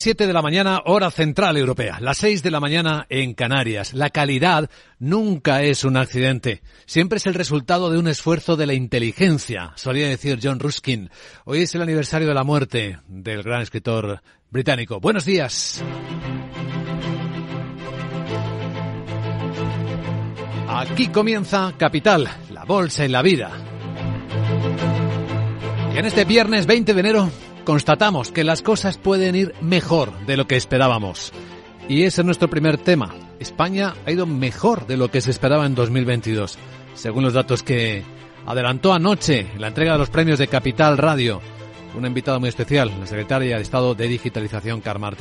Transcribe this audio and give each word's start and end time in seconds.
7 0.00 0.28
de 0.28 0.32
la 0.32 0.42
mañana, 0.42 0.82
hora 0.84 1.10
central 1.10 1.56
europea. 1.56 1.98
Las 2.00 2.18
6 2.18 2.44
de 2.44 2.52
la 2.52 2.60
mañana 2.60 3.06
en 3.08 3.34
Canarias. 3.34 3.94
La 3.94 4.10
calidad 4.10 4.70
nunca 5.00 5.64
es 5.64 5.82
un 5.82 5.96
accidente. 5.96 6.62
Siempre 6.86 7.16
es 7.16 7.26
el 7.26 7.34
resultado 7.34 7.90
de 7.90 7.98
un 7.98 8.06
esfuerzo 8.06 8.56
de 8.56 8.66
la 8.66 8.74
inteligencia, 8.74 9.72
solía 9.74 10.08
decir 10.08 10.38
John 10.40 10.60
Ruskin. 10.60 11.10
Hoy 11.46 11.62
es 11.62 11.74
el 11.74 11.82
aniversario 11.82 12.28
de 12.28 12.34
la 12.34 12.44
muerte 12.44 13.00
del 13.08 13.42
gran 13.42 13.60
escritor 13.60 14.22
británico. 14.50 15.00
Buenos 15.00 15.24
días. 15.24 15.82
Aquí 20.68 21.08
comienza 21.08 21.74
Capital, 21.76 22.28
la 22.52 22.64
bolsa 22.64 23.04
en 23.04 23.10
la 23.10 23.22
vida. 23.22 23.50
Y 25.92 25.98
en 25.98 26.06
este 26.06 26.24
viernes 26.24 26.66
20 26.66 26.94
de 26.94 27.00
enero 27.00 27.32
constatamos 27.68 28.32
que 28.32 28.44
las 28.44 28.62
cosas 28.62 28.96
pueden 28.96 29.34
ir 29.34 29.54
mejor 29.60 30.10
de 30.24 30.38
lo 30.38 30.46
que 30.46 30.56
esperábamos. 30.56 31.34
Y 31.86 32.04
ese 32.04 32.22
es 32.22 32.24
nuestro 32.24 32.48
primer 32.48 32.78
tema. 32.78 33.14
España 33.40 33.92
ha 34.06 34.10
ido 34.10 34.24
mejor 34.24 34.86
de 34.86 34.96
lo 34.96 35.10
que 35.10 35.20
se 35.20 35.30
esperaba 35.30 35.66
en 35.66 35.74
2022, 35.74 36.58
según 36.94 37.24
los 37.24 37.34
datos 37.34 37.62
que 37.62 38.04
adelantó 38.46 38.94
anoche 38.94 39.48
la 39.58 39.68
entrega 39.68 39.92
de 39.92 39.98
los 39.98 40.08
premios 40.08 40.38
de 40.38 40.48
Capital 40.48 40.96
Radio. 40.96 41.42
Una 41.94 42.08
invitada 42.08 42.38
muy 42.38 42.48
especial, 42.48 42.90
la 43.00 43.06
secretaria 43.06 43.56
de 43.56 43.62
Estado 43.62 43.94
de 43.94 44.08
Digitalización, 44.08 44.80
Carmen 44.80 45.12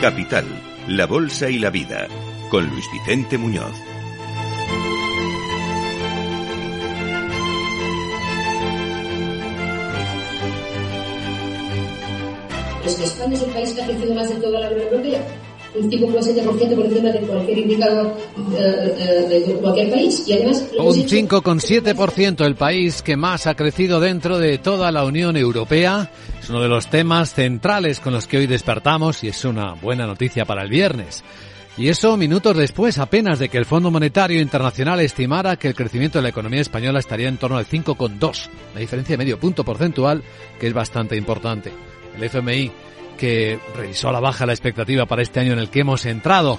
Capital, 0.00 0.44
la 0.86 1.06
Bolsa 1.06 1.50
y 1.50 1.58
la 1.58 1.70
Vida, 1.70 2.06
con 2.50 2.68
Luis 2.68 2.84
Vicente 2.92 3.36
Muñoz. 3.36 3.74
Es 12.86 12.94
que 12.94 13.04
España 13.04 13.34
es 13.34 13.42
el 13.42 13.50
país 13.50 13.72
que 13.72 13.82
ha 13.82 13.86
crecido 13.86 14.14
más 14.14 14.28
de 14.28 14.36
toda 14.36 14.60
la 14.60 14.70
Unión 14.70 14.86
Europea 14.86 15.20
un 15.74 15.90
5,7% 15.90 16.74
por 16.74 16.86
encima 16.86 17.10
de 17.10 17.20
cualquier 17.20 17.58
indicador 17.58 18.16
eh, 18.56 18.96
eh, 18.98 19.44
de 19.46 19.54
cualquier 19.54 19.90
país. 19.90 20.24
Y 20.26 20.32
además, 20.32 20.64
un 20.78 20.94
5,7% 20.94 22.44
el 22.44 22.54
país 22.54 23.02
que 23.02 23.16
más 23.16 23.46
ha 23.46 23.54
crecido 23.54 24.00
dentro 24.00 24.38
de 24.38 24.58
toda 24.58 24.90
la 24.92 25.04
Unión 25.04 25.36
Europea. 25.36 26.10
Es 26.48 26.52
uno 26.52 26.62
de 26.62 26.68
los 26.70 26.88
temas 26.88 27.34
centrales 27.34 28.00
con 28.00 28.14
los 28.14 28.26
que 28.26 28.38
hoy 28.38 28.46
despertamos 28.46 29.22
y 29.22 29.28
es 29.28 29.44
una 29.44 29.74
buena 29.74 30.06
noticia 30.06 30.46
para 30.46 30.62
el 30.62 30.70
viernes. 30.70 31.22
Y 31.76 31.90
eso 31.90 32.16
minutos 32.16 32.56
después 32.56 32.96
apenas 32.96 33.38
de 33.38 33.50
que 33.50 33.58
el 33.58 33.66
Fondo 33.66 33.90
Monetario 33.90 34.40
Internacional 34.40 34.98
estimara 35.00 35.58
que 35.58 35.68
el 35.68 35.74
crecimiento 35.74 36.16
de 36.16 36.22
la 36.22 36.30
economía 36.30 36.62
española 36.62 37.00
estaría 37.00 37.28
en 37.28 37.36
torno 37.36 37.58
al 37.58 37.66
5,2, 37.66 38.48
la 38.72 38.80
diferencia 38.80 39.12
de 39.12 39.18
medio 39.18 39.38
punto 39.38 39.62
porcentual 39.62 40.22
que 40.58 40.68
es 40.68 40.72
bastante 40.72 41.18
importante. 41.18 41.70
El 42.16 42.24
FMI 42.24 42.72
que 43.18 43.58
revisó 43.76 44.08
a 44.08 44.12
la 44.12 44.20
baja 44.20 44.46
la 44.46 44.54
expectativa 44.54 45.04
para 45.04 45.20
este 45.20 45.40
año 45.40 45.52
en 45.52 45.58
el 45.58 45.68
que 45.68 45.80
hemos 45.80 46.06
entrado 46.06 46.58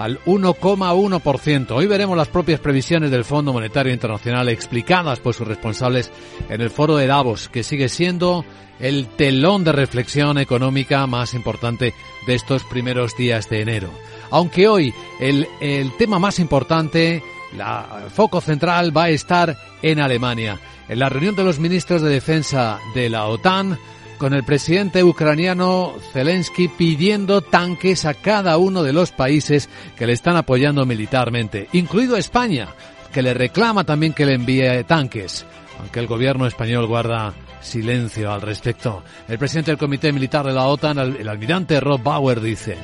al 0.00 0.18
1,1%. 0.24 1.72
Hoy 1.72 1.86
veremos 1.86 2.16
las 2.16 2.28
propias 2.28 2.58
previsiones 2.58 3.10
del 3.10 3.22
Fondo 3.22 3.52
Monetario 3.52 3.92
Internacional 3.92 4.48
explicadas 4.48 5.20
por 5.20 5.34
sus 5.34 5.46
responsables 5.46 6.10
en 6.48 6.62
el 6.62 6.70
foro 6.70 6.96
de 6.96 7.06
Davos, 7.06 7.50
que 7.50 7.62
sigue 7.62 7.90
siendo 7.90 8.46
el 8.78 9.08
telón 9.08 9.62
de 9.62 9.72
reflexión 9.72 10.38
económica 10.38 11.06
más 11.06 11.34
importante 11.34 11.92
de 12.26 12.34
estos 12.34 12.64
primeros 12.64 13.14
días 13.14 13.50
de 13.50 13.60
enero. 13.60 13.90
Aunque 14.30 14.68
hoy 14.68 14.94
el, 15.20 15.46
el 15.60 15.94
tema 15.98 16.18
más 16.18 16.38
importante, 16.38 17.22
la, 17.54 18.00
el 18.04 18.10
foco 18.10 18.40
central 18.40 18.96
va 18.96 19.04
a 19.04 19.10
estar 19.10 19.54
en 19.82 20.00
Alemania. 20.00 20.58
En 20.88 20.98
la 20.98 21.10
reunión 21.10 21.36
de 21.36 21.44
los 21.44 21.58
ministros 21.58 22.00
de 22.00 22.08
defensa 22.08 22.78
de 22.94 23.10
la 23.10 23.26
OTAN, 23.26 23.78
con 24.20 24.34
el 24.34 24.44
presidente 24.44 25.02
ucraniano 25.02 25.94
Zelensky 26.12 26.68
pidiendo 26.68 27.40
tanques 27.40 28.04
a 28.04 28.12
cada 28.12 28.58
uno 28.58 28.82
de 28.82 28.92
los 28.92 29.12
países 29.12 29.70
que 29.96 30.06
le 30.06 30.12
están 30.12 30.36
apoyando 30.36 30.84
militarmente, 30.84 31.70
incluido 31.72 32.18
España, 32.18 32.68
que 33.14 33.22
le 33.22 33.32
reclama 33.32 33.84
también 33.84 34.12
que 34.12 34.26
le 34.26 34.34
envíe 34.34 34.84
tanques, 34.84 35.46
aunque 35.78 36.00
el 36.00 36.06
gobierno 36.06 36.46
español 36.46 36.86
guarda 36.86 37.32
silencio 37.62 38.30
al 38.30 38.42
respecto. 38.42 39.02
El 39.26 39.38
presidente 39.38 39.70
del 39.70 39.78
Comité 39.78 40.12
Militar 40.12 40.44
de 40.44 40.52
la 40.52 40.66
OTAN, 40.66 40.98
el 40.98 41.26
almirante 41.26 41.80
Rob 41.80 42.02
Bauer, 42.02 42.42
dice. 42.42 42.76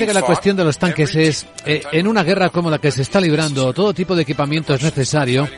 Dice 0.00 0.06
que 0.06 0.14
la 0.14 0.22
cuestión 0.22 0.56
de 0.56 0.64
los 0.64 0.78
tanques 0.78 1.14
es, 1.16 1.46
eh, 1.66 1.82
en 1.92 2.06
una 2.06 2.22
guerra 2.22 2.50
como 2.50 2.70
la 2.70 2.78
que 2.78 2.90
se 2.90 3.02
está 3.02 3.20
librando, 3.20 3.72
todo 3.72 3.92
tipo 3.92 4.14
de 4.14 4.22
equipamiento 4.22 4.74
es 4.74 4.82
necesario 4.82 5.48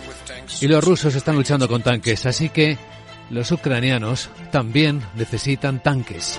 y 0.61 0.67
los 0.67 0.83
rusos 0.83 1.15
están 1.15 1.37
luchando 1.37 1.69
con 1.69 1.83
tanques, 1.83 2.25
así 2.27 2.49
que 2.49 2.79
los 3.31 3.51
ucranianos 3.53 4.31
también 4.51 5.03
necesitan 5.17 5.83
tanques. 5.83 6.39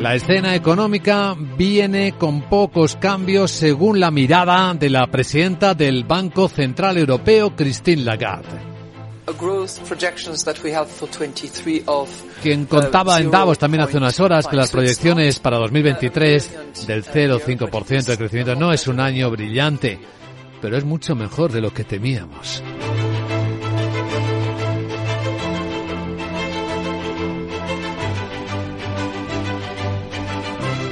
La 0.00 0.14
escena 0.14 0.54
económica 0.54 1.34
viene 1.56 2.12
con 2.12 2.42
pocos 2.42 2.96
cambios 2.96 3.50
según 3.50 3.98
la 3.98 4.10
mirada 4.10 4.74
de 4.74 4.90
la 4.90 5.06
presidenta 5.06 5.74
del 5.74 6.04
Banco 6.04 6.48
Central 6.48 6.98
Europeo, 6.98 7.56
Christine 7.56 8.02
Lagarde. 8.02 8.75
Quien 12.42 12.66
contaba 12.66 13.20
en 13.20 13.30
Davos 13.30 13.58
también 13.58 13.82
hace 13.82 13.96
unas 13.96 14.20
horas 14.20 14.46
que 14.46 14.56
las 14.56 14.70
proyecciones 14.70 15.40
para 15.40 15.58
2023 15.58 16.86
del 16.86 17.04
0,5% 17.04 18.04
de 18.04 18.16
crecimiento 18.16 18.54
no 18.54 18.72
es 18.72 18.86
un 18.86 19.00
año 19.00 19.30
brillante 19.30 19.98
pero 20.60 20.76
es 20.76 20.84
mucho 20.84 21.14
mejor 21.14 21.52
de 21.52 21.60
lo 21.60 21.72
que 21.72 21.84
temíamos. 21.84 22.62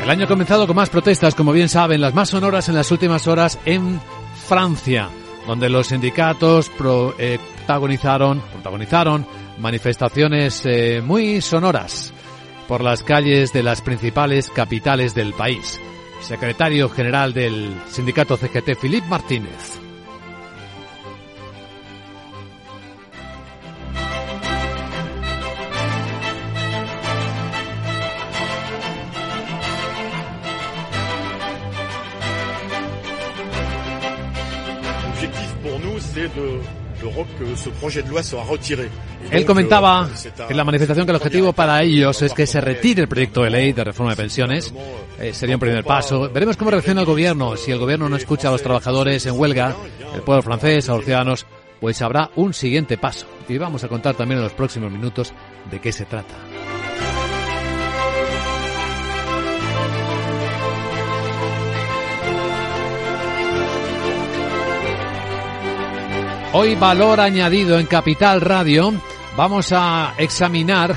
El 0.02 0.10
año 0.10 0.24
ha 0.24 0.28
comenzado 0.28 0.66
con 0.66 0.76
más 0.76 0.90
protestas, 0.90 1.34
como 1.34 1.52
bien 1.52 1.68
saben, 1.70 2.00
las 2.00 2.12
más 2.12 2.28
sonoras 2.28 2.68
en 2.68 2.74
las 2.74 2.90
últimas 2.92 3.26
horas 3.26 3.58
en 3.64 4.00
Francia, 4.46 5.08
donde 5.46 5.70
los 5.70 5.86
sindicatos 5.86 6.70
eh, 7.18 7.38
protagonizaron, 7.64 8.40
protagonizaron 8.52 9.26
manifestaciones 9.58 10.62
eh, 10.66 11.00
muy 11.02 11.40
sonoras 11.40 12.12
por 12.68 12.82
las 12.82 13.02
calles 13.02 13.52
de 13.52 13.62
las 13.62 13.80
principales 13.80 14.50
capitales 14.50 15.14
del 15.14 15.32
país 15.32 15.80
secretario 16.20 16.88
general 16.88 17.32
del 17.32 17.74
sindicato 17.88 18.36
CGT, 18.36 18.76
Filip 18.80 19.04
Martínez. 19.04 19.84
Él 39.30 39.44
comentaba 39.44 40.08
en 40.48 40.56
la 40.56 40.64
manifestación 40.64 41.06
que 41.06 41.12
el 41.12 41.16
objetivo 41.16 41.52
para 41.52 41.82
ellos 41.82 42.20
es 42.22 42.32
que 42.32 42.46
se 42.46 42.60
retire 42.60 43.02
el 43.02 43.08
proyecto 43.08 43.42
de 43.42 43.50
ley 43.50 43.72
de 43.72 43.84
reforma 43.84 44.12
de 44.12 44.16
pensiones. 44.16 44.72
Eh, 45.18 45.32
sería 45.32 45.56
un 45.56 45.60
primer 45.60 45.84
paso. 45.84 46.30
Veremos 46.30 46.56
cómo 46.56 46.70
reacciona 46.70 47.00
el 47.00 47.06
gobierno. 47.06 47.56
Si 47.56 47.70
el 47.70 47.78
gobierno 47.78 48.08
no 48.08 48.16
escucha 48.16 48.48
a 48.48 48.50
los 48.52 48.62
trabajadores 48.62 49.24
en 49.26 49.38
huelga, 49.38 49.74
el 50.14 50.22
pueblo 50.22 50.42
francés, 50.42 50.88
a 50.88 50.94
los 50.96 51.04
ciudadanos, 51.04 51.46
pues 51.80 52.00
habrá 52.02 52.30
un 52.36 52.54
siguiente 52.54 52.98
paso. 52.98 53.26
Y 53.48 53.58
vamos 53.58 53.84
a 53.84 53.88
contar 53.88 54.14
también 54.14 54.38
en 54.38 54.44
los 54.44 54.52
próximos 54.52 54.90
minutos 54.90 55.32
de 55.70 55.80
qué 55.80 55.92
se 55.92 56.04
trata. 56.04 56.53
Hoy 66.56 66.76
valor 66.76 67.18
añadido 67.18 67.80
en 67.80 67.86
Capital 67.86 68.40
Radio. 68.40 68.92
Vamos 69.36 69.72
a 69.72 70.14
examinar 70.18 70.94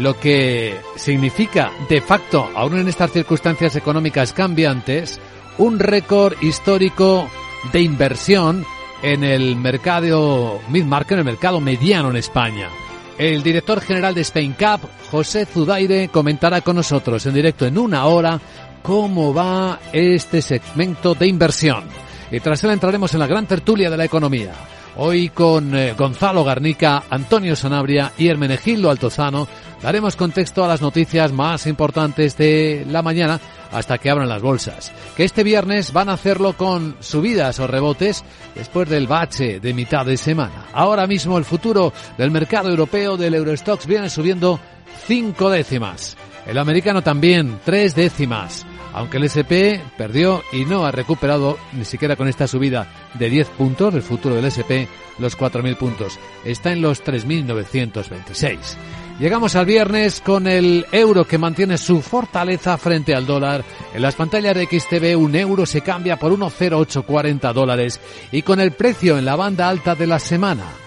lo 0.00 0.18
que 0.18 0.80
significa 0.96 1.70
de 1.88 2.00
facto, 2.00 2.50
aún 2.56 2.80
en 2.80 2.88
estas 2.88 3.12
circunstancias 3.12 3.76
económicas 3.76 4.32
cambiantes, 4.32 5.20
un 5.58 5.78
récord 5.78 6.34
histórico 6.42 7.30
de 7.72 7.82
inversión 7.82 8.66
en 9.00 9.22
el 9.22 9.54
mercado 9.54 10.60
mid-market, 10.70 11.12
en 11.12 11.18
el 11.20 11.24
mercado 11.24 11.60
mediano 11.60 12.10
en 12.10 12.16
España. 12.16 12.68
El 13.16 13.44
director 13.44 13.80
general 13.80 14.12
de 14.12 14.22
Spain 14.22 14.54
Cup, 14.58 14.88
José 15.12 15.46
Zudaire, 15.46 16.08
comentará 16.08 16.62
con 16.62 16.74
nosotros 16.74 17.24
en 17.26 17.34
directo 17.34 17.64
en 17.64 17.78
una 17.78 18.06
hora 18.06 18.40
cómo 18.82 19.32
va 19.32 19.78
este 19.92 20.42
segmento 20.42 21.14
de 21.14 21.28
inversión. 21.28 21.84
Y 22.32 22.40
tras 22.40 22.64
él 22.64 22.72
entraremos 22.72 23.14
en 23.14 23.20
la 23.20 23.28
gran 23.28 23.46
tertulia 23.46 23.88
de 23.88 23.96
la 23.98 24.04
economía. 24.04 24.52
Hoy 24.98 25.28
con 25.28 25.74
eh, 25.76 25.92
Gonzalo 25.92 26.42
Garnica, 26.44 27.04
Antonio 27.10 27.54
Sanabria 27.54 28.12
y 28.16 28.28
Hermenegildo 28.28 28.90
Altozano, 28.90 29.46
Daremos 29.82 30.16
contexto 30.16 30.64
a 30.64 30.68
las 30.68 30.80
noticias 30.80 31.32
más 31.32 31.66
importantes 31.66 32.36
de 32.36 32.86
la 32.88 33.02
mañana 33.02 33.38
hasta 33.72 33.98
que 33.98 34.10
abran 34.10 34.28
las 34.28 34.42
bolsas. 34.42 34.92
Que 35.16 35.24
este 35.24 35.44
viernes 35.44 35.92
van 35.92 36.08
a 36.08 36.14
hacerlo 36.14 36.56
con 36.56 36.96
subidas 37.00 37.60
o 37.60 37.66
rebotes 37.66 38.24
después 38.54 38.88
del 38.88 39.06
bache 39.06 39.60
de 39.60 39.74
mitad 39.74 40.06
de 40.06 40.16
semana. 40.16 40.66
Ahora 40.72 41.06
mismo 41.06 41.36
el 41.36 41.44
futuro 41.44 41.92
del 42.16 42.30
mercado 42.30 42.70
europeo 42.70 43.16
del 43.16 43.34
Eurostox 43.34 43.86
viene 43.86 44.08
subiendo 44.08 44.58
cinco 45.06 45.50
décimas. 45.50 46.16
El 46.46 46.58
americano 46.58 47.02
también, 47.02 47.60
tres 47.64 47.94
décimas. 47.94 48.64
Aunque 48.96 49.18
el 49.18 49.24
SP 49.28 49.76
perdió 49.98 50.42
y 50.52 50.64
no 50.64 50.86
ha 50.86 50.90
recuperado 50.90 51.58
ni 51.74 51.84
siquiera 51.84 52.16
con 52.16 52.28
esta 52.28 52.48
subida 52.48 53.10
de 53.12 53.28
10 53.28 53.48
puntos, 53.48 53.94
el 53.94 54.00
futuro 54.00 54.34
del 54.34 54.46
SP, 54.48 54.88
los 55.18 55.36
4.000 55.36 55.76
puntos. 55.76 56.18
Está 56.46 56.72
en 56.72 56.80
los 56.80 57.04
3.926. 57.04 58.58
Llegamos 59.20 59.54
al 59.54 59.66
viernes 59.66 60.22
con 60.22 60.46
el 60.46 60.86
euro 60.92 61.26
que 61.26 61.36
mantiene 61.36 61.76
su 61.76 62.00
fortaleza 62.00 62.78
frente 62.78 63.14
al 63.14 63.26
dólar. 63.26 63.62
En 63.94 64.00
las 64.00 64.14
pantallas 64.14 64.54
de 64.54 64.64
XTV 64.64 65.14
un 65.18 65.36
euro 65.36 65.66
se 65.66 65.82
cambia 65.82 66.18
por 66.18 66.32
1,0840 66.32 67.52
dólares 67.52 68.00
y 68.32 68.40
con 68.40 68.60
el 68.60 68.72
precio 68.72 69.18
en 69.18 69.26
la 69.26 69.36
banda 69.36 69.68
alta 69.68 69.94
de 69.94 70.06
la 70.06 70.18
semana. 70.18 70.85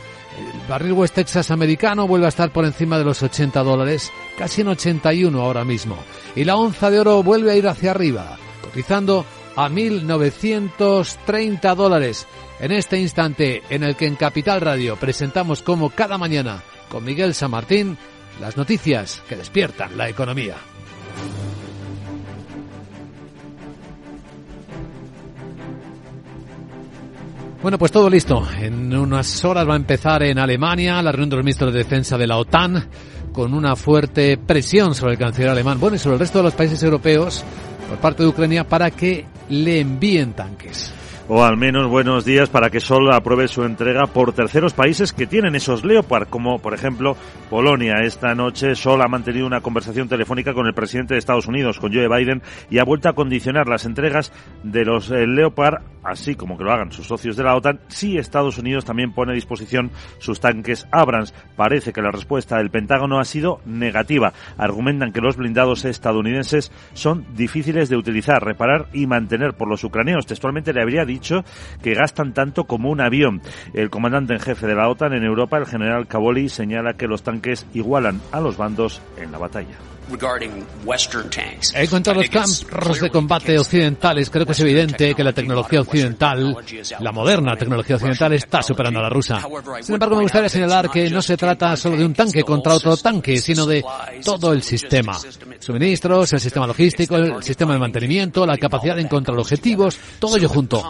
Barril 0.70 0.94
West 0.94 1.16
Texas 1.16 1.50
americano 1.50 2.08
vuelve 2.08 2.28
a 2.28 2.30
estar 2.30 2.54
por 2.54 2.64
encima 2.64 3.00
de 3.00 3.04
los 3.04 3.24
80 3.24 3.64
dólares, 3.64 4.14
casi 4.38 4.62
en 4.62 4.68
81 4.68 5.42
ahora 5.42 5.66
mismo. 5.66 5.98
Y 6.36 6.44
la 6.44 6.58
onza 6.58 6.92
de 6.92 7.00
oro 7.00 7.24
vuelve 7.24 7.52
a 7.52 7.56
ir 7.56 7.68
hacia 7.68 7.90
arriba, 7.90 8.38
cotizando 8.62 9.26
a 9.56 9.68
1.930 9.68 11.76
dólares. 11.76 12.28
En 12.60 12.72
este 12.72 13.00
instante 13.00 13.64
en 13.72 13.82
el 13.82 13.96
que 13.96 14.06
en 14.06 14.16
Capital 14.16 14.62
Radio 14.62 14.96
presentamos 14.96 15.64
como 15.64 15.90
cada 15.90 16.20
mañana 16.20 16.62
con 16.88 17.04
Miguel 17.04 17.34
San 17.34 17.50
Martín 17.50 17.98
las 18.40 18.56
noticias 18.56 19.24
que 19.28 19.38
despiertan 19.38 19.98
la 19.98 20.08
economía. 20.08 20.58
Bueno, 27.62 27.78
pues 27.78 27.92
todo 27.92 28.10
listo. 28.10 28.48
En 28.58 28.96
unas 28.96 29.44
horas 29.44 29.68
va 29.68 29.74
a 29.74 29.78
empezar 29.78 30.24
en 30.24 30.40
Alemania 30.40 31.02
la 31.02 31.12
reunión 31.12 31.30
de 31.30 31.36
los 31.36 31.46
ministros 31.46 31.74
de 31.74 31.80
defensa 31.80 32.18
de 32.18 32.26
la 32.26 32.38
OTAN 32.38 32.88
con 33.34 33.54
una 33.54 33.76
fuerte 33.76 34.38
presión 34.38 34.96
sobre 34.96 35.14
el 35.14 35.20
canciller 35.20 35.50
alemán, 35.50 35.80
bueno, 35.80 35.98
y 35.98 36.00
sobre 36.00 36.16
el 36.16 36.20
resto 36.20 36.40
de 36.40 36.46
los 36.46 36.54
países 36.54 36.82
europeos 36.82 37.44
por 37.90 37.98
parte 38.00 38.24
de 38.24 38.30
Ucrania 38.30 38.68
para 38.68 38.92
que 38.92 39.26
le 39.50 39.82
envíen 39.82 40.34
tanques 40.34 40.94
o 41.32 41.44
al 41.44 41.58
menos 41.58 41.88
buenos 41.88 42.26
días 42.26 42.50
para 42.50 42.72
que 42.72 42.80
Sol 42.80 43.14
apruebe 43.14 43.48
su 43.48 43.64
entrega 43.64 44.08
por 44.08 44.34
terceros 44.34 44.74
países 44.74 45.14
que 45.14 45.28
tienen 45.28 45.54
esos 45.54 45.86
Leopard, 45.86 46.28
como 46.28 46.58
por 46.58 46.74
ejemplo 46.74 47.16
Polonia. 47.52 47.98
Esta 48.02 48.34
noche 48.34 48.74
Sol 48.74 49.00
ha 49.04 49.08
mantenido 49.08 49.46
una 49.46 49.62
conversación 49.62 50.10
telefónica 50.10 50.56
con 50.56 50.66
el 50.66 50.74
presidente 50.74 51.14
de 51.14 51.20
Estados 51.20 51.46
Unidos, 51.46 51.80
con 51.80 51.94
Joe 51.94 52.08
Biden, 52.08 52.42
y 52.72 52.80
ha 52.80 52.84
vuelto 52.84 53.10
a 53.10 53.14
condicionar 53.14 53.68
las 53.68 53.86
entregas 53.86 54.34
de 54.64 54.84
los 54.86 55.12
eh, 55.12 55.28
Leopard, 55.28 55.84
así 56.04 56.34
como 56.34 56.58
que 56.58 56.64
lo 56.64 56.72
hagan 56.72 56.92
sus 56.92 57.06
socios 57.06 57.38
de 57.38 57.44
la 57.44 57.56
OTAN, 57.56 57.80
si 57.90 58.18
Estados 58.18 58.58
Unidos 58.58 58.84
también 58.84 59.14
pone 59.14 59.34
a 59.34 59.36
disposición 59.36 59.92
sus 60.18 60.40
tanques 60.40 60.88
Abrams. 60.92 61.36
Parece 61.56 61.94
que 61.94 62.02
la 62.02 62.10
respuesta 62.10 62.58
del 62.58 62.72
Pentágono 62.72 63.20
ha 63.20 63.26
sido 63.26 63.62
negativa. 63.66 64.34
Argumentan 64.58 65.12
que 65.12 65.22
los 65.22 65.38
blindados 65.38 65.86
estadounidenses 65.86 66.72
son 66.94 67.28
difíciles 67.36 67.88
de 67.88 67.98
utilizar, 67.98 68.44
reparar 68.44 68.88
y 68.94 69.06
mantener 69.06 69.54
por 69.54 69.68
los 69.68 69.84
ucranianos. 69.84 70.26
Textualmente 70.26 70.74
le 70.74 70.82
habría 70.82 71.06
dicho 71.06 71.19
que 71.82 71.94
gastan 71.94 72.34
tanto 72.34 72.66
como 72.66 72.90
un 72.90 73.02
avión. 73.02 73.42
El 73.74 73.90
comandante 73.90 74.34
en 74.34 74.40
jefe 74.40 74.68
de 74.68 74.76
la 74.76 74.90
OTAN 74.90 75.14
en 75.14 75.24
Europa, 75.24 75.58
el 75.58 75.66
general 75.66 76.08
Cavoli, 76.08 76.50
señala 76.50 76.94
que 76.94 77.08
los 77.08 77.24
tanques 77.24 77.66
igualan 77.74 78.22
a 78.32 78.40
los 78.40 78.58
bandos 78.58 79.02
en 79.18 79.32
la 79.32 79.38
batalla. 79.38 79.89
En 81.76 81.88
cuanto 81.88 82.12
a 82.12 82.14
los 82.14 82.30
carros 82.30 83.00
de 83.00 83.10
combate 83.10 83.58
occidentales, 83.58 84.30
creo 84.30 84.46
que 84.46 84.54
es 84.54 84.60
evidente 84.60 85.14
que 85.14 85.24
la 85.24 85.34
tecnología 85.34 85.82
occidental, 85.82 86.58
la 87.00 87.12
moderna 87.12 87.56
tecnología 87.56 87.96
occidental, 87.96 88.34
está 88.34 88.62
superando 88.62 89.00
a 89.00 89.04
la 89.04 89.10
rusa. 89.10 89.42
Sin 89.82 89.96
embargo, 89.96 90.16
me 90.16 90.24
gustaría 90.24 90.50
señalar 90.50 90.90
que 90.90 91.10
no 91.10 91.22
se 91.22 91.38
trata 91.38 91.76
solo 91.76 91.98
de 91.98 92.06
un 92.06 92.14
tanque 92.14 92.44
contra 92.44 92.74
otro 92.74 92.98
tanque, 92.98 93.38
sino 93.38 93.66
de 93.66 93.84
todo 94.24 94.54
el 94.54 94.64
sistema. 94.64 95.18
Suministros, 95.60 96.34
el 96.34 96.40
sistema 96.40 96.66
logístico, 96.68 97.16
el 97.16 97.44
sistema 97.44 97.74
de 97.74 97.80
mantenimiento, 97.80 98.46
la 98.46 98.58
capacidad 98.58 98.96
de 98.96 99.02
encontrar 99.02 99.38
objetivos, 99.38 99.98
todo 100.20 100.38
ello 100.38 100.50
junto. 100.50 100.82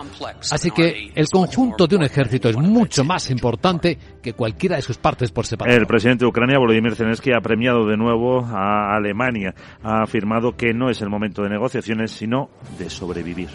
Así 0.51 0.71
que 0.71 1.11
el 1.15 1.27
conjunto 1.29 1.87
de 1.87 1.95
un 1.95 2.03
ejército 2.03 2.49
es 2.49 2.57
mucho 2.57 3.03
más 3.03 3.29
importante 3.29 3.97
que 4.21 4.33
cualquiera 4.33 4.75
de 4.75 4.81
sus 4.81 4.97
partes 4.97 5.31
por 5.31 5.45
separado. 5.45 5.77
El 5.77 5.87
presidente 5.87 6.25
de 6.25 6.29
Ucrania, 6.29 6.57
Volodymyr 6.59 6.95
Zelensky, 6.95 7.31
ha 7.31 7.41
premiado 7.41 7.85
de 7.87 7.97
nuevo 7.97 8.45
a 8.45 8.95
Alemania. 9.09 9.53
Ha 9.83 10.03
afirmado 10.03 10.55
que 10.55 10.73
no 10.73 10.89
es 10.89 11.01
el 11.01 11.09
momento 11.09 11.41
de 11.43 11.49
negociaciones, 11.49 12.11
sino 12.11 12.49
de 12.77 12.89
sobrevivir. 12.89 13.49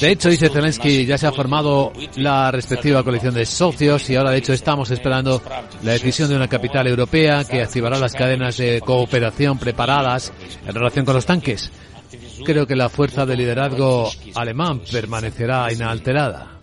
De 0.00 0.10
hecho, 0.10 0.28
dice 0.28 0.48
Zelensky, 0.48 1.06
ya 1.06 1.18
se 1.18 1.26
ha 1.26 1.32
formado 1.32 1.92
la 2.16 2.50
respectiva 2.50 3.02
coalición 3.02 3.34
de 3.34 3.44
socios 3.44 4.08
y 4.10 4.16
ahora, 4.16 4.30
de 4.30 4.38
hecho, 4.38 4.52
estamos 4.52 4.90
esperando 4.90 5.42
la 5.82 5.92
decisión 5.92 6.28
de 6.28 6.36
una 6.36 6.48
capital 6.48 6.86
europea 6.86 7.44
que 7.44 7.62
activará 7.62 7.98
las 7.98 8.14
cadenas 8.14 8.56
de 8.56 8.80
cooperación 8.80 9.58
preparadas 9.58 10.32
en 10.66 10.74
relación 10.74 11.04
con 11.04 11.14
los 11.14 11.26
tanques. 11.26 11.70
Creo 12.44 12.66
que 12.66 12.76
la 12.76 12.88
fuerza 12.88 13.26
de 13.26 13.36
liderazgo 13.36 14.10
alemán 14.34 14.80
permanecerá 14.90 15.72
inalterada. 15.72 16.53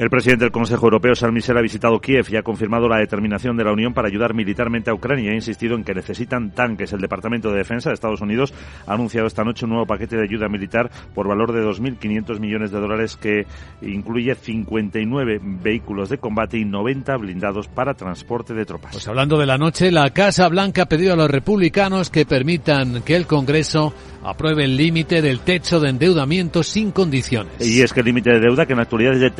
El 0.00 0.08
presidente 0.08 0.46
del 0.46 0.50
Consejo 0.50 0.86
Europeo, 0.86 1.12
Charles 1.12 1.34
Michel, 1.34 1.58
ha 1.58 1.60
visitado 1.60 2.00
Kiev 2.00 2.24
y 2.30 2.36
ha 2.36 2.42
confirmado 2.42 2.88
la 2.88 2.96
determinación 2.96 3.54
de 3.58 3.64
la 3.64 3.72
Unión 3.72 3.92
para 3.92 4.08
ayudar 4.08 4.32
militarmente 4.32 4.88
a 4.88 4.94
Ucrania 4.94 5.26
y 5.26 5.28
ha 5.28 5.34
insistido 5.34 5.74
en 5.74 5.84
que 5.84 5.92
necesitan 5.92 6.52
tanques. 6.52 6.94
El 6.94 7.02
Departamento 7.02 7.50
de 7.50 7.58
Defensa 7.58 7.90
de 7.90 7.96
Estados 7.96 8.22
Unidos 8.22 8.54
ha 8.86 8.94
anunciado 8.94 9.26
esta 9.26 9.44
noche 9.44 9.66
un 9.66 9.72
nuevo 9.72 9.84
paquete 9.84 10.16
de 10.16 10.22
ayuda 10.22 10.48
militar 10.48 10.90
por 11.14 11.28
valor 11.28 11.52
de 11.52 11.62
2.500 11.62 12.40
millones 12.40 12.70
de 12.70 12.80
dólares 12.80 13.18
que 13.18 13.46
incluye 13.82 14.34
59 14.34 15.38
vehículos 15.42 16.08
de 16.08 16.16
combate 16.16 16.56
y 16.56 16.64
90 16.64 17.18
blindados 17.18 17.68
para 17.68 17.92
transporte 17.92 18.54
de 18.54 18.64
tropas. 18.64 18.92
Pues 18.92 19.06
hablando 19.06 19.36
de 19.36 19.44
la 19.44 19.58
noche, 19.58 19.90
la 19.90 20.08
Casa 20.14 20.48
Blanca 20.48 20.84
ha 20.84 20.88
pedido 20.88 21.12
a 21.12 21.16
los 21.16 21.30
republicanos 21.30 22.08
que 22.08 22.24
permitan 22.24 23.02
que 23.02 23.16
el 23.16 23.26
Congreso 23.26 23.92
apruebe 24.22 24.64
el 24.64 24.76
límite 24.76 25.22
del 25.22 25.40
techo 25.40 25.80
de 25.80 25.90
endeudamiento 25.90 26.62
sin 26.62 26.90
condiciones. 26.90 27.52
Y 27.60 27.82
es 27.82 27.92
que 27.92 28.00
el 28.00 28.06
límite 28.06 28.30
de 28.30 28.40
deuda, 28.40 28.66
que 28.66 28.72
en 28.72 28.78
la 28.78 28.84
actualidad 28.84 29.14
es 29.14 29.20
de 29.20 29.30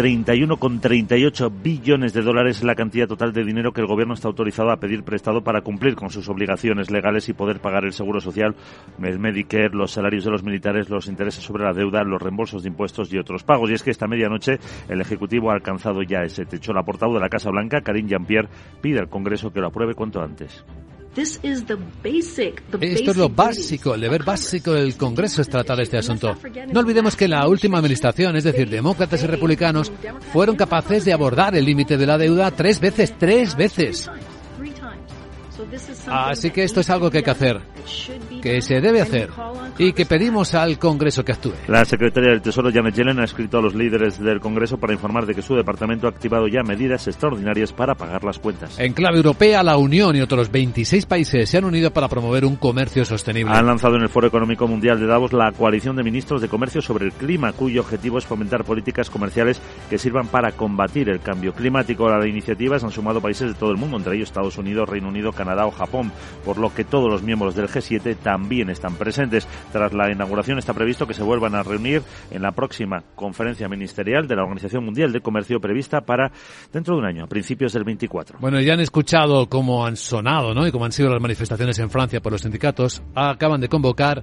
31,38 0.56 1.62
billones 1.62 2.12
de 2.12 2.22
dólares, 2.22 2.58
es 2.58 2.64
la 2.64 2.74
cantidad 2.74 3.06
total 3.06 3.32
de 3.32 3.44
dinero 3.44 3.72
que 3.72 3.80
el 3.80 3.86
gobierno 3.86 4.14
está 4.14 4.28
autorizado 4.28 4.70
a 4.70 4.78
pedir 4.78 5.04
prestado 5.04 5.42
para 5.42 5.60
cumplir 5.62 5.94
con 5.94 6.10
sus 6.10 6.28
obligaciones 6.28 6.90
legales 6.90 7.28
y 7.28 7.32
poder 7.32 7.60
pagar 7.60 7.84
el 7.84 7.92
seguro 7.92 8.20
social, 8.20 8.56
el 9.02 9.18
Medicare, 9.18 9.70
los 9.70 9.92
salarios 9.92 10.24
de 10.24 10.30
los 10.30 10.42
militares, 10.42 10.90
los 10.90 11.06
intereses 11.08 11.44
sobre 11.44 11.64
la 11.64 11.72
deuda, 11.72 12.02
los 12.02 12.20
reembolsos 12.20 12.62
de 12.62 12.68
impuestos 12.68 13.12
y 13.12 13.18
otros 13.18 13.44
pagos. 13.44 13.70
Y 13.70 13.74
es 13.74 13.82
que 13.82 13.90
esta 13.90 14.08
medianoche 14.08 14.58
el 14.88 15.00
Ejecutivo 15.00 15.50
ha 15.50 15.54
alcanzado 15.54 16.02
ya 16.02 16.22
ese 16.22 16.44
techo. 16.46 16.72
La 16.72 16.82
portavoz 16.82 17.14
de 17.14 17.20
la 17.20 17.28
Casa 17.28 17.50
Blanca, 17.50 17.82
Karine 17.82 18.08
Jean-Pierre, 18.08 18.48
pide 18.80 18.98
al 18.98 19.08
Congreso 19.08 19.52
que 19.52 19.60
lo 19.60 19.68
apruebe 19.68 19.94
cuanto 19.94 20.20
antes. 20.20 20.64
Esto 22.80 23.10
es 23.10 23.16
lo 23.16 23.28
básico, 23.28 23.94
el 23.94 24.00
deber 24.00 24.22
básico 24.22 24.72
del 24.72 24.96
Congreso 24.96 25.42
es 25.42 25.48
tratar 25.48 25.80
este 25.80 25.98
asunto. 25.98 26.36
No 26.72 26.80
olvidemos 26.80 27.16
que 27.16 27.26
la 27.26 27.46
última 27.48 27.78
administración, 27.78 28.36
es 28.36 28.44
decir, 28.44 28.70
demócratas 28.70 29.22
y 29.24 29.26
republicanos, 29.26 29.90
fueron 30.32 30.54
capaces 30.56 31.04
de 31.04 31.12
abordar 31.12 31.56
el 31.56 31.64
límite 31.64 31.96
de 31.96 32.06
la 32.06 32.16
deuda 32.16 32.50
tres 32.52 32.78
veces, 32.78 33.14
tres 33.18 33.56
veces. 33.56 34.08
Así 36.06 36.50
que 36.50 36.64
esto 36.64 36.80
es 36.80 36.90
algo 36.90 37.10
que 37.10 37.18
hay 37.18 37.24
que 37.24 37.30
hacer, 37.30 37.60
que 38.40 38.60
se 38.62 38.80
debe 38.80 39.00
hacer 39.00 39.30
y 39.78 39.92
que 39.92 40.06
pedimos 40.06 40.54
al 40.54 40.78
Congreso 40.78 41.24
que 41.24 41.32
actúe. 41.32 41.54
La 41.68 41.84
secretaria 41.84 42.30
del 42.30 42.42
Tesoro, 42.42 42.70
Janet 42.72 42.94
Yellen, 42.94 43.20
ha 43.20 43.24
escrito 43.24 43.58
a 43.58 43.62
los 43.62 43.74
líderes 43.74 44.18
del 44.18 44.40
Congreso 44.40 44.78
para 44.78 44.92
informar 44.92 45.26
de 45.26 45.34
que 45.34 45.42
su 45.42 45.54
departamento 45.54 46.06
ha 46.06 46.10
activado 46.10 46.48
ya 46.48 46.62
medidas 46.62 47.06
extraordinarias 47.06 47.72
para 47.72 47.94
pagar 47.94 48.24
las 48.24 48.38
cuentas. 48.38 48.78
En 48.78 48.92
clave 48.92 49.18
europea, 49.18 49.62
la 49.62 49.76
Unión 49.76 50.16
y 50.16 50.20
otros 50.20 50.50
26 50.50 51.06
países 51.06 51.48
se 51.48 51.58
han 51.58 51.64
unido 51.64 51.92
para 51.92 52.08
promover 52.08 52.44
un 52.44 52.56
comercio 52.56 53.04
sostenible. 53.04 53.54
Han 53.54 53.66
lanzado 53.66 53.96
en 53.96 54.02
el 54.02 54.08
Foro 54.08 54.26
Económico 54.26 54.66
Mundial 54.66 54.98
de 54.98 55.06
Davos 55.06 55.32
la 55.32 55.52
coalición 55.52 55.96
de 55.96 56.02
ministros 56.02 56.42
de 56.42 56.48
comercio 56.48 56.82
sobre 56.82 57.06
el 57.06 57.12
clima, 57.12 57.52
cuyo 57.52 57.82
objetivo 57.82 58.18
es 58.18 58.26
fomentar 58.26 58.64
políticas 58.64 59.10
comerciales 59.10 59.60
que 59.88 59.98
sirvan 59.98 60.28
para 60.28 60.52
combatir 60.52 61.08
el 61.08 61.20
cambio 61.20 61.52
climático. 61.52 62.08
A 62.08 62.18
la 62.18 62.28
iniciativa 62.28 62.78
se 62.78 62.86
han 62.86 62.92
sumado 62.92 63.20
países 63.20 63.48
de 63.48 63.54
todo 63.54 63.70
el 63.70 63.76
mundo, 63.76 63.96
entre 63.96 64.16
ellos 64.16 64.28
Estados 64.28 64.58
Unidos, 64.58 64.88
Reino 64.88 65.08
Unido, 65.08 65.32
Canadá 65.32 65.66
o 65.66 65.70
Japón, 65.70 66.12
por 66.44 66.58
lo 66.58 66.72
que 66.74 66.84
todos 66.84 67.10
los 67.10 67.22
miembros 67.22 67.54
del 67.54 67.68
G7 67.68 68.16
también 68.16 68.29
están 68.70 68.94
presentes. 68.94 69.46
Tras 69.72 69.92
la 69.92 70.10
inauguración 70.10 70.58
está 70.58 70.72
previsto 70.74 71.06
que 71.06 71.14
se 71.14 71.22
vuelvan 71.22 71.54
a 71.54 71.62
reunir 71.62 72.02
en 72.30 72.42
la 72.42 72.52
próxima 72.52 73.02
conferencia 73.14 73.68
ministerial 73.68 74.26
de 74.26 74.36
la 74.36 74.42
Organización 74.42 74.84
Mundial 74.84 75.12
de 75.12 75.20
Comercio 75.20 75.60
prevista 75.60 76.00
para 76.00 76.30
dentro 76.72 76.94
de 76.94 77.00
un 77.00 77.06
año, 77.06 77.24
a 77.24 77.26
principios 77.26 77.72
del 77.72 77.84
24. 77.84 78.38
Bueno, 78.40 78.60
ya 78.60 78.74
han 78.74 78.80
escuchado 78.80 79.48
cómo 79.48 79.86
han 79.86 79.96
sonado, 79.96 80.54
¿no? 80.54 80.66
Y 80.66 80.72
cómo 80.72 80.84
han 80.84 80.92
sido 80.92 81.10
las 81.10 81.20
manifestaciones 81.20 81.78
en 81.78 81.90
Francia 81.90 82.20
por 82.20 82.32
los 82.32 82.42
sindicatos. 82.42 83.02
Acaban 83.14 83.60
de 83.60 83.68
convocar 83.68 84.22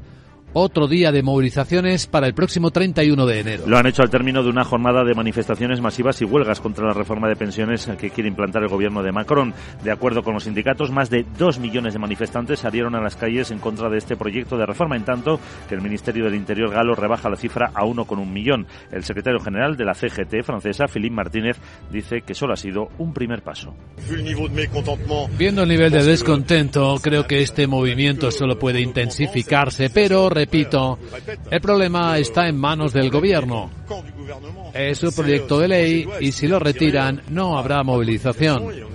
otro 0.57 0.87
día 0.87 1.11
de 1.11 1.21
movilizaciones 1.21 2.07
para 2.07 2.25
el 2.25 2.33
próximo 2.33 2.71
31 2.71 3.25
de 3.27 3.39
enero. 3.39 3.63
Lo 3.67 3.77
han 3.77 3.85
hecho 3.85 4.01
al 4.01 4.09
término 4.09 4.41
de 4.41 4.49
una 4.49 4.63
jornada 4.63 5.03
de 5.03 5.13
manifestaciones 5.13 5.81
masivas 5.81 6.19
y 6.21 6.25
huelgas 6.25 6.59
contra 6.59 6.87
la 6.87 6.93
reforma 6.93 7.27
de 7.29 7.35
pensiones 7.35 7.87
que 7.99 8.09
quiere 8.09 8.27
implantar 8.27 8.63
el 8.63 8.69
gobierno 8.69 9.03
de 9.03 9.11
Macron. 9.11 9.53
De 9.83 9.91
acuerdo 9.91 10.23
con 10.23 10.33
los 10.33 10.45
sindicatos, 10.45 10.89
más 10.91 11.11
de 11.11 11.25
dos 11.37 11.59
millones 11.59 11.93
de 11.93 11.99
manifestantes 11.99 12.59
salieron 12.59 12.95
a 12.95 13.01
las 13.01 13.15
calles 13.15 13.51
en 13.51 13.59
contra 13.59 13.89
de 13.89 13.99
este 13.99 14.15
proyecto 14.15 14.57
de 14.57 14.65
reforma, 14.65 14.95
en 14.95 15.05
tanto 15.05 15.39
que 15.69 15.75
el 15.75 15.81
Ministerio 15.81 16.25
del 16.25 16.35
Interior 16.35 16.71
galo 16.71 16.95
rebaja 16.95 17.29
la 17.29 17.35
cifra 17.35 17.71
a 17.73 17.85
uno 17.85 18.05
con 18.05 18.17
un 18.17 18.33
millón. 18.33 18.65
El 18.91 19.03
secretario 19.03 19.39
general 19.39 19.77
de 19.77 19.85
la 19.85 19.93
CGT 19.93 20.43
francesa, 20.43 20.87
Philippe 20.87 21.15
Martínez, 21.15 21.57
dice 21.91 22.21
que 22.21 22.33
solo 22.33 22.53
ha 22.53 22.57
sido 22.57 22.89
un 22.97 23.13
primer 23.13 23.43
paso. 23.43 23.75
Viendo 25.37 25.63
el 25.63 25.69
nivel 25.69 25.91
de 25.91 26.03
descontento, 26.03 26.97
creo 27.01 27.27
que 27.27 27.41
este 27.41 27.67
movimiento 27.67 28.31
solo 28.31 28.57
puede 28.57 28.81
intensificarse, 28.81 29.89
pero 29.89 30.29
repito, 30.47 30.97
el 31.51 31.61
problema 31.61 32.17
está 32.17 32.47
en 32.47 32.57
manos 32.57 32.93
del 32.93 33.09
gobierno. 33.09 33.69
Es 34.73 35.03
un 35.03 35.11
proyecto 35.11 35.59
de 35.59 35.67
ley 35.67 36.07
y 36.21 36.31
si 36.31 36.47
lo 36.47 36.59
retiran 36.59 37.21
no 37.29 37.57
habrá 37.57 37.83
movilización. 37.83 38.87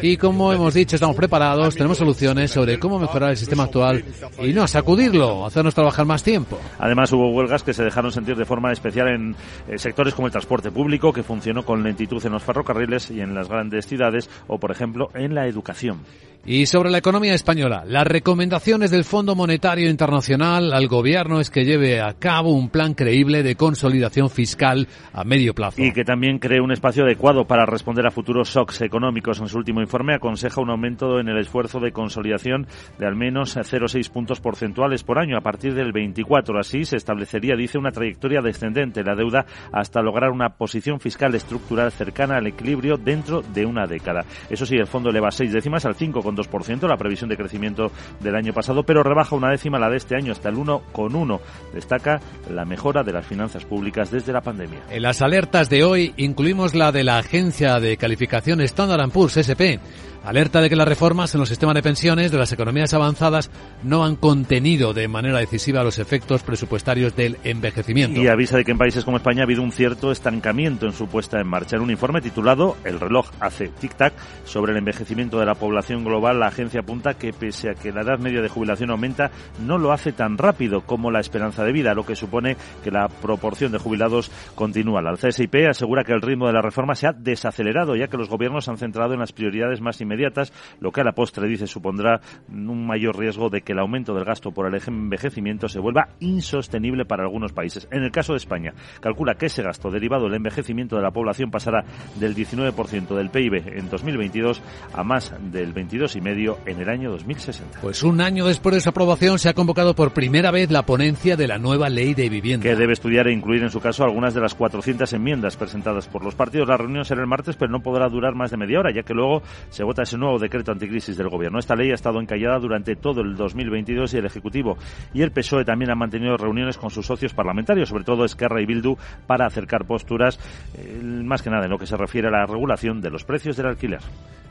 Y 0.00 0.16
como 0.16 0.52
hemos 0.52 0.74
dicho, 0.74 0.96
estamos 0.96 1.16
preparados, 1.16 1.74
tenemos 1.74 1.98
soluciones 1.98 2.50
sobre 2.50 2.78
cómo 2.78 2.98
mejorar 2.98 3.30
el 3.30 3.36
sistema 3.36 3.64
actual 3.64 4.04
y 4.38 4.52
no 4.52 4.66
sacudirlo, 4.68 5.46
hacernos 5.46 5.74
trabajar 5.74 6.06
más 6.06 6.22
tiempo. 6.22 6.58
Además, 6.78 7.12
hubo 7.12 7.30
huelgas 7.30 7.62
que 7.62 7.72
se 7.72 7.82
dejaron 7.82 8.12
sentir 8.12 8.36
de 8.36 8.44
forma 8.44 8.72
especial 8.72 9.08
en 9.08 9.36
eh, 9.68 9.78
sectores 9.78 10.14
como 10.14 10.26
el 10.26 10.32
transporte 10.32 10.70
público, 10.70 11.12
que 11.12 11.22
funcionó 11.22 11.64
con 11.64 11.82
lentitud 11.82 12.24
en 12.24 12.32
los 12.32 12.42
ferrocarriles 12.42 13.10
y 13.10 13.20
en 13.20 13.34
las 13.34 13.48
grandes 13.48 13.86
ciudades, 13.86 14.28
o 14.46 14.58
por 14.58 14.70
ejemplo, 14.70 15.08
en 15.14 15.34
la 15.34 15.46
educación. 15.46 16.00
Y 16.44 16.66
sobre 16.66 16.90
la 16.90 16.98
economía 16.98 17.34
española, 17.34 17.84
las 17.86 18.04
recomendaciones 18.04 18.90
del 18.90 19.04
Fondo 19.04 19.36
Monetario 19.36 19.88
Internacional 19.88 20.72
al 20.72 20.88
gobierno 20.88 21.38
es 21.38 21.50
que 21.50 21.64
lleve 21.64 22.00
a 22.00 22.14
cabo 22.14 22.50
un 22.50 22.68
plan 22.68 22.94
creíble 22.94 23.44
de 23.44 23.54
consolidación 23.54 24.28
fiscal 24.28 24.88
a 25.12 25.22
medio 25.22 25.54
plazo. 25.54 25.80
Y 25.80 25.92
que 25.92 26.02
también 26.02 26.40
cree 26.40 26.60
un 26.60 26.72
espacio 26.72 27.04
adecuado 27.04 27.44
para 27.44 27.64
responder 27.64 28.08
a 28.08 28.10
futuros 28.10 28.48
shocks 28.48 28.80
económicos. 28.80 29.38
En 29.38 29.46
su 29.46 29.56
último 29.56 29.82
informe 29.82 30.16
aconseja 30.16 30.60
un 30.60 30.70
aumento 30.70 31.20
en 31.20 31.28
el 31.28 31.38
esfuerzo 31.38 31.78
de 31.78 31.92
consolidación 31.92 32.66
de 32.98 33.06
al 33.06 33.14
menos 33.14 33.56
0,6 33.56 34.10
puntos 34.10 34.40
porcentuales 34.40 35.04
por 35.04 35.20
año 35.20 35.38
a 35.38 35.42
partir 35.42 35.74
del 35.74 35.92
24. 35.92 36.58
Así 36.58 36.84
se 36.84 36.96
establecería, 36.96 37.54
dice, 37.54 37.78
una 37.78 37.92
trayectoria 37.92 38.40
descendente 38.40 39.04
la 39.04 39.14
deuda 39.14 39.46
hasta 39.70 40.02
lograr 40.02 40.32
una 40.32 40.48
posición 40.48 40.98
fiscal 40.98 41.36
estructural 41.36 41.92
cercana 41.92 42.38
al 42.38 42.48
equilibrio 42.48 42.96
dentro 42.96 43.42
de 43.42 43.64
una 43.64 43.86
década. 43.86 44.24
Eso 44.50 44.66
sí, 44.66 44.74
el 44.74 44.88
fondo 44.88 45.10
eleva 45.10 45.30
seis 45.30 45.52
décimas 45.52 45.86
al 45.86 45.94
5 45.94 46.20
2%, 46.36 46.88
la 46.88 46.96
previsión 46.96 47.28
de 47.30 47.36
crecimiento 47.36 47.90
del 48.20 48.36
año 48.36 48.52
pasado, 48.52 48.84
pero 48.84 49.02
rebaja 49.02 49.36
una 49.36 49.50
décima 49.50 49.78
la 49.78 49.90
de 49.90 49.96
este 49.96 50.16
año 50.16 50.32
hasta 50.32 50.48
el 50.48 50.56
1,1. 50.56 51.40
Destaca 51.74 52.20
la 52.50 52.64
mejora 52.64 53.02
de 53.02 53.12
las 53.12 53.26
finanzas 53.26 53.64
públicas 53.64 54.10
desde 54.10 54.32
la 54.32 54.40
pandemia. 54.40 54.80
En 54.90 55.02
las 55.02 55.22
alertas 55.22 55.68
de 55.68 55.84
hoy 55.84 56.14
incluimos 56.16 56.74
la 56.74 56.92
de 56.92 57.04
la 57.04 57.18
agencia 57.18 57.80
de 57.80 57.96
calificación 57.96 58.60
Standard 58.60 59.10
Poor's 59.10 59.36
SP 59.36 59.80
Alerta 60.24 60.60
de 60.60 60.70
que 60.70 60.76
las 60.76 60.86
reformas 60.86 61.34
en 61.34 61.40
los 61.40 61.48
sistemas 61.48 61.74
de 61.74 61.82
pensiones 61.82 62.30
de 62.30 62.38
las 62.38 62.52
economías 62.52 62.94
avanzadas 62.94 63.50
no 63.82 64.04
han 64.04 64.14
contenido 64.14 64.94
de 64.94 65.08
manera 65.08 65.40
decisiva 65.40 65.82
los 65.82 65.98
efectos 65.98 66.44
presupuestarios 66.44 67.16
del 67.16 67.38
envejecimiento. 67.42 68.20
Y 68.20 68.28
avisa 68.28 68.56
de 68.56 68.64
que 68.64 68.70
en 68.70 68.78
países 68.78 69.04
como 69.04 69.16
España 69.16 69.40
ha 69.40 69.44
habido 69.44 69.62
un 69.62 69.72
cierto 69.72 70.12
estancamiento 70.12 70.86
en 70.86 70.92
su 70.92 71.08
puesta 71.08 71.40
en 71.40 71.48
marcha. 71.48 71.74
En 71.74 71.82
un 71.82 71.90
informe 71.90 72.20
titulado 72.20 72.76
El 72.84 73.00
reloj 73.00 73.30
hace 73.40 73.72
tic-tac 73.72 74.12
sobre 74.44 74.70
el 74.70 74.78
envejecimiento 74.78 75.40
de 75.40 75.46
la 75.46 75.56
población 75.56 76.04
global, 76.04 76.38
la 76.38 76.46
agencia 76.46 76.82
apunta 76.82 77.14
que 77.14 77.32
pese 77.32 77.70
a 77.70 77.74
que 77.74 77.90
la 77.90 78.02
edad 78.02 78.20
media 78.20 78.42
de 78.42 78.48
jubilación 78.48 78.90
aumenta, 78.90 79.32
no 79.66 79.76
lo 79.76 79.90
hace 79.90 80.12
tan 80.12 80.38
rápido 80.38 80.82
como 80.82 81.10
la 81.10 81.18
esperanza 81.18 81.64
de 81.64 81.72
vida, 81.72 81.94
lo 81.94 82.06
que 82.06 82.14
supone 82.14 82.56
que 82.84 82.92
la 82.92 83.08
proporción 83.08 83.72
de 83.72 83.78
jubilados 83.78 84.30
continúa. 84.54 85.02
La 85.02 85.14
CSIP 85.14 85.68
asegura 85.68 86.04
que 86.04 86.12
el 86.12 86.22
ritmo 86.22 86.46
de 86.46 86.52
la 86.52 86.62
reforma 86.62 86.94
se 86.94 87.08
ha 87.08 87.12
desacelerado, 87.12 87.96
ya 87.96 88.06
que 88.06 88.16
los 88.16 88.28
gobiernos 88.28 88.68
han 88.68 88.78
centrado 88.78 89.14
en 89.14 89.20
las 89.20 89.32
prioridades 89.32 89.80
más 89.80 90.00
inmediatas 90.00 90.11
inmediatas, 90.12 90.52
lo 90.80 90.92
que 90.92 91.00
a 91.00 91.04
la 91.04 91.12
postre 91.12 91.48
dice 91.48 91.66
supondrá 91.66 92.20
un 92.48 92.86
mayor 92.86 93.18
riesgo 93.18 93.48
de 93.48 93.62
que 93.62 93.72
el 93.72 93.78
aumento 93.78 94.14
del 94.14 94.24
gasto 94.24 94.52
por 94.52 94.66
el 94.66 94.80
envejecimiento 94.86 95.68
se 95.68 95.80
vuelva 95.80 96.08
insostenible 96.20 97.04
para 97.04 97.24
algunos 97.24 97.52
países. 97.52 97.88
En 97.90 98.02
el 98.02 98.10
caso 98.10 98.32
de 98.32 98.38
España, 98.38 98.74
calcula 99.00 99.34
que 99.34 99.46
ese 99.46 99.62
gasto 99.62 99.90
derivado 99.90 100.24
del 100.24 100.34
envejecimiento 100.34 100.96
de 100.96 101.02
la 101.02 101.10
población 101.10 101.50
pasará 101.50 101.84
del 102.16 102.34
19% 102.34 103.14
del 103.14 103.30
PIB 103.30 103.78
en 103.78 103.88
2022 103.88 104.62
a 104.92 105.02
más 105.02 105.34
del 105.50 105.74
22,5% 105.74 106.56
en 106.66 106.80
el 106.80 106.88
año 106.88 107.10
2060. 107.10 107.80
Pues 107.80 108.02
un 108.02 108.20
año 108.20 108.46
después 108.46 108.74
de 108.74 108.80
su 108.80 108.88
aprobación 108.88 109.38
se 109.38 109.48
ha 109.48 109.54
convocado 109.54 109.94
por 109.94 110.12
primera 110.12 110.50
vez 110.50 110.70
la 110.70 110.84
ponencia 110.84 111.36
de 111.36 111.48
la 111.48 111.58
nueva 111.58 111.88
ley 111.88 112.14
de 112.14 112.28
vivienda. 112.28 112.62
Que 112.62 112.76
debe 112.76 112.92
estudiar 112.92 113.28
e 113.28 113.32
incluir 113.32 113.62
en 113.62 113.70
su 113.70 113.80
caso 113.80 114.04
algunas 114.04 114.34
de 114.34 114.40
las 114.40 114.54
400 114.54 115.12
enmiendas 115.12 115.56
presentadas 115.56 116.08
por 116.08 116.24
los 116.24 116.34
partidos. 116.34 116.68
La 116.68 116.76
reunión 116.76 117.04
será 117.04 117.20
el 117.20 117.26
martes, 117.26 117.56
pero 117.56 117.70
no 117.70 117.80
podrá 117.80 118.08
durar 118.08 118.34
más 118.34 118.50
de 118.50 118.56
media 118.56 118.80
hora, 118.80 118.92
ya 118.92 119.02
que 119.02 119.14
luego 119.14 119.42
se 119.70 119.84
vota 119.84 120.01
ese 120.02 120.18
nuevo 120.18 120.38
decreto 120.38 120.72
anticrisis 120.72 121.16
del 121.16 121.28
Gobierno. 121.28 121.58
Esta 121.58 121.74
ley 121.74 121.90
ha 121.90 121.94
estado 121.94 122.20
encallada 122.20 122.58
durante 122.58 122.96
todo 122.96 123.20
el 123.20 123.36
2022 123.36 124.14
y 124.14 124.16
el 124.18 124.26
Ejecutivo 124.26 124.76
y 125.14 125.22
el 125.22 125.32
PSOE 125.32 125.64
también 125.64 125.90
han 125.90 125.98
mantenido 125.98 126.36
reuniones 126.36 126.78
con 126.78 126.90
sus 126.90 127.06
socios 127.06 127.34
parlamentarios, 127.34 127.88
sobre 127.88 128.04
todo 128.04 128.24
Esquerra 128.24 128.60
y 128.60 128.66
Bildu, 128.66 128.96
para 129.26 129.46
acercar 129.46 129.86
posturas, 129.86 130.38
eh, 130.76 131.00
más 131.02 131.42
que 131.42 131.50
nada 131.50 131.64
en 131.64 131.70
lo 131.70 131.78
que 131.78 131.86
se 131.86 131.96
refiere 131.96 132.28
a 132.28 132.30
la 132.30 132.46
regulación 132.46 133.00
de 133.00 133.10
los 133.10 133.24
precios 133.24 133.56
del 133.56 133.66
alquiler. 133.66 134.00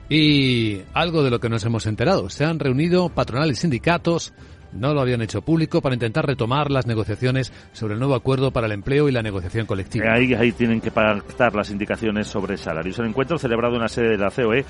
Y 0.09 0.81
algo 0.93 1.23
de 1.23 1.29
lo 1.29 1.39
que 1.39 1.47
nos 1.47 1.63
hemos 1.63 1.85
enterado. 1.85 2.29
Se 2.29 2.43
han 2.43 2.59
reunido 2.59 3.07
patronales 3.07 3.59
y 3.59 3.61
sindicatos 3.61 4.33
no 4.73 4.93
lo 4.93 5.01
habían 5.01 5.21
hecho 5.21 5.41
público 5.41 5.81
para 5.81 5.95
intentar 5.95 6.25
retomar 6.25 6.71
las 6.71 6.87
negociaciones 6.87 7.51
sobre 7.73 7.93
el 7.93 7.99
nuevo 7.99 8.15
acuerdo 8.15 8.51
para 8.51 8.67
el 8.67 8.73
empleo 8.73 9.09
y 9.09 9.11
la 9.11 9.21
negociación 9.21 9.65
colectiva. 9.65 10.13
Ahí, 10.13 10.51
tienen 10.51 10.81
que 10.81 10.91
pactar 10.91 11.55
las 11.55 11.71
indicaciones 11.71 12.27
sobre 12.27 12.57
salarios. 12.57 12.99
El 12.99 13.07
encuentro 13.07 13.37
celebrado 13.37 13.75
en 13.75 13.81
la 13.81 13.87
sede 13.87 14.09
de 14.09 14.17
la 14.17 14.29
COE 14.29 14.59
eh, 14.59 14.65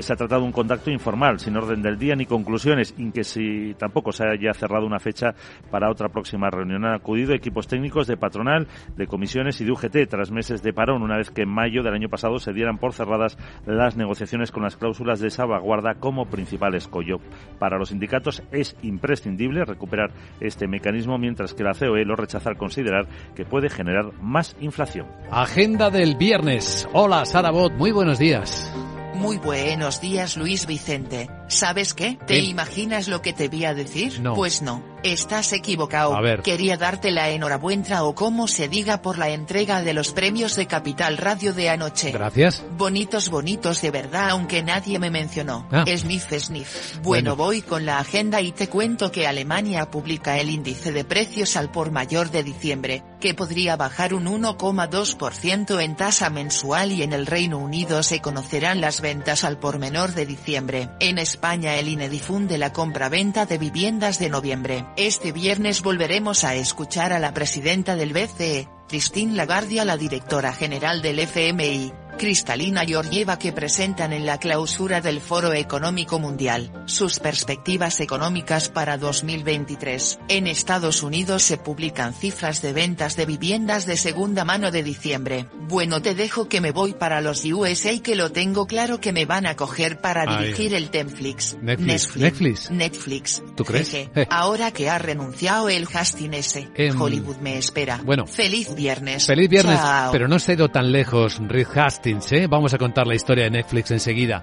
se 0.00 0.12
ha 0.12 0.16
tratado 0.16 0.42
de 0.42 0.46
un 0.46 0.52
contacto 0.52 0.90
informal, 0.90 1.38
sin 1.40 1.56
orden 1.56 1.82
del 1.82 1.98
día 1.98 2.14
ni 2.14 2.26
conclusiones, 2.26 2.94
y 2.96 3.10
que 3.10 3.24
si 3.24 3.74
tampoco 3.74 4.12
se 4.12 4.24
haya 4.24 4.54
cerrado 4.54 4.86
una 4.86 4.98
fecha 4.98 5.34
para 5.70 5.90
otra 5.90 6.08
próxima 6.08 6.50
reunión. 6.50 6.84
Han 6.84 6.94
acudido 6.94 7.34
equipos 7.34 7.66
técnicos 7.66 8.06
de 8.06 8.16
patronal, 8.16 8.68
de 8.96 9.06
comisiones 9.06 9.60
y 9.60 9.64
de 9.64 9.72
UGT 9.72 10.08
tras 10.08 10.30
meses 10.30 10.62
de 10.62 10.72
parón, 10.72 11.02
una 11.02 11.16
vez 11.16 11.30
que 11.30 11.42
en 11.42 11.48
mayo 11.48 11.82
del 11.82 11.94
año 11.94 12.08
pasado 12.08 12.38
se 12.38 12.52
dieran 12.52 12.78
por 12.78 12.92
cerradas 12.92 13.36
las 13.66 13.96
negociaciones 13.96 14.50
con 14.50 14.62
las 14.62 14.76
cláusulas 14.76 15.20
de 15.20 15.30
salvaguarda 15.30 15.94
como 15.94 16.26
principal 16.26 16.74
escollo. 16.74 17.18
Para 17.58 17.78
los 17.78 17.90
sindicatos 17.90 18.42
es 18.52 18.76
imprescindible 18.82 19.41
recuperar 19.48 20.10
este 20.40 20.66
mecanismo, 20.66 21.18
mientras 21.18 21.54
que 21.54 21.62
la 21.62 21.74
COE 21.74 22.04
lo 22.04 22.16
rechaza 22.16 22.50
al 22.50 22.56
considerar 22.56 23.06
que 23.34 23.44
puede 23.44 23.68
generar 23.68 24.12
más 24.20 24.56
inflación. 24.60 25.06
Agenda 25.30 25.90
del 25.90 26.16
viernes. 26.16 26.88
Hola, 26.92 27.24
Sara 27.24 27.50
Bot, 27.50 27.72
muy 27.74 27.92
buenos 27.92 28.18
días. 28.18 28.72
Muy 29.14 29.36
buenos 29.36 30.00
días, 30.00 30.36
Luis 30.36 30.66
Vicente. 30.66 31.28
¿Sabes 31.46 31.94
qué? 31.94 32.18
¿Te 32.26 32.40
imaginas 32.40 33.08
lo 33.08 33.22
que 33.22 33.32
te 33.32 33.48
voy 33.48 33.64
a 33.64 33.74
decir? 33.74 34.20
No. 34.20 34.34
Pues 34.34 34.62
no, 34.62 34.82
estás 35.02 35.52
equivocado. 35.52 36.14
A 36.14 36.20
ver. 36.20 36.42
Quería 36.42 36.76
darte 36.76 37.10
la 37.10 37.30
enhorabuena 37.30 37.72
o 38.04 38.14
como 38.14 38.48
se 38.48 38.68
diga 38.68 39.00
por 39.00 39.18
la 39.18 39.30
entrega 39.30 39.82
de 39.82 39.94
los 39.94 40.12
premios 40.12 40.56
de 40.56 40.66
Capital 40.66 41.16
Radio 41.16 41.54
de 41.54 41.70
anoche. 41.70 42.12
Gracias. 42.12 42.62
Bonitos, 42.76 43.30
bonitos 43.30 43.80
de 43.80 43.90
verdad, 43.90 44.30
aunque 44.30 44.62
nadie 44.62 44.98
me 44.98 45.10
mencionó. 45.10 45.66
Ah. 45.70 45.84
Sniff, 45.86 46.32
sniff. 46.38 46.98
Bueno. 47.02 47.22
Bueno, 47.22 47.36
voy 47.36 47.62
con 47.62 47.86
la 47.86 47.98
agenda 47.98 48.40
y 48.40 48.52
te 48.52 48.68
cuento 48.68 49.10
que 49.10 49.26
Alemania 49.26 49.90
publica 49.90 50.38
el 50.38 50.50
índice 50.50 50.92
de 50.92 51.04
precios 51.04 51.56
al 51.56 51.70
por 51.70 51.92
mayor 51.92 52.30
de 52.30 52.42
diciembre, 52.42 53.02
que 53.20 53.32
podría 53.32 53.76
bajar 53.76 54.12
un 54.12 54.26
1,2% 54.26 55.82
en 55.82 55.96
tasa 55.96 56.30
mensual 56.30 56.92
y 56.92 57.02
en 57.02 57.12
el 57.12 57.26
Reino 57.26 57.58
Unido 57.58 58.02
se 58.02 58.20
conocerán 58.20 58.80
las 58.80 59.00
ventas 59.00 59.44
al 59.44 59.58
por 59.58 59.78
menor 59.78 60.14
de 60.14 60.26
diciembre. 60.26 60.88
En 61.00 61.18
España 61.18 61.76
el 61.76 61.88
INE 61.88 62.08
difunde 62.08 62.58
la 62.58 62.72
compra-venta 62.72 63.46
de 63.46 63.58
viviendas 63.58 64.18
de 64.18 64.28
noviembre. 64.28 64.84
Este 64.96 65.32
viernes 65.32 65.80
volveremos 65.80 66.44
a 66.44 66.54
escuchar 66.54 67.14
a 67.14 67.18
la 67.18 67.32
presidenta 67.32 67.96
del 67.96 68.12
BCE, 68.12 68.68
Christine 68.88 69.34
Lagarde 69.34 69.74
y 69.74 69.78
a 69.78 69.86
la 69.86 69.96
directora 69.96 70.52
general 70.52 71.00
del 71.00 71.18
FMI, 71.18 71.94
Cristalina 72.18 72.84
Georgieva 72.84 73.38
que 73.38 73.52
presentan 73.52 74.12
en 74.12 74.26
la 74.26 74.38
clausura 74.38 75.00
del 75.00 75.20
Foro 75.20 75.52
Económico 75.52 76.18
Mundial, 76.18 76.70
sus 76.86 77.18
perspectivas 77.18 78.00
económicas 78.00 78.68
para 78.68 78.96
2023. 78.98 80.18
En 80.28 80.46
Estados 80.46 81.02
Unidos 81.02 81.42
se 81.42 81.56
publican 81.58 82.14
cifras 82.14 82.62
de 82.62 82.72
ventas 82.72 83.16
de 83.16 83.26
viviendas 83.26 83.86
de 83.86 83.96
segunda 83.96 84.44
mano 84.44 84.70
de 84.70 84.82
diciembre. 84.82 85.46
Bueno 85.68 86.02
te 86.02 86.14
dejo 86.14 86.48
que 86.48 86.60
me 86.60 86.70
voy 86.70 86.94
para 86.94 87.20
los 87.20 87.44
USA 87.44 87.98
que 88.02 88.14
lo 88.16 88.30
tengo 88.30 88.66
claro 88.66 89.00
que 89.00 89.12
me 89.12 89.24
van 89.26 89.46
a 89.46 89.56
coger 89.56 90.00
para 90.00 90.22
Ay. 90.26 90.44
dirigir 90.44 90.74
el 90.74 90.90
Netflix. 90.92 91.56
Netflix, 91.60 92.16
Netflix. 92.16 92.70
Netflix. 92.70 93.42
¿Tú 93.56 93.64
crees? 93.64 93.92
Eh. 93.94 94.10
Ahora 94.30 94.70
que 94.70 94.88
ha 94.90 94.98
renunciado 94.98 95.68
el 95.68 95.86
Hastings 95.92 96.36
ese, 96.36 96.68
Em, 96.74 97.00
Hollywood 97.00 97.36
me 97.38 97.58
espera. 97.58 98.00
bueno. 98.04 98.26
Feliz 98.26 98.74
viernes. 98.74 99.26
Feliz 99.26 99.48
viernes, 99.48 99.78
Chao. 99.78 100.12
pero 100.12 100.28
no 100.28 100.38
se 100.38 100.52
ha 100.52 100.54
ido 100.54 100.68
tan 100.68 100.92
lejos 100.92 101.38
Reed 101.48 101.66
Hastings, 101.74 102.01
¿eh? 102.04 102.46
Vamos 102.48 102.74
a 102.74 102.78
contar 102.78 103.06
la 103.06 103.14
historia 103.14 103.44
de 103.44 103.50
Netflix 103.50 103.90
enseguida. 103.90 104.42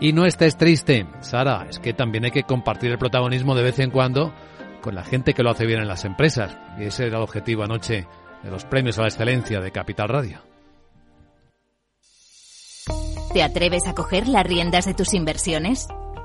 Y 0.00 0.12
no 0.12 0.24
estés 0.24 0.56
triste, 0.56 1.06
Sara, 1.20 1.66
es 1.68 1.78
que 1.78 1.92
también 1.92 2.24
hay 2.24 2.30
que 2.30 2.44
compartir 2.44 2.90
el 2.90 2.98
protagonismo 2.98 3.54
de 3.54 3.62
vez 3.62 3.78
en 3.80 3.90
cuando 3.90 4.32
con 4.80 4.94
la 4.94 5.04
gente 5.04 5.34
que 5.34 5.42
lo 5.42 5.50
hace 5.50 5.66
bien 5.66 5.80
en 5.80 5.88
las 5.88 6.04
empresas. 6.04 6.56
Y 6.78 6.84
ese 6.84 7.06
era 7.06 7.18
el 7.18 7.22
objetivo 7.22 7.64
anoche 7.64 8.06
de 8.42 8.50
los 8.50 8.64
premios 8.64 8.98
a 8.98 9.02
la 9.02 9.08
excelencia 9.08 9.60
de 9.60 9.70
Capital 9.70 10.08
Radio. 10.08 10.38
¿Te 13.32 13.42
atreves 13.42 13.86
a 13.86 13.94
coger 13.94 14.26
las 14.26 14.44
riendas 14.44 14.86
de 14.86 14.94
tus 14.94 15.14
inversiones? 15.14 15.86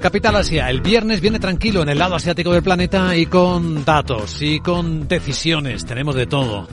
Capital 0.00 0.36
Asia, 0.36 0.70
el 0.70 0.80
viernes 0.80 1.20
viene 1.20 1.38
tranquilo 1.38 1.82
en 1.82 1.88
el 1.88 1.98
lado 1.98 2.14
asiático 2.14 2.52
del 2.52 2.62
planeta 2.62 3.16
y 3.16 3.26
con 3.26 3.84
datos 3.84 4.40
y 4.42 4.60
con 4.60 5.08
decisiones, 5.08 5.84
tenemos 5.84 6.14
de 6.14 6.26
todo. 6.26 6.68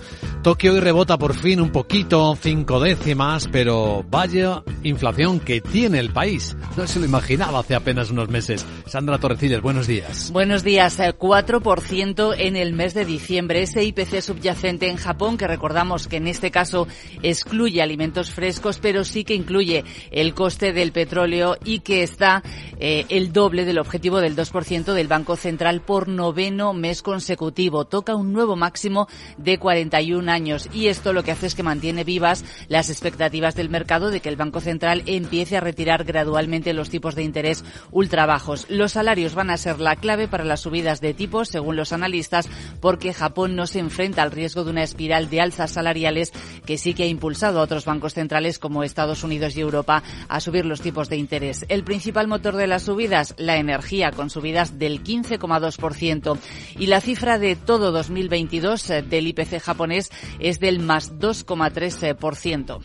Tokio 0.46 0.74
hoy 0.74 0.80
rebota 0.80 1.18
por 1.18 1.34
fin 1.34 1.60
un 1.60 1.72
poquito, 1.72 2.38
cinco 2.40 2.80
décimas, 2.80 3.50
pero 3.52 4.06
vaya 4.12 4.62
inflación 4.84 5.40
que 5.40 5.60
tiene 5.60 5.98
el 5.98 6.14
país. 6.14 6.56
No 6.78 6.86
se 6.86 7.00
lo 7.00 7.06
imaginaba 7.08 7.62
hace 7.62 7.74
apenas 7.74 8.12
unos 8.12 8.30
meses. 8.30 8.64
Sandra 8.86 9.18
Torrecillas, 9.18 9.64
buenos 9.64 9.88
días. 9.88 10.30
Buenos 10.32 10.64
días. 10.64 11.00
4% 11.00 12.36
en 12.38 12.56
el 12.56 12.74
mes 12.74 12.94
de 12.94 13.06
diciembre. 13.06 13.64
Ese 13.64 13.84
IPC 13.86 14.22
subyacente 14.22 14.88
en 14.88 14.98
Japón, 14.98 15.40
que 15.40 15.48
recordamos 15.48 16.08
que 16.08 16.18
en 16.18 16.28
este 16.28 16.52
caso 16.52 16.88
excluye 17.24 17.82
alimentos 17.82 18.30
frescos, 18.30 18.78
pero 18.78 19.04
sí 19.04 19.24
que 19.24 19.34
incluye 19.34 19.84
el 20.12 20.36
coste 20.36 20.74
del 20.74 20.92
petróleo 20.92 21.58
y 21.66 21.80
que 21.80 22.04
está 22.04 22.44
eh, 22.78 23.08
el 23.10 23.34
doble 23.34 23.66
del 23.66 23.80
objetivo 23.80 24.22
del 24.22 24.36
2% 24.36 24.94
del 24.94 25.08
Banco 25.08 25.38
Central 25.38 25.82
por 25.82 26.08
noveno 26.08 26.74
mes 26.74 27.02
consecutivo. 27.02 27.86
Toca 27.86 28.14
un 28.14 28.32
nuevo 28.32 28.56
máximo 28.56 29.08
de 29.40 29.58
41 29.58 30.35
años 30.36 30.70
y 30.74 30.88
esto 30.88 31.14
lo 31.14 31.24
que 31.24 31.32
hace 31.32 31.48
es 31.48 31.56
que 31.56 31.64
mantiene 31.64 32.04
vivas 32.04 32.44
las 32.68 32.90
expectativas 32.90 33.56
del 33.56 33.70
mercado 33.70 34.12
de 34.12 34.20
que 34.20 34.30
el 34.30 34.36
Banco 34.36 34.60
Central 34.60 35.02
empiece 35.06 35.58
a 35.58 35.62
retirar 35.62 36.04
gradualmente 36.04 36.74
los 36.74 36.90
tipos 36.90 37.16
de 37.16 37.24
interés 37.24 37.64
ultra 37.92 38.26
bajos. 38.26 38.68
Los 38.70 38.92
salarios 38.92 39.34
van 39.34 39.50
a 39.50 39.58
ser 39.58 39.80
la 39.80 39.96
clave 39.96 40.28
para 40.28 40.44
las 40.44 40.62
subidas 40.62 41.02
de 41.02 41.14
tipos, 41.14 41.48
según 41.48 41.76
los 41.76 41.94
analistas, 41.94 42.48
porque 42.82 43.14
Japón 43.14 43.56
no 43.56 43.66
se 43.66 43.80
enfrenta 43.80 44.22
al 44.22 44.32
riesgo 44.32 44.64
de 44.64 44.72
una 44.72 44.84
espiral 44.84 45.30
de 45.30 45.42
alzas 45.42 45.72
salariales 45.72 46.32
que 46.66 46.78
sí 46.78 46.94
que 46.94 47.04
ha 47.04 47.08
impulsado 47.08 47.60
a 47.60 47.64
otros 47.64 47.86
bancos 47.86 48.14
centrales 48.14 48.60
como 48.60 48.84
Estados 48.84 49.24
Unidos 49.24 49.56
y 49.56 49.62
Europa 49.62 50.04
a 50.28 50.40
subir 50.40 50.66
los 50.66 50.82
tipos 50.82 51.10
de 51.10 51.18
interés. 51.18 51.66
El 51.70 51.84
principal 51.84 52.28
motor 52.28 52.56
de 52.56 52.68
las 52.68 52.84
subidas, 52.84 53.34
la 53.38 53.58
energía, 53.58 54.12
con 54.12 54.30
subidas 54.30 54.78
del 54.78 55.04
15,2%. 55.04 56.38
Y 56.78 56.88
la 56.88 57.02
cifra 57.02 57.40
de 57.40 57.56
todo 57.56 57.92
2022 57.92 58.90
eh, 58.90 59.02
del 59.02 59.28
IPC 59.28 59.62
japonés 59.62 60.12
es 60.40 60.60
del 60.60 60.80
más 60.80 61.20
2,3%. 61.20 62.80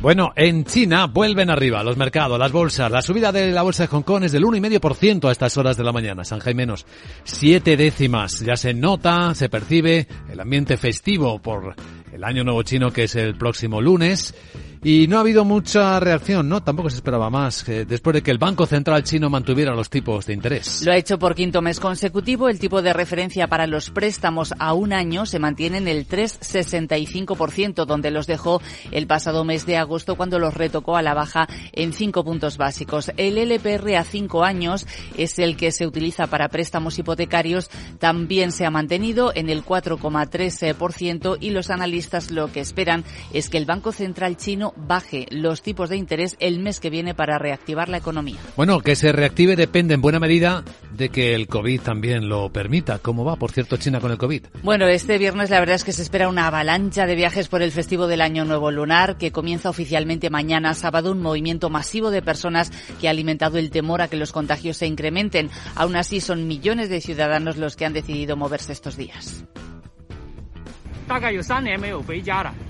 Bueno, 0.00 0.32
en 0.36 0.64
China 0.64 1.06
vuelven 1.06 1.50
arriba 1.50 1.82
los 1.82 1.96
mercados, 1.96 2.38
las 2.38 2.52
bolsas. 2.52 2.88
La 2.88 3.02
subida 3.02 3.32
de 3.32 3.50
la 3.50 3.62
bolsa 3.62 3.82
de 3.82 3.88
Hong 3.88 4.02
Kong 4.02 4.22
es 4.22 4.32
del 4.32 4.44
1,5% 4.44 5.28
a 5.28 5.32
estas 5.32 5.56
horas 5.56 5.76
de 5.76 5.82
la 5.82 5.90
mañana. 5.90 6.22
Shanghai 6.22 6.54
menos 6.54 6.86
siete 7.24 7.76
décimas. 7.76 8.38
Ya 8.40 8.56
se 8.56 8.74
nota, 8.74 9.34
se 9.34 9.48
percibe 9.48 10.06
el 10.30 10.38
ambiente 10.38 10.76
festivo 10.76 11.40
por 11.40 11.74
el 12.12 12.24
año 12.24 12.44
nuevo 12.44 12.62
chino 12.62 12.92
que 12.92 13.04
es 13.04 13.14
el 13.14 13.36
próximo 13.36 13.80
lunes. 13.80 14.34
Y 14.84 15.08
no 15.08 15.16
ha 15.16 15.20
habido 15.20 15.44
mucha 15.44 15.98
reacción, 15.98 16.48
¿no? 16.48 16.62
Tampoco 16.62 16.88
se 16.88 16.96
esperaba 16.96 17.30
más, 17.30 17.68
eh, 17.68 17.84
después 17.84 18.14
de 18.14 18.22
que 18.22 18.30
el 18.30 18.38
Banco 18.38 18.64
Central 18.64 19.02
chino 19.02 19.28
mantuviera 19.28 19.74
los 19.74 19.90
tipos 19.90 20.24
de 20.26 20.34
interés. 20.34 20.82
Lo 20.86 20.92
ha 20.92 20.96
hecho 20.96 21.18
por 21.18 21.34
quinto 21.34 21.60
mes 21.62 21.80
consecutivo. 21.80 22.48
El 22.48 22.60
tipo 22.60 22.80
de 22.80 22.92
referencia 22.92 23.48
para 23.48 23.66
los 23.66 23.90
préstamos 23.90 24.54
a 24.60 24.74
un 24.74 24.92
año 24.92 25.26
se 25.26 25.40
mantiene 25.40 25.78
en 25.78 25.88
el 25.88 26.06
3,65%, 26.06 27.86
donde 27.86 28.12
los 28.12 28.28
dejó 28.28 28.62
el 28.92 29.08
pasado 29.08 29.44
mes 29.44 29.66
de 29.66 29.78
agosto 29.78 30.14
cuando 30.14 30.38
los 30.38 30.54
retocó 30.54 30.96
a 30.96 31.02
la 31.02 31.12
baja 31.12 31.48
en 31.72 31.92
cinco 31.92 32.24
puntos 32.24 32.56
básicos. 32.56 33.10
El 33.16 33.36
LPR 33.36 33.96
a 33.96 34.04
cinco 34.04 34.44
años 34.44 34.86
es 35.16 35.40
el 35.40 35.56
que 35.56 35.72
se 35.72 35.88
utiliza 35.88 36.28
para 36.28 36.50
préstamos 36.50 36.96
hipotecarios. 37.00 37.68
También 37.98 38.52
se 38.52 38.64
ha 38.64 38.70
mantenido 38.70 39.32
en 39.34 39.50
el 39.50 39.64
4,3% 39.64 41.38
y 41.40 41.50
los 41.50 41.70
analistas 41.70 41.97
lo 42.30 42.52
que 42.52 42.60
esperan 42.60 43.04
es 43.32 43.48
que 43.48 43.58
el 43.58 43.66
Banco 43.66 43.92
Central 43.92 44.36
chino 44.36 44.72
baje 44.76 45.26
los 45.30 45.62
tipos 45.62 45.88
de 45.88 45.96
interés 45.96 46.36
el 46.38 46.60
mes 46.60 46.80
que 46.80 46.90
viene 46.90 47.14
para 47.14 47.38
reactivar 47.38 47.88
la 47.88 47.96
economía. 47.96 48.38
Bueno, 48.56 48.80
que 48.80 48.96
se 48.96 49.12
reactive 49.12 49.56
depende 49.56 49.94
en 49.94 50.00
buena 50.00 50.20
medida 50.20 50.64
de 50.92 51.08
que 51.08 51.34
el 51.34 51.48
COVID 51.48 51.80
también 51.80 52.28
lo 52.28 52.50
permita. 52.50 52.98
¿Cómo 52.98 53.24
va, 53.24 53.36
por 53.36 53.50
cierto, 53.50 53.76
China 53.76 54.00
con 54.00 54.12
el 54.12 54.18
COVID? 54.18 54.42
Bueno, 54.62 54.86
este 54.86 55.18
viernes 55.18 55.50
la 55.50 55.60
verdad 55.60 55.76
es 55.76 55.84
que 55.84 55.92
se 55.92 56.02
espera 56.02 56.28
una 56.28 56.46
avalancha 56.46 57.06
de 57.06 57.14
viajes 57.14 57.48
por 57.48 57.62
el 57.62 57.72
festivo 57.72 58.06
del 58.06 58.20
Año 58.20 58.44
Nuevo 58.44 58.70
Lunar 58.70 59.16
que 59.18 59.32
comienza 59.32 59.70
oficialmente 59.70 60.30
mañana 60.30 60.74
sábado, 60.74 61.12
un 61.12 61.20
movimiento 61.20 61.70
masivo 61.70 62.10
de 62.10 62.22
personas 62.22 62.70
que 63.00 63.08
ha 63.08 63.10
alimentado 63.10 63.58
el 63.58 63.70
temor 63.70 64.02
a 64.02 64.08
que 64.08 64.16
los 64.16 64.32
contagios 64.32 64.76
se 64.76 64.86
incrementen. 64.86 65.50
Aún 65.74 65.96
así, 65.96 66.20
son 66.20 66.46
millones 66.46 66.88
de 66.88 67.00
ciudadanos 67.00 67.56
los 67.56 67.76
que 67.76 67.84
han 67.84 67.92
decidido 67.92 68.36
moverse 68.36 68.72
estos 68.72 68.96
días. 68.96 69.44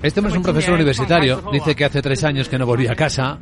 Este 0.03 0.21
es 0.21 0.37
un 0.37 0.43
profesor 0.43 0.75
universitario. 0.75 1.43
Dice 1.53 1.75
que 1.75 1.85
hace 1.85 2.01
tres 2.01 2.25
años 2.25 2.49
que 2.49 2.59
no 2.59 2.67
volvía 2.67 2.93
a 2.93 2.97
casa 2.97 3.41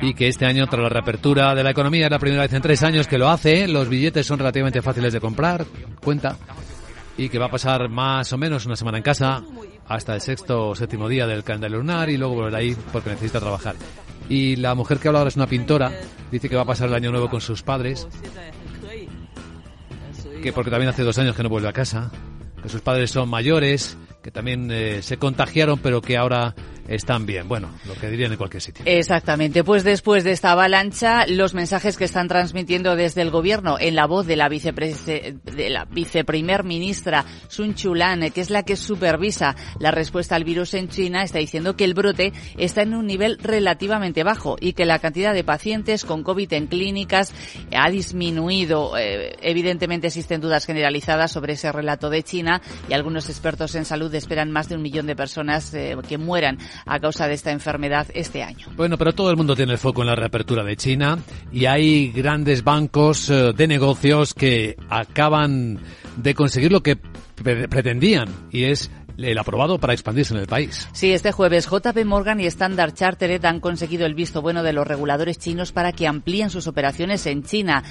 y 0.00 0.14
que 0.14 0.28
este 0.28 0.46
año, 0.46 0.66
tras 0.66 0.82
la 0.82 0.88
reapertura 0.88 1.54
de 1.54 1.62
la 1.62 1.70
economía, 1.70 2.06
es 2.06 2.10
la 2.10 2.18
primera 2.18 2.42
vez 2.42 2.52
en 2.52 2.62
tres 2.62 2.82
años 2.82 3.06
que 3.06 3.18
lo 3.18 3.28
hace. 3.28 3.68
Los 3.68 3.88
billetes 3.88 4.26
son 4.26 4.38
relativamente 4.38 4.82
fáciles 4.82 5.12
de 5.12 5.20
comprar, 5.20 5.64
cuenta, 6.02 6.36
y 7.16 7.28
que 7.28 7.38
va 7.38 7.46
a 7.46 7.50
pasar 7.50 7.88
más 7.88 8.32
o 8.32 8.38
menos 8.38 8.66
una 8.66 8.76
semana 8.76 8.98
en 8.98 9.04
casa 9.04 9.42
hasta 9.86 10.14
el 10.14 10.20
sexto 10.20 10.70
o 10.70 10.74
séptimo 10.74 11.08
día 11.08 11.26
del 11.26 11.44
calendario 11.44 11.78
lunar 11.78 12.08
y 12.10 12.16
luego 12.16 12.34
volverá 12.34 12.58
ahí 12.58 12.76
porque 12.92 13.10
necesita 13.10 13.40
trabajar. 13.40 13.74
Y 14.28 14.56
la 14.56 14.74
mujer 14.74 14.98
que 14.98 15.08
habla 15.08 15.20
ahora 15.20 15.28
es 15.28 15.36
una 15.36 15.46
pintora, 15.46 15.92
dice 16.30 16.48
que 16.48 16.56
va 16.56 16.62
a 16.62 16.66
pasar 16.66 16.88
el 16.88 16.94
año 16.94 17.10
nuevo 17.10 17.28
con 17.28 17.40
sus 17.40 17.62
padres, 17.62 18.08
que 20.42 20.52
porque 20.52 20.70
también 20.70 20.88
hace 20.90 21.02
dos 21.02 21.18
años 21.18 21.36
que 21.36 21.42
no 21.42 21.48
vuelve 21.48 21.68
a 21.68 21.72
casa, 21.72 22.10
que 22.62 22.68
sus 22.68 22.80
padres 22.80 23.10
son 23.10 23.28
mayores, 23.28 23.96
que 24.22 24.30
también 24.30 24.70
eh, 24.70 25.02
se 25.02 25.16
contagiaron, 25.16 25.78
pero 25.78 26.00
que 26.00 26.16
ahora 26.16 26.54
están 26.88 27.26
bien. 27.26 27.48
Bueno, 27.48 27.70
lo 27.86 27.94
que 27.94 28.10
dirían 28.10 28.32
en 28.32 28.38
cualquier 28.38 28.62
sitio. 28.62 28.84
Exactamente. 28.86 29.64
Pues 29.64 29.84
después 29.84 30.24
de 30.24 30.32
esta 30.32 30.52
avalancha, 30.52 31.26
los 31.26 31.54
mensajes 31.54 31.96
que 31.96 32.04
están 32.04 32.28
transmitiendo 32.28 32.96
desde 32.96 33.22
el 33.22 33.30
gobierno 33.30 33.76
en 33.78 33.94
la 33.94 34.06
voz 34.06 34.26
de 34.26 34.36
la, 34.36 34.48
de 34.48 35.70
la 35.70 35.84
viceprimer 35.84 36.64
ministra 36.64 37.24
Sun 37.48 37.74
Chulan, 37.74 38.30
que 38.30 38.40
es 38.40 38.50
la 38.50 38.62
que 38.62 38.76
supervisa 38.76 39.56
la 39.78 39.90
respuesta 39.90 40.36
al 40.36 40.44
virus 40.44 40.74
en 40.74 40.88
China, 40.88 41.22
está 41.22 41.38
diciendo 41.38 41.76
que 41.76 41.84
el 41.84 41.94
brote 41.94 42.32
está 42.56 42.82
en 42.82 42.94
un 42.94 43.06
nivel 43.06 43.38
relativamente 43.38 44.24
bajo 44.24 44.56
y 44.60 44.72
que 44.72 44.84
la 44.84 44.98
cantidad 44.98 45.34
de 45.34 45.44
pacientes 45.44 46.04
con 46.04 46.22
COVID 46.22 46.52
en 46.52 46.66
clínicas 46.66 47.32
ha 47.76 47.90
disminuido. 47.90 48.96
Eh, 48.98 49.36
evidentemente 49.40 50.08
existen 50.08 50.40
dudas 50.40 50.66
generalizadas 50.66 51.32
sobre 51.32 51.54
ese 51.54 51.70
relato 51.72 52.10
de 52.10 52.22
China 52.22 52.60
y 52.88 52.92
algunos 52.92 53.28
expertos 53.28 53.74
en 53.74 53.84
salud 53.84 54.14
esperan 54.14 54.50
más 54.50 54.68
de 54.68 54.76
un 54.76 54.82
millón 54.82 55.06
de 55.06 55.16
personas 55.16 55.72
eh, 55.74 55.96
que 56.08 56.18
mueran 56.18 56.58
a 56.86 56.98
causa 56.98 57.28
de 57.28 57.34
esta 57.34 57.50
enfermedad 57.50 58.06
este 58.14 58.42
año. 58.42 58.68
Bueno, 58.76 58.98
pero 58.98 59.12
todo 59.12 59.30
el 59.30 59.36
mundo 59.36 59.56
tiene 59.56 59.72
el 59.72 59.78
foco 59.78 60.02
en 60.02 60.08
la 60.08 60.16
reapertura 60.16 60.64
de 60.64 60.76
China 60.76 61.18
y 61.52 61.66
hay 61.66 62.10
grandes 62.12 62.64
bancos 62.64 63.30
eh, 63.30 63.52
de 63.56 63.66
negocios 63.66 64.34
que 64.34 64.76
acaban 64.88 65.78
de 66.16 66.34
conseguir 66.34 66.72
lo 66.72 66.82
que 66.82 66.96
pretendían 67.34 68.28
y 68.50 68.64
es 68.64 68.90
el 69.16 69.38
aprobado 69.38 69.78
para 69.78 69.92
expandirse 69.92 70.34
en 70.34 70.40
el 70.40 70.46
país. 70.46 70.88
Sí, 70.92 71.12
este 71.12 71.32
jueves 71.32 71.68
JP 71.68 72.04
Morgan 72.04 72.40
y 72.40 72.46
Standard 72.46 72.94
Chartered 72.94 73.44
han 73.44 73.60
conseguido 73.60 74.06
el 74.06 74.14
visto 74.14 74.42
bueno 74.42 74.62
de 74.62 74.72
los 74.72 74.86
reguladores 74.86 75.38
chinos 75.38 75.72
para 75.72 75.92
que 75.92 76.06
amplíen 76.06 76.50
sus 76.50 76.66
operaciones 76.66 77.26
en 77.26 77.42
China. 77.42 77.82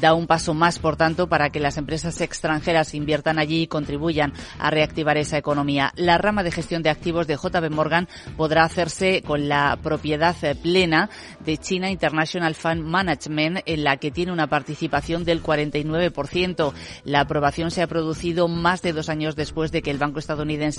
Da 0.00 0.14
un 0.14 0.26
paso 0.26 0.54
más, 0.54 0.78
por 0.78 0.96
tanto, 0.96 1.28
para 1.28 1.50
que 1.50 1.60
las 1.60 1.76
empresas 1.76 2.20
extranjeras 2.20 2.94
inviertan 2.94 3.38
allí 3.38 3.62
y 3.62 3.66
contribuyan 3.66 4.32
a 4.58 4.70
reactivar 4.70 5.16
esa 5.16 5.38
economía. 5.38 5.92
La 5.96 6.18
rama 6.18 6.42
de 6.42 6.52
gestión 6.52 6.82
de 6.82 6.90
activos 6.90 7.26
de 7.26 7.36
JP 7.36 7.70
Morgan 7.70 8.08
podrá 8.36 8.64
hacerse 8.64 9.22
con 9.22 9.48
la 9.48 9.78
propiedad 9.82 10.36
plena 10.62 11.10
de 11.44 11.58
China 11.58 11.90
International 11.90 12.54
Fund 12.54 12.82
Management, 12.82 13.60
en 13.66 13.84
la 13.84 13.96
que 13.96 14.10
tiene 14.10 14.32
una 14.32 14.48
participación 14.48 15.24
del 15.24 15.42
49%. 15.42 16.72
La 17.04 17.20
aprobación 17.20 17.70
se 17.70 17.82
ha 17.82 17.86
producido 17.86 18.48
más 18.48 18.82
de 18.82 18.92
dos 18.92 19.08
años 19.08 19.36
después 19.36 19.72
de 19.72 19.82
que 19.82 19.90
el 19.90 19.98
banco 19.98 20.18
estadounidense 20.18 20.69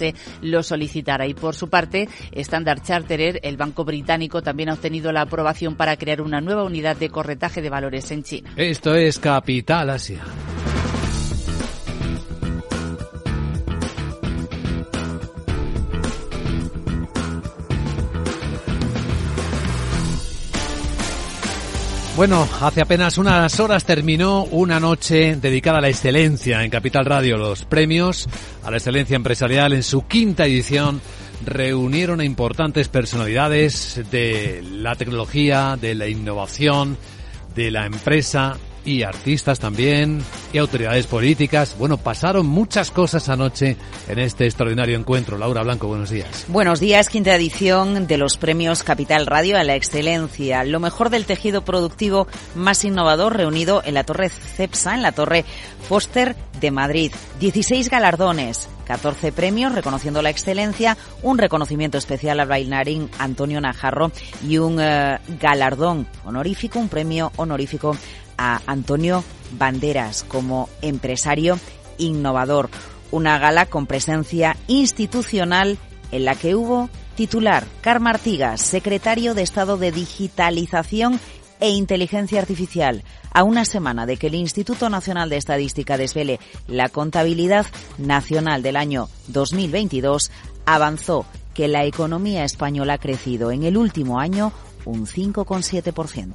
lo 0.41 0.63
solicitara. 0.63 1.27
Y 1.27 1.33
por 1.33 1.55
su 1.55 1.69
parte, 1.69 2.07
Standard 2.31 2.83
Chartered, 2.83 3.39
el 3.43 3.57
banco 3.57 3.83
británico, 3.83 4.41
también 4.41 4.69
ha 4.69 4.73
obtenido 4.73 5.11
la 5.11 5.21
aprobación 5.21 5.75
para 5.75 5.97
crear 5.97 6.21
una 6.21 6.41
nueva 6.41 6.63
unidad 6.63 6.95
de 6.95 7.09
corretaje 7.09 7.61
de 7.61 7.69
valores 7.69 8.11
en 8.11 8.23
China. 8.23 8.51
Esto 8.55 8.95
es 8.95 9.19
Capital 9.19 9.89
Asia. 9.89 10.21
Bueno, 22.21 22.47
hace 22.61 22.81
apenas 22.81 23.17
unas 23.17 23.59
horas 23.59 23.83
terminó 23.83 24.43
una 24.43 24.79
noche 24.79 25.37
dedicada 25.37 25.79
a 25.79 25.81
la 25.81 25.89
excelencia 25.89 26.63
en 26.63 26.69
Capital 26.69 27.03
Radio. 27.03 27.35
Los 27.35 27.65
premios 27.65 28.29
a 28.63 28.69
la 28.69 28.77
excelencia 28.77 29.15
empresarial 29.15 29.73
en 29.73 29.81
su 29.81 30.05
quinta 30.05 30.45
edición 30.45 31.01
reunieron 31.43 32.19
a 32.19 32.23
importantes 32.23 32.89
personalidades 32.89 34.03
de 34.11 34.61
la 34.63 34.93
tecnología, 34.93 35.79
de 35.81 35.95
la 35.95 36.09
innovación, 36.09 36.95
de 37.55 37.71
la 37.71 37.87
empresa 37.87 38.55
y 38.85 39.03
artistas 39.03 39.59
también 39.59 40.23
y 40.53 40.57
autoridades 40.57 41.07
políticas. 41.07 41.75
Bueno, 41.77 41.97
pasaron 41.97 42.45
muchas 42.45 42.91
cosas 42.91 43.29
anoche 43.29 43.77
en 44.07 44.19
este 44.19 44.45
extraordinario 44.45 44.97
encuentro. 44.97 45.37
Laura 45.37 45.63
Blanco, 45.63 45.87
buenos 45.87 46.09
días. 46.09 46.45
Buenos 46.47 46.79
días, 46.79 47.09
quinta 47.09 47.35
edición 47.35 48.07
de 48.07 48.17
los 48.17 48.37
premios 48.37 48.83
Capital 48.83 49.25
Radio 49.25 49.57
a 49.57 49.63
la 49.63 49.75
excelencia. 49.75 50.63
Lo 50.63 50.79
mejor 50.79 51.09
del 51.09 51.25
tejido 51.25 51.63
productivo 51.63 52.27
más 52.55 52.83
innovador 52.85 53.37
reunido 53.37 53.81
en 53.85 53.93
la 53.93 54.03
Torre 54.03 54.29
CEPSA, 54.29 54.95
en 54.95 55.01
la 55.01 55.11
Torre 55.11 55.45
Foster 55.87 56.35
de 56.59 56.71
Madrid. 56.71 57.11
16 57.39 57.89
galardones, 57.89 58.69
14 58.85 59.31
premios 59.31 59.73
reconociendo 59.73 60.21
la 60.21 60.29
excelencia, 60.29 60.97
un 61.23 61.37
reconocimiento 61.37 61.97
especial 61.97 62.39
al 62.39 62.47
bailarín 62.47 63.09
Antonio 63.19 63.59
Najarro 63.59 64.11
y 64.47 64.57
un 64.57 64.79
eh, 64.79 65.19
galardón 65.39 66.07
honorífico, 66.23 66.79
un 66.79 66.89
premio 66.89 67.31
honorífico 67.37 67.95
a 68.41 68.59
Antonio 68.65 69.23
Banderas 69.59 70.23
como 70.23 70.67
empresario 70.81 71.59
innovador. 71.99 72.71
Una 73.11 73.37
gala 73.37 73.67
con 73.67 73.85
presencia 73.85 74.57
institucional 74.67 75.77
en 76.11 76.25
la 76.25 76.33
que 76.33 76.55
hubo 76.55 76.89
titular 77.15 77.67
Carmen 77.81 78.15
Artigas, 78.15 78.61
secretario 78.61 79.35
de 79.35 79.43
Estado 79.43 79.77
de 79.77 79.91
Digitalización 79.91 81.19
e 81.59 81.69
Inteligencia 81.69 82.39
Artificial, 82.39 83.03
a 83.31 83.43
una 83.43 83.63
semana 83.63 84.07
de 84.07 84.17
que 84.17 84.27
el 84.27 84.35
Instituto 84.35 84.89
Nacional 84.89 85.29
de 85.29 85.37
Estadística 85.37 85.95
desvele 85.95 86.39
la 86.67 86.89
contabilidad 86.89 87.67
nacional 87.99 88.63
del 88.63 88.75
año 88.75 89.07
2022, 89.27 90.31
avanzó 90.65 91.27
que 91.53 91.67
la 91.67 91.85
economía 91.85 92.43
española 92.43 92.93
ha 92.93 92.97
crecido 92.97 93.51
en 93.51 93.63
el 93.63 93.77
último 93.77 94.19
año 94.19 94.51
un 94.85 95.05
5,7%. 95.05 96.33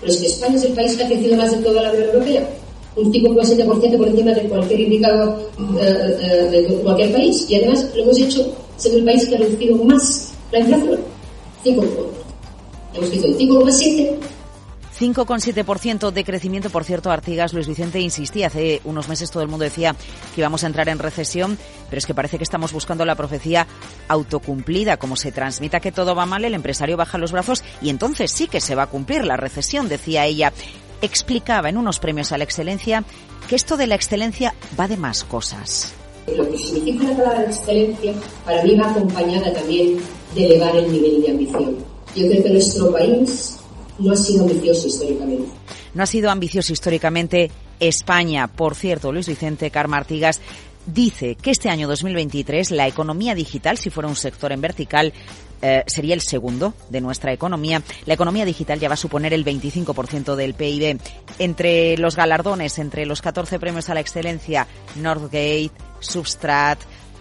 Pero 0.00 0.12
es 0.12 0.18
que 0.18 0.26
España 0.26 0.56
es 0.56 0.64
el 0.64 0.72
país 0.72 0.96
que 0.96 1.04
ha 1.04 1.08
crecido 1.08 1.36
más 1.36 1.50
de 1.50 1.58
toda 1.58 1.82
la 1.82 1.90
Unión 1.90 2.04
Europea, 2.04 2.48
un 2.96 3.12
5,7% 3.12 3.96
por 3.96 4.08
encima 4.08 4.32
de 4.32 4.42
cualquier 4.48 4.80
indicador 4.80 5.50
eh, 5.80 6.18
eh, 6.20 6.48
de 6.50 6.74
cualquier 6.82 7.12
país. 7.12 7.46
Y 7.48 7.56
además 7.56 7.86
lo 7.94 8.02
hemos 8.02 8.18
hecho 8.18 8.52
siendo 8.76 8.98
el 9.00 9.04
país 9.04 9.26
que 9.26 9.34
ha 9.36 9.38
reducido 9.38 9.76
más 9.84 10.32
la 10.52 10.60
inflación, 10.60 11.00
5 11.62 11.84
Hemos 12.94 13.08
crecido 13.08 13.38
5,7 13.38 14.10
5,7% 15.00 16.10
de 16.10 16.24
crecimiento. 16.24 16.68
Por 16.68 16.84
cierto, 16.84 17.10
Artigas, 17.10 17.54
Luis 17.54 17.66
Vicente 17.66 18.00
insistía, 18.00 18.48
hace 18.48 18.82
unos 18.84 19.08
meses 19.08 19.30
todo 19.30 19.42
el 19.42 19.48
mundo 19.48 19.64
decía 19.64 19.96
que 20.34 20.42
íbamos 20.42 20.62
a 20.62 20.66
entrar 20.66 20.90
en 20.90 20.98
recesión, 20.98 21.56
pero 21.88 21.98
es 21.98 22.04
que 22.04 22.12
parece 22.12 22.36
que 22.36 22.44
estamos 22.44 22.72
buscando 22.72 23.06
la 23.06 23.14
profecía 23.14 23.66
autocumplida. 24.08 24.98
Como 24.98 25.16
se 25.16 25.32
transmita 25.32 25.80
que 25.80 25.90
todo 25.90 26.14
va 26.14 26.26
mal, 26.26 26.44
el 26.44 26.52
empresario 26.52 26.98
baja 26.98 27.16
los 27.16 27.32
brazos 27.32 27.64
y 27.80 27.88
entonces 27.88 28.30
sí 28.30 28.46
que 28.46 28.60
se 28.60 28.74
va 28.74 28.82
a 28.82 28.86
cumplir 28.88 29.24
la 29.24 29.38
recesión, 29.38 29.88
decía 29.88 30.26
ella. 30.26 30.52
Explicaba 31.00 31.70
en 31.70 31.78
unos 31.78 31.98
premios 31.98 32.30
a 32.32 32.36
la 32.36 32.44
excelencia 32.44 33.02
que 33.48 33.56
esto 33.56 33.78
de 33.78 33.86
la 33.86 33.94
excelencia 33.94 34.54
va 34.78 34.86
de 34.86 34.98
más 34.98 35.24
cosas. 35.24 35.94
Lo 36.36 36.46
que 36.50 36.58
significa 36.58 37.04
la 37.04 37.16
palabra 37.16 37.44
excelencia 37.44 38.12
para 38.44 38.62
mí 38.64 38.76
va 38.76 38.90
acompañada 38.90 39.50
también 39.54 39.96
de 40.34 40.44
elevar 40.44 40.76
el 40.76 40.92
nivel 40.92 41.22
de 41.22 41.30
ambición. 41.30 41.76
Yo 42.14 42.28
creo 42.28 42.42
que 42.42 42.50
nuestro 42.50 42.92
país 42.92 43.59
no 44.00 44.12
ha 44.12 44.16
sido 44.16 44.42
ambicioso 44.42 44.86
históricamente. 44.88 45.50
No 45.94 46.02
ha 46.02 46.06
sido 46.06 46.30
ambicioso 46.30 46.72
históricamente 46.72 47.50
España. 47.78 48.46
Por 48.48 48.74
cierto, 48.74 49.12
Luis 49.12 49.28
Vicente 49.28 49.70
Carma 49.70 49.98
Artigas 49.98 50.40
dice 50.86 51.36
que 51.36 51.50
este 51.50 51.68
año 51.68 51.88
2023 51.88 52.70
la 52.72 52.86
economía 52.86 53.34
digital, 53.34 53.78
si 53.78 53.90
fuera 53.90 54.08
un 54.08 54.16
sector 54.16 54.52
en 54.52 54.60
vertical, 54.60 55.12
eh, 55.62 55.84
sería 55.86 56.14
el 56.14 56.22
segundo 56.22 56.72
de 56.88 57.00
nuestra 57.00 57.32
economía. 57.32 57.82
La 58.06 58.14
economía 58.14 58.44
digital 58.44 58.80
ya 58.80 58.88
va 58.88 58.94
a 58.94 58.98
suponer 58.98 59.34
el 59.34 59.44
25% 59.44 60.34
del 60.34 60.54
PIB. 60.54 60.98
Entre 61.38 61.96
los 61.98 62.16
galardones, 62.16 62.78
entre 62.78 63.04
los 63.04 63.20
14 63.20 63.58
premios 63.58 63.90
a 63.90 63.94
la 63.94 64.00
excelencia, 64.00 64.66
Northgate, 64.96 65.70
Substrat, 66.00 66.80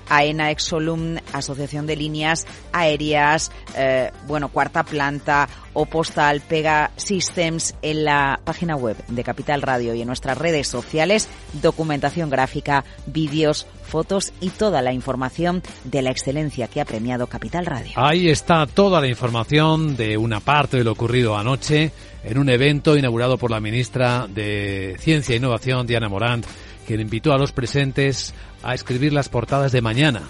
AENA 0.10 0.52
Exolum, 0.52 1.17
Asociación 1.34 1.88
de 1.88 1.95
Líneas 1.95 2.45
Aéreas, 2.72 3.52
eh, 3.76 4.12
bueno, 4.28 4.50
Cuarta 4.50 4.84
Planta 4.84 5.48
o 5.74 5.86
Postal 5.86 6.41
Pega 6.41 6.91
Systems 6.98 7.76
en 7.82 8.06
la 8.06 8.39
página 8.43 8.76
web 8.76 8.98
de 9.08 9.24
Capital 9.24 9.62
Radio 9.62 9.93
y 9.93 10.02
en 10.02 10.08
nuestras 10.08 10.38
redes 10.38 10.67
sociales, 10.67 11.30
documentación 11.62 12.30
gráfica, 12.30 12.84
vídeos, 13.06 13.67
fotos 13.84 14.34
y 14.39 14.50
toda 14.50 14.82
la 14.82 14.93
información 14.93 15.62
de 15.84 16.02
la 16.02 16.12
excelencia 16.12 16.67
que 16.67 16.82
ha 16.82 16.86
premiado 16.86 17.28
Capital 17.28 17.65
Radio. 17.65 17.91
Ahí 17.95 18.30
está 18.30 18.65
toda 18.67 19.02
la 19.02 19.08
información 19.08 19.98
de 19.98 20.17
una 20.17 20.39
parte 20.39 20.78
de 20.78 20.84
lo 20.84 20.91
ocurrido 20.91 21.38
anoche 21.38 21.91
en 22.24 22.38
un 22.38 22.50
evento 22.50 22.98
inaugurado 22.98 23.38
por 23.38 23.52
la 23.52 23.60
ministra 23.60 24.28
de 24.28 24.95
Ciencia 25.00 25.34
e 25.34 25.38
Innovación, 25.38 25.88
Diana 25.88 26.10
Morant, 26.10 26.45
quien 26.89 27.02
invitó 27.02 27.34
a 27.34 27.38
los 27.38 27.52
presentes 27.52 28.34
a 28.63 28.73
escribir 28.73 29.13
las 29.13 29.30
portadas 29.30 29.71
de 29.71 29.80
mañana. 29.80 30.23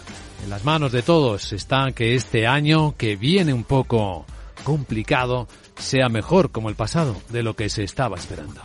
En 0.43 0.49
las 0.49 0.65
manos 0.65 0.91
de 0.91 1.01
todos 1.01 1.53
está 1.53 1.93
que 1.93 2.15
este 2.15 2.47
año, 2.47 2.95
que 2.97 3.15
viene 3.15 3.53
un 3.53 3.63
poco 3.63 4.25
complicado, 4.65 5.47
sea 5.77 6.09
mejor 6.09 6.51
como 6.51 6.67
el 6.67 6.75
pasado 6.75 7.15
de 7.29 7.43
lo 7.43 7.55
que 7.55 7.69
se 7.69 7.85
estaba 7.85 8.17
esperando. 8.17 8.59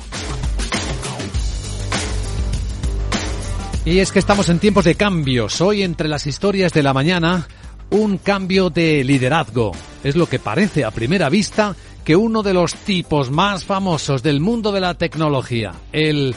Y 3.85 4.01
es 4.01 4.11
que 4.11 4.19
estamos 4.19 4.49
en 4.49 4.59
tiempos 4.59 4.87
de 4.87 4.97
cambios. 4.97 5.61
Hoy 5.61 5.85
entre 5.85 6.09
las 6.09 6.27
historias 6.27 6.73
de 6.73 6.83
la 6.83 6.95
mañana, 6.95 7.47
un 7.91 8.19
cambio 8.19 8.71
de 8.71 9.05
liderazgo. 9.05 9.71
Es 10.03 10.17
lo 10.17 10.27
que 10.27 10.41
parece 10.41 10.85
a 10.85 10.91
primera 10.91 11.29
vista 11.29 11.77
que 12.05 12.17
uno 12.17 12.43
de 12.43 12.55
los 12.55 12.75
tipos 12.75 13.31
más 13.31 13.65
famosos 13.65 14.25
del 14.25 14.41
mundo 14.41 14.73
de 14.73 14.81
la 14.81 14.95
tecnología, 14.95 15.75
el 15.93 16.35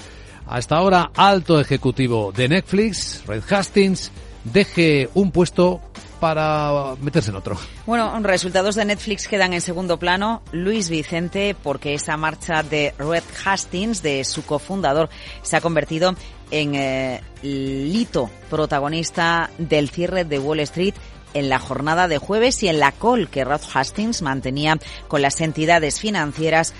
hasta 0.47 0.77
ahora 0.77 1.11
alto 1.15 1.59
ejecutivo 1.59 2.31
de 2.31 2.47
Netflix, 2.47 3.23
Red 3.27 3.43
Hastings, 3.49 4.11
deje 4.43 5.09
un 5.13 5.31
puesto 5.31 5.81
para 6.19 6.95
meterse 6.99 7.29
en 7.29 7.37
otro. 7.37 7.57
Bueno, 7.85 8.19
resultados 8.21 8.75
de 8.75 8.85
Netflix 8.85 9.27
quedan 9.27 9.53
en 9.53 9.61
segundo 9.61 9.97
plano. 9.97 10.41
Luis 10.51 10.89
Vicente, 10.89 11.55
porque 11.61 11.93
esa 11.93 12.17
marcha 12.17 12.63
de 12.63 12.93
Red 12.97 13.23
Hastings, 13.45 14.01
de 14.01 14.23
su 14.23 14.43
cofundador, 14.45 15.09
se 15.43 15.57
ha 15.57 15.61
convertido 15.61 16.15
en 16.49 16.75
el 16.75 17.21
eh, 17.43 17.91
hito 17.93 18.29
protagonista 18.49 19.49
del 19.57 19.89
cierre 19.89 20.25
de 20.25 20.39
Wall 20.39 20.61
Street 20.61 20.95
en 21.33 21.49
la 21.49 21.59
jornada 21.59 22.07
de 22.07 22.17
jueves 22.17 22.63
y 22.63 22.67
en 22.67 22.79
la 22.79 22.91
call 22.91 23.29
que 23.29 23.43
Red 23.43 23.61
Hastings 23.73 24.21
mantenía 24.21 24.79
con 25.07 25.21
las 25.21 25.39
entidades 25.41 25.99
financieras 25.99 26.73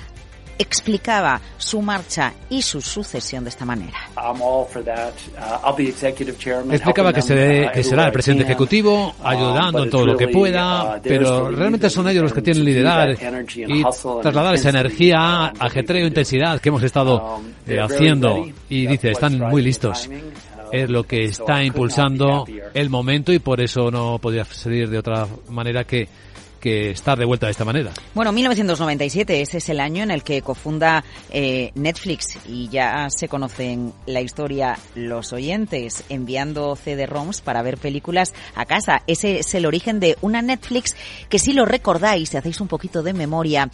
explicaba 0.58 1.40
su 1.58 1.82
marcha 1.82 2.34
y 2.50 2.62
su 2.62 2.82
sucesión 2.82 3.44
de 3.44 3.50
esta 3.50 3.66
manera. 3.66 3.98
Uh, 4.16 4.66
explicaba 6.72 7.14
que, 7.14 7.22
que 7.74 7.84
será 7.84 8.06
el 8.06 8.12
presidente 8.12 8.44
ejecutivo 8.44 9.10
uh, 9.10 9.28
ayudando 9.28 9.84
en 9.84 9.90
todo 9.90 10.06
lo 10.06 10.18
que 10.18 10.28
pueda, 10.28 10.98
uh, 10.98 11.02
pero 11.04 11.52
realmente 11.52 11.90
son 11.90 12.08
ellos 12.08 12.24
los 12.24 12.34
que 12.34 12.42
tienen 12.42 12.64
liderar 12.64 13.18
y 13.56 13.84
trasladar 14.22 14.56
esa 14.56 14.70
energía, 14.70 15.54
ajetreo, 15.60 16.08
intensidad 16.08 16.60
que 16.60 16.70
hemos 16.70 16.84
estado 16.84 17.38
um, 17.38 17.46
eh, 17.68 17.80
haciendo. 17.80 18.46
Y 18.70 18.88
dice, 18.88 19.12
están 19.12 19.40
muy 19.40 19.62
listos. 19.62 20.10
es 20.72 20.90
lo 20.90 21.04
que 21.04 21.26
está 21.26 21.64
impulsando 21.64 22.46
el 22.74 22.90
momento 22.90 23.32
y 23.32 23.40
por 23.40 23.62
eso 23.62 23.90
no 23.90 24.20
podía 24.20 24.44
salir 24.46 24.90
de 24.90 24.98
otra 24.98 25.28
manera 25.50 25.84
que 25.86 26.08
que 26.68 26.92
estar 26.92 27.18
de 27.18 27.26
vuelta 27.26 27.46
de 27.48 27.52
esta 27.52 27.64
manera. 27.64 27.92
Bueno, 28.14 28.32
1997, 28.32 29.42
ese 29.42 29.58
es 29.60 29.70
el 29.70 29.80
año 29.80 30.04
en 30.04 30.12
el 30.12 30.24
que 30.24 30.42
cofunda 30.42 31.04
eh, 31.32 31.72
Netflix 31.76 32.38
y 32.46 32.68
ya 32.68 33.08
se 33.10 33.30
conocen 33.30 33.94
la 34.06 34.20
historia 34.20 34.78
los 34.96 35.32
oyentes 35.32 36.04
enviando 36.10 36.76
CD-ROMs 36.76 37.42
para 37.42 37.62
ver 37.62 37.78
películas 37.78 38.34
a 38.56 38.66
casa. 38.66 39.02
Ese 39.08 39.40
es 39.40 39.56
el 39.56 39.66
origen 39.66 40.00
de 40.00 40.18
una 40.22 40.42
Netflix 40.42 40.96
que 41.30 41.40
si 41.40 41.54
lo 41.54 41.66
recordáis, 41.66 42.30
si 42.30 42.38
hacéis 42.38 42.60
un 42.60 42.68
poquito 42.68 43.02
de 43.02 43.14
memoria, 43.14 43.70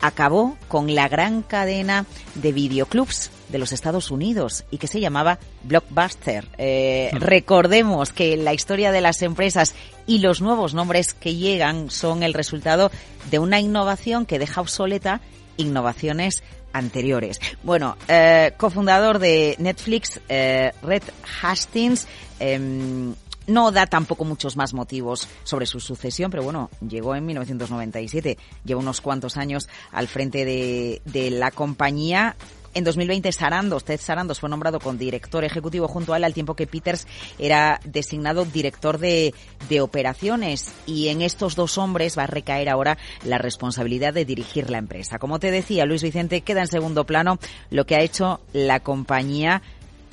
acabó 0.00 0.56
con 0.68 0.94
la 0.94 1.08
gran 1.08 1.42
cadena 1.42 2.06
de 2.34 2.52
videoclubs 2.52 3.30
de 3.52 3.58
los 3.58 3.70
Estados 3.70 4.10
Unidos 4.10 4.64
y 4.70 4.78
que 4.78 4.88
se 4.88 4.98
llamaba 4.98 5.38
Blockbuster. 5.62 6.48
Eh, 6.58 7.10
hmm. 7.12 7.16
recordemos 7.18 8.12
que 8.12 8.36
la 8.36 8.54
historia 8.54 8.90
de 8.90 9.00
las 9.00 9.22
empresas 9.22 9.74
y 10.06 10.18
los 10.18 10.40
nuevos 10.40 10.74
nombres 10.74 11.14
que 11.14 11.36
llegan 11.36 11.90
son 11.90 12.22
el 12.24 12.34
resultado 12.34 12.90
de 13.30 13.38
una 13.38 13.60
innovación 13.60 14.26
que 14.26 14.38
deja 14.40 14.60
obsoleta 14.60 15.20
innovaciones 15.56 16.42
anteriores. 16.72 17.38
Bueno, 17.62 17.96
eh, 18.08 18.52
cofundador 18.56 19.18
de 19.18 19.54
Netflix, 19.58 20.20
eh, 20.28 20.72
Red 20.82 21.02
Hastings, 21.42 22.06
em, 22.40 23.14
no 23.46 23.72
da 23.72 23.86
tampoco 23.86 24.24
muchos 24.24 24.56
más 24.56 24.72
motivos 24.72 25.28
sobre 25.44 25.66
su 25.66 25.80
sucesión, 25.80 26.30
pero 26.30 26.42
bueno, 26.42 26.70
llegó 26.86 27.14
en 27.14 27.26
1997, 27.26 28.38
lleva 28.64 28.80
unos 28.80 29.00
cuantos 29.00 29.36
años 29.36 29.68
al 29.90 30.08
frente 30.08 30.44
de, 30.44 31.02
de 31.04 31.30
la 31.30 31.50
compañía. 31.50 32.36
En 32.74 32.84
2020, 32.84 33.30
Sarandos, 33.32 33.84
Ted 33.84 34.00
Sarandos 34.00 34.40
fue 34.40 34.48
nombrado 34.48 34.80
con 34.80 34.96
director 34.96 35.44
ejecutivo 35.44 35.88
junto 35.88 36.14
a 36.14 36.16
él, 36.16 36.24
al 36.24 36.32
tiempo 36.32 36.54
que 36.54 36.66
Peters 36.66 37.06
era 37.38 37.80
designado 37.84 38.46
director 38.46 38.98
de, 38.98 39.34
de 39.68 39.80
operaciones. 39.82 40.72
Y 40.86 41.08
en 41.08 41.20
estos 41.20 41.54
dos 41.54 41.76
hombres 41.76 42.16
va 42.16 42.24
a 42.24 42.28
recaer 42.28 42.70
ahora 42.70 42.96
la 43.24 43.36
responsabilidad 43.36 44.14
de 44.14 44.24
dirigir 44.24 44.70
la 44.70 44.78
empresa. 44.78 45.18
Como 45.18 45.38
te 45.38 45.50
decía, 45.50 45.84
Luis 45.84 46.02
Vicente, 46.02 46.40
queda 46.40 46.62
en 46.62 46.68
segundo 46.68 47.04
plano 47.04 47.38
lo 47.70 47.84
que 47.84 47.96
ha 47.96 48.00
hecho 48.00 48.40
la 48.54 48.80
compañía 48.80 49.62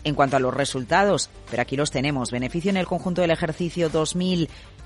en 0.03 0.15
cuanto 0.15 0.37
a 0.37 0.39
los 0.39 0.53
resultados, 0.53 1.29
pero 1.49 1.61
aquí 1.61 1.75
los 1.75 1.91
tenemos. 1.91 2.31
Beneficio 2.31 2.69
en 2.69 2.77
el 2.77 2.87
conjunto 2.87 3.21
del 3.21 3.31
ejercicio 3.31 3.89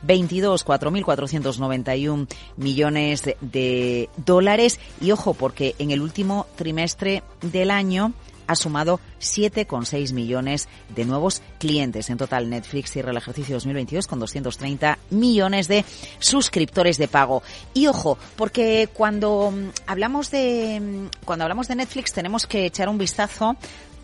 2022, 0.03 0.65
4.491 0.65 2.27
millones 2.57 3.23
de, 3.41 4.09
dólares. 4.17 4.79
Y 5.01 5.11
ojo, 5.11 5.33
porque 5.33 5.75
en 5.79 5.91
el 5.91 6.01
último 6.01 6.47
trimestre 6.55 7.23
del 7.41 7.71
año 7.71 8.13
ha 8.45 8.55
sumado 8.55 8.99
7,6 9.21 10.11
millones 10.13 10.67
de 10.93 11.05
nuevos 11.05 11.41
clientes. 11.59 12.09
En 12.09 12.17
total, 12.17 12.49
Netflix 12.49 12.91
cierra 12.91 13.11
el 13.11 13.17
ejercicio 13.17 13.55
2022 13.55 14.05
con 14.05 14.19
230 14.19 14.99
millones 15.11 15.69
de 15.69 15.85
suscriptores 16.19 16.97
de 16.97 17.07
pago. 17.07 17.41
Y 17.73 17.87
ojo, 17.87 18.17
porque 18.35 18.89
cuando 18.93 19.51
mm, 19.51 19.69
hablamos 19.87 20.29
de 20.29 20.79
mm, 20.81 21.25
cuando 21.25 21.43
hablamos 21.45 21.69
de 21.69 21.75
Netflix 21.75 22.11
tenemos 22.11 22.45
que 22.45 22.65
echar 22.65 22.89
un 22.89 22.97
vistazo 22.97 23.55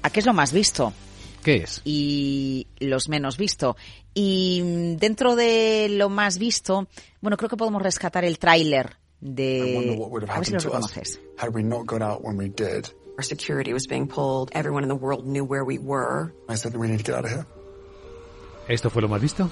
a 0.02 0.10
qué 0.10 0.22
es 0.22 0.26
lo 0.26 0.34
más 0.34 0.54
visto. 0.54 0.94
¿Qué 1.44 1.58
es? 1.58 1.82
Y 1.86 2.68
los 2.80 3.10
menos 3.10 3.38
visto. 3.38 3.78
Y 4.14 4.62
dentro 4.98 5.36
de 5.36 5.88
lo 5.90 6.10
más 6.10 6.38
visto, 6.38 6.88
bueno, 7.22 7.38
creo 7.38 7.50
que 7.50 7.58
podemos 7.58 7.82
rescatar 7.82 8.26
el 8.26 8.40
tráiler 8.40 8.98
de... 9.22 9.98
A 10.28 10.38
ver 10.38 10.46
si 10.46 10.54
lo 10.54 10.60
reconoces. 10.60 11.20
Our 13.20 13.24
security 13.26 13.74
was 13.74 13.86
being 13.86 14.08
pulled. 14.08 14.50
Everyone 14.54 14.82
in 14.82 14.88
the 14.88 14.96
world 14.96 15.26
knew 15.26 15.44
where 15.44 15.66
we 15.66 15.78
were. 15.78 16.32
I 16.48 16.56
said 16.56 16.74
we 16.74 16.88
need 16.88 17.00
to 17.00 17.04
get 17.04 17.16
out 17.16 17.26
of 17.26 17.32
here. 17.32 17.46
¿Esto 18.70 18.90
fue 18.90 19.02
lo 19.02 19.10
más 19.10 19.20
visto? 19.20 19.52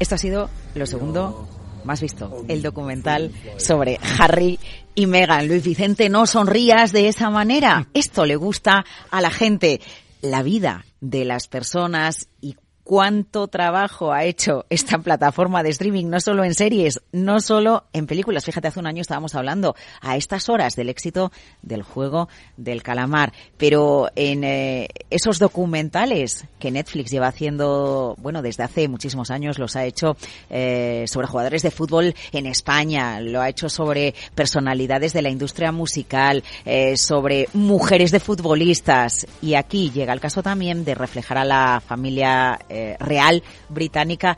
Esto 0.00 0.16
ha 0.16 0.18
sido 0.18 0.50
lo 0.74 0.84
segundo 0.84 1.48
más 1.84 2.00
visto, 2.00 2.44
el 2.48 2.60
documental 2.62 3.32
sobre 3.58 4.00
Harry 4.18 4.58
y 4.96 5.06
Meghan. 5.06 5.46
Luis 5.46 5.62
Vicente, 5.62 6.08
no 6.08 6.26
sonrías 6.26 6.90
de 6.90 7.06
esa 7.06 7.30
manera. 7.30 7.86
Esto 7.94 8.26
le 8.26 8.34
gusta 8.34 8.84
a 9.08 9.20
la 9.20 9.30
gente. 9.30 9.80
La 10.20 10.42
vida 10.42 10.84
de 11.00 11.24
las 11.24 11.46
personas 11.46 12.28
y 12.40 12.56
cuánto 12.88 13.48
trabajo 13.48 14.14
ha 14.14 14.24
hecho 14.24 14.64
esta 14.70 14.96
plataforma 14.96 15.62
de 15.62 15.68
streaming, 15.68 16.06
no 16.06 16.20
solo 16.20 16.42
en 16.42 16.54
series, 16.54 17.02
no 17.12 17.42
solo 17.42 17.84
en 17.92 18.06
películas. 18.06 18.46
Fíjate, 18.46 18.68
hace 18.68 18.80
un 18.80 18.86
año 18.86 19.02
estábamos 19.02 19.34
hablando 19.34 19.76
a 20.00 20.16
estas 20.16 20.48
horas 20.48 20.74
del 20.74 20.88
éxito 20.88 21.30
del 21.60 21.82
juego 21.82 22.30
del 22.56 22.82
calamar, 22.82 23.34
pero 23.58 24.08
en 24.16 24.42
eh, 24.42 24.88
esos 25.10 25.38
documentales 25.38 26.46
que 26.58 26.70
Netflix 26.70 27.10
lleva 27.10 27.26
haciendo, 27.26 28.16
bueno, 28.22 28.40
desde 28.40 28.62
hace 28.62 28.88
muchísimos 28.88 29.30
años, 29.30 29.58
los 29.58 29.76
ha 29.76 29.84
hecho 29.84 30.16
eh, 30.48 31.04
sobre 31.08 31.26
jugadores 31.26 31.60
de 31.60 31.70
fútbol 31.70 32.14
en 32.32 32.46
España, 32.46 33.20
lo 33.20 33.42
ha 33.42 33.50
hecho 33.50 33.68
sobre 33.68 34.14
personalidades 34.34 35.12
de 35.12 35.20
la 35.20 35.28
industria 35.28 35.72
musical, 35.72 36.42
eh, 36.64 36.96
sobre 36.96 37.50
mujeres 37.52 38.12
de 38.12 38.20
futbolistas, 38.20 39.26
y 39.42 39.56
aquí 39.56 39.90
llega 39.90 40.14
el 40.14 40.20
caso 40.20 40.42
también 40.42 40.86
de 40.86 40.94
reflejar 40.94 41.36
a 41.36 41.44
la 41.44 41.82
familia 41.86 42.58
eh, 42.78 42.96
real 43.00 43.42
británica 43.68 44.36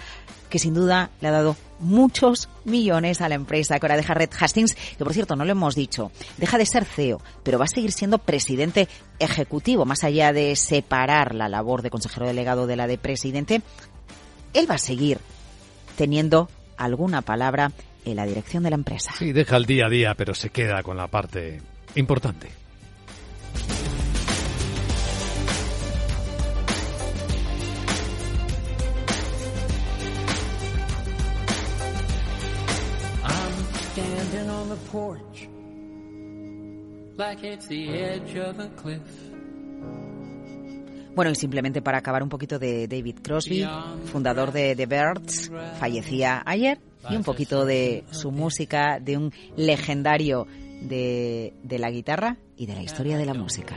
que 0.49 0.59
sin 0.59 0.75
duda 0.75 1.11
le 1.21 1.29
ha 1.29 1.31
dado 1.31 1.57
muchos 1.79 2.49
millones 2.65 3.21
a 3.21 3.29
la 3.29 3.37
empresa 3.37 3.79
que 3.79 3.87
ahora 3.87 3.97
deja 3.97 4.15
Red 4.15 4.31
Hastings, 4.39 4.75
que 4.75 5.05
por 5.05 5.15
cierto 5.15 5.37
no 5.37 5.45
lo 5.45 5.53
hemos 5.53 5.75
dicho, 5.75 6.11
deja 6.37 6.59
de 6.59 6.67
ser 6.67 6.85
CEO, 6.85 7.23
pero 7.43 7.59
va 7.59 7.65
a 7.65 7.69
seguir 7.69 7.93
siendo 7.93 8.19
presidente 8.19 8.89
ejecutivo, 9.19 9.87
más 9.87 10.05
allá 10.05 10.33
de 10.33 10.57
separar 10.57 11.35
la 11.35 11.49
labor 11.49 11.83
de 11.83 11.91
consejero 11.91 12.27
delegado 12.27 12.67
de 12.67 12.77
la 12.77 12.87
de 12.87 12.99
presidente, 12.99 13.63
él 14.53 14.69
va 14.69 14.75
a 14.75 14.79
seguir 14.79 15.19
teniendo 15.97 16.51
alguna 16.77 17.23
palabra 17.23 17.73
en 18.05 18.17
la 18.17 18.27
dirección 18.27 18.63
de 18.63 18.71
la 18.71 18.77
empresa. 18.77 19.13
Sí, 19.17 19.33
deja 19.33 19.57
el 19.57 19.67
día 19.67 19.87
a 19.87 19.91
día, 19.91 20.15
pero 20.17 20.35
se 20.35 20.51
queda 20.51 20.83
con 20.83 20.97
la 20.97 21.07
parte 21.07 21.61
importante. 21.95 22.49
Bueno, 41.15 41.33
y 41.33 41.35
simplemente 41.35 41.83
para 41.83 41.99
acabar 41.99 42.23
un 42.23 42.29
poquito 42.29 42.59
de 42.59 42.87
David 42.87 43.19
Crosby, 43.23 43.67
fundador 44.07 44.53
de 44.53 44.77
The 44.77 44.87
Birds, 44.87 45.51
fallecía 45.79 46.43
ayer, 46.47 46.79
y 47.09 47.17
un 47.17 47.25
poquito 47.25 47.65
de 47.65 48.05
su 48.11 48.31
música, 48.31 49.01
de 49.01 49.17
un 49.17 49.33
legendario 49.57 50.47
de, 50.83 51.53
de 51.63 51.79
la 51.79 51.91
guitarra 51.91 52.37
y 52.57 52.67
de 52.67 52.75
la 52.75 52.83
historia 52.83 53.19
de 53.19 53.27
la 53.27 53.35
música. 53.35 53.77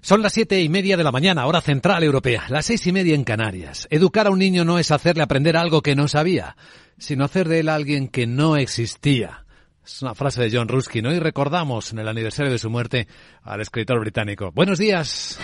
Son 0.00 0.22
las 0.22 0.32
siete 0.32 0.62
y 0.62 0.68
media 0.68 0.96
de 0.96 1.04
la 1.04 1.12
mañana, 1.12 1.46
hora 1.46 1.60
central 1.60 2.04
europea, 2.04 2.44
las 2.48 2.66
seis 2.66 2.86
y 2.86 2.92
media 2.92 3.14
en 3.14 3.24
Canarias. 3.24 3.88
Educar 3.90 4.26
a 4.26 4.30
un 4.30 4.38
niño 4.38 4.64
no 4.64 4.78
es 4.78 4.90
hacerle 4.90 5.22
aprender 5.22 5.56
algo 5.56 5.82
que 5.82 5.96
no 5.96 6.08
sabía, 6.08 6.56
sino 6.98 7.24
hacer 7.24 7.48
de 7.48 7.60
él 7.60 7.68
alguien 7.68 8.08
que 8.08 8.26
no 8.26 8.56
existía. 8.56 9.44
Es 9.84 10.02
una 10.02 10.14
frase 10.14 10.42
de 10.42 10.50
John 10.56 10.68
Ruskin. 10.68 11.06
Hoy 11.06 11.18
recordamos 11.18 11.92
en 11.92 11.98
el 11.98 12.08
aniversario 12.08 12.52
de 12.52 12.58
su 12.58 12.70
muerte 12.70 13.08
al 13.42 13.60
escritor 13.60 14.00
británico. 14.00 14.52
Buenos 14.52 14.78
días. 14.78 15.38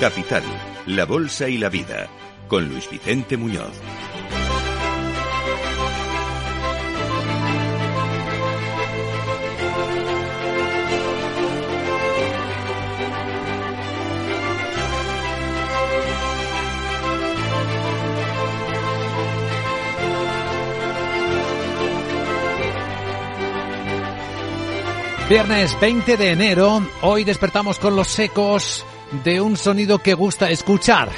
Capital, 0.00 0.44
la 0.86 1.04
Bolsa 1.06 1.48
y 1.48 1.58
la 1.58 1.68
Vida, 1.68 2.08
con 2.46 2.68
Luis 2.68 2.88
Vicente 2.88 3.36
Muñoz. 3.36 3.72
Viernes 25.28 25.78
20 25.80 26.16
de 26.16 26.30
enero, 26.30 26.82
hoy 27.02 27.24
despertamos 27.24 27.80
con 27.80 27.96
los 27.96 28.06
secos 28.06 28.86
de 29.24 29.40
un 29.40 29.56
sonido 29.56 29.98
que 29.98 30.14
gusta 30.14 30.50
escuchar, 30.50 31.08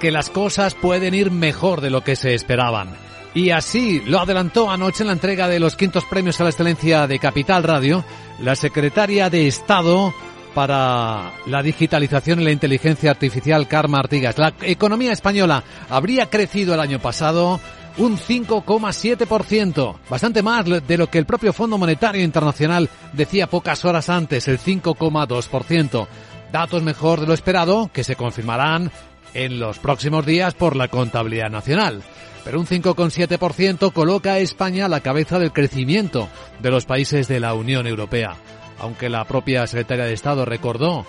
que 0.00 0.10
las 0.10 0.30
cosas 0.30 0.74
pueden 0.74 1.14
ir 1.14 1.30
mejor 1.30 1.80
de 1.80 1.90
lo 1.90 2.02
que 2.02 2.16
se 2.16 2.34
esperaban. 2.34 2.96
Y 3.34 3.50
así 3.50 4.02
lo 4.06 4.20
adelantó 4.20 4.70
anoche 4.70 5.02
en 5.02 5.08
la 5.08 5.12
entrega 5.12 5.48
de 5.48 5.60
los 5.60 5.76
quintos 5.76 6.04
premios 6.04 6.40
a 6.40 6.44
la 6.44 6.50
excelencia 6.50 7.06
de 7.06 7.18
Capital 7.18 7.62
Radio, 7.62 8.04
la 8.40 8.56
secretaria 8.56 9.28
de 9.28 9.46
Estado 9.46 10.14
para 10.54 11.32
la 11.44 11.62
digitalización 11.62 12.40
y 12.40 12.44
la 12.44 12.50
inteligencia 12.50 13.10
artificial, 13.10 13.68
Karma 13.68 13.98
Artigas. 13.98 14.38
La 14.38 14.54
economía 14.62 15.12
española 15.12 15.62
habría 15.90 16.30
crecido 16.30 16.72
el 16.72 16.80
año 16.80 16.98
pasado 16.98 17.60
un 17.98 18.16
5,7%, 18.16 19.96
bastante 20.08 20.42
más 20.42 20.64
de 20.64 20.96
lo 20.96 21.10
que 21.10 21.18
el 21.18 21.26
propio 21.26 21.52
Fondo 21.52 21.76
Monetario 21.76 22.22
Internacional 22.22 22.88
decía 23.12 23.48
pocas 23.48 23.84
horas 23.84 24.08
antes, 24.08 24.48
el 24.48 24.58
5,2%. 24.58 26.06
Datos 26.52 26.82
mejor 26.82 27.20
de 27.20 27.26
lo 27.26 27.34
esperado 27.34 27.90
que 27.92 28.04
se 28.04 28.16
confirmarán 28.16 28.90
en 29.34 29.58
los 29.58 29.78
próximos 29.78 30.24
días 30.24 30.54
por 30.54 30.76
la 30.76 30.88
contabilidad 30.88 31.50
nacional. 31.50 32.02
Pero 32.44 32.60
un 32.60 32.66
5,7% 32.66 33.92
coloca 33.92 34.34
a 34.34 34.38
España 34.38 34.86
a 34.86 34.88
la 34.88 35.00
cabeza 35.00 35.38
del 35.38 35.52
crecimiento 35.52 36.28
de 36.60 36.70
los 36.70 36.86
países 36.86 37.28
de 37.28 37.40
la 37.40 37.54
Unión 37.54 37.86
Europea. 37.86 38.36
Aunque 38.78 39.08
la 39.08 39.24
propia 39.24 39.66
secretaria 39.66 40.04
de 40.04 40.12
Estado 40.12 40.44
recordó 40.44 41.04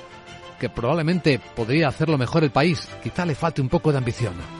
que 0.60 0.70
probablemente 0.70 1.40
podría 1.56 1.90
hacerlo 1.90 2.18
mejor 2.18 2.44
el 2.44 2.52
país, 2.52 2.90
quizá 3.04 3.26
le 3.26 3.36
falte 3.36 3.62
un 3.62 3.70
poco 3.70 3.92
de 3.92 4.00
ambición. 4.00 4.57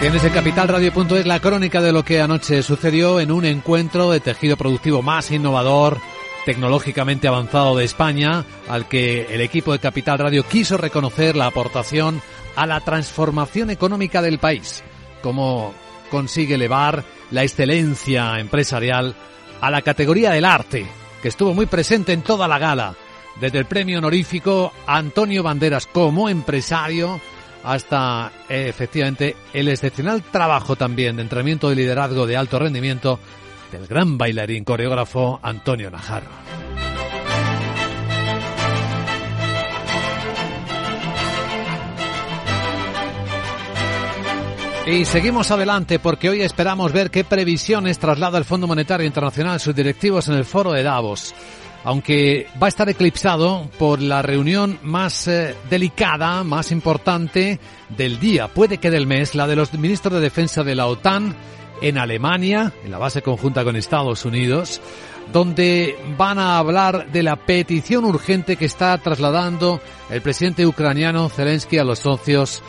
Tienes 0.00 0.22
en 0.22 0.32
capitalradio.es 0.32 1.26
la 1.26 1.40
crónica 1.40 1.82
de 1.82 1.90
lo 1.90 2.04
que 2.04 2.20
anoche 2.20 2.62
sucedió 2.62 3.18
en 3.18 3.32
un 3.32 3.44
encuentro 3.44 4.12
de 4.12 4.20
tejido 4.20 4.56
productivo 4.56 5.02
más 5.02 5.32
innovador, 5.32 5.98
tecnológicamente 6.46 7.26
avanzado 7.26 7.76
de 7.76 7.84
España, 7.84 8.44
al 8.68 8.86
que 8.86 9.26
el 9.34 9.40
equipo 9.40 9.72
de 9.72 9.80
Capital 9.80 10.20
Radio 10.20 10.44
quiso 10.44 10.76
reconocer 10.76 11.34
la 11.34 11.46
aportación 11.46 12.22
a 12.54 12.64
la 12.64 12.80
transformación 12.80 13.70
económica 13.70 14.22
del 14.22 14.38
país, 14.38 14.84
cómo 15.20 15.74
consigue 16.12 16.54
elevar 16.54 17.04
la 17.32 17.42
excelencia 17.42 18.38
empresarial 18.38 19.16
a 19.60 19.68
la 19.68 19.82
categoría 19.82 20.30
del 20.30 20.44
arte, 20.44 20.86
que 21.20 21.28
estuvo 21.28 21.54
muy 21.54 21.66
presente 21.66 22.12
en 22.12 22.22
toda 22.22 22.46
la 22.46 22.60
gala, 22.60 22.94
desde 23.40 23.58
el 23.58 23.66
premio 23.66 23.98
honorífico 23.98 24.72
Antonio 24.86 25.42
Banderas 25.42 25.86
como 25.86 26.28
empresario, 26.28 27.20
hasta 27.64 28.32
eh, 28.48 28.66
efectivamente 28.68 29.36
el 29.52 29.68
excepcional 29.68 30.22
trabajo 30.22 30.76
también 30.76 31.16
de 31.16 31.22
entrenamiento 31.22 31.72
y 31.72 31.76
liderazgo 31.76 32.26
de 32.26 32.36
alto 32.36 32.58
rendimiento 32.58 33.18
del 33.72 33.86
gran 33.86 34.16
bailarín 34.16 34.64
coreógrafo 34.64 35.40
Antonio 35.42 35.90
Najarro. 35.90 36.30
Y 44.86 45.04
seguimos 45.04 45.50
adelante 45.50 45.98
porque 45.98 46.30
hoy 46.30 46.40
esperamos 46.40 46.92
ver 46.92 47.10
qué 47.10 47.22
previsiones 47.22 47.98
traslada 47.98 48.38
el 48.38 48.46
Fondo 48.46 48.66
Monetario 48.66 49.06
Internacional 49.06 49.60
sus 49.60 49.74
directivos 49.74 50.28
en 50.28 50.34
el 50.34 50.46
foro 50.46 50.72
de 50.72 50.82
Davos 50.82 51.34
aunque 51.88 52.46
va 52.62 52.66
a 52.66 52.68
estar 52.68 52.86
eclipsado 52.90 53.66
por 53.78 54.02
la 54.02 54.20
reunión 54.20 54.78
más 54.82 55.26
eh, 55.26 55.54
delicada, 55.70 56.44
más 56.44 56.70
importante 56.70 57.58
del 57.88 58.20
día, 58.20 58.48
puede 58.48 58.76
que 58.76 58.90
del 58.90 59.06
mes, 59.06 59.34
la 59.34 59.46
de 59.46 59.56
los 59.56 59.72
ministros 59.72 60.12
de 60.12 60.20
defensa 60.20 60.62
de 60.62 60.74
la 60.74 60.86
OTAN 60.86 61.34
en 61.80 61.96
Alemania, 61.96 62.74
en 62.84 62.90
la 62.90 62.98
base 62.98 63.22
conjunta 63.22 63.64
con 63.64 63.74
Estados 63.74 64.26
Unidos, 64.26 64.82
donde 65.32 65.96
van 66.18 66.38
a 66.38 66.58
hablar 66.58 67.10
de 67.10 67.22
la 67.22 67.36
petición 67.36 68.04
urgente 68.04 68.56
que 68.56 68.66
está 68.66 68.98
trasladando 68.98 69.80
el 70.10 70.20
presidente 70.20 70.66
ucraniano 70.66 71.30
Zelensky 71.30 71.78
a 71.78 71.84
los 71.84 72.00
socios 72.00 72.62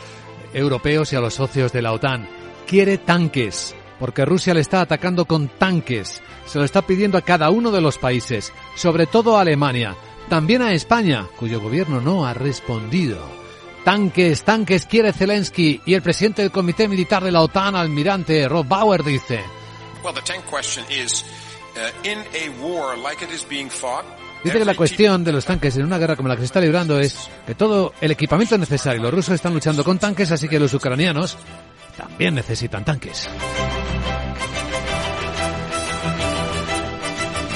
europeos 0.54 1.12
y 1.12 1.16
a 1.16 1.20
los 1.20 1.34
socios 1.34 1.74
de 1.74 1.82
la 1.82 1.92
OTAN. 1.92 2.26
Quiere 2.66 2.96
tanques, 2.96 3.76
porque 4.00 4.24
Rusia 4.24 4.54
le 4.54 4.60
está 4.60 4.80
atacando 4.80 5.26
con 5.26 5.46
tanques 5.46 6.20
se 6.50 6.58
lo 6.58 6.64
está 6.64 6.82
pidiendo 6.82 7.16
a 7.16 7.22
cada 7.22 7.50
uno 7.50 7.70
de 7.70 7.80
los 7.80 7.96
países, 7.96 8.52
sobre 8.74 9.06
todo 9.06 9.38
a 9.38 9.42
Alemania, 9.42 9.94
también 10.28 10.62
a 10.62 10.72
España, 10.72 11.28
cuyo 11.36 11.60
gobierno 11.60 12.00
no 12.00 12.26
ha 12.26 12.34
respondido. 12.34 13.24
Tanques, 13.84 14.42
tanques 14.42 14.84
quiere 14.84 15.12
Zelensky 15.12 15.80
y 15.86 15.94
el 15.94 16.02
presidente 16.02 16.42
del 16.42 16.50
Comité 16.50 16.88
Militar 16.88 17.22
de 17.22 17.30
la 17.30 17.42
OTAN, 17.42 17.76
almirante 17.76 18.48
Rob 18.48 18.66
Bauer, 18.66 19.04
dice. 19.04 19.40
Dice 24.42 24.58
que 24.58 24.64
la 24.64 24.74
cuestión 24.74 25.22
de 25.22 25.32
los 25.32 25.44
tanques 25.44 25.76
en 25.76 25.84
una 25.84 25.98
guerra 25.98 26.16
como 26.16 26.28
la 26.28 26.34
que 26.34 26.40
se 26.40 26.46
está 26.46 26.60
librando 26.60 26.98
es 26.98 27.30
que 27.46 27.54
todo 27.54 27.92
el 28.00 28.10
equipamiento 28.10 28.56
es 28.56 28.60
necesario. 28.60 29.00
Los 29.02 29.14
rusos 29.14 29.34
están 29.34 29.54
luchando 29.54 29.84
con 29.84 30.00
tanques, 30.00 30.32
así 30.32 30.48
que 30.48 30.58
los 30.58 30.74
ucranianos 30.74 31.36
también 31.96 32.34
necesitan 32.34 32.84
tanques. 32.84 33.28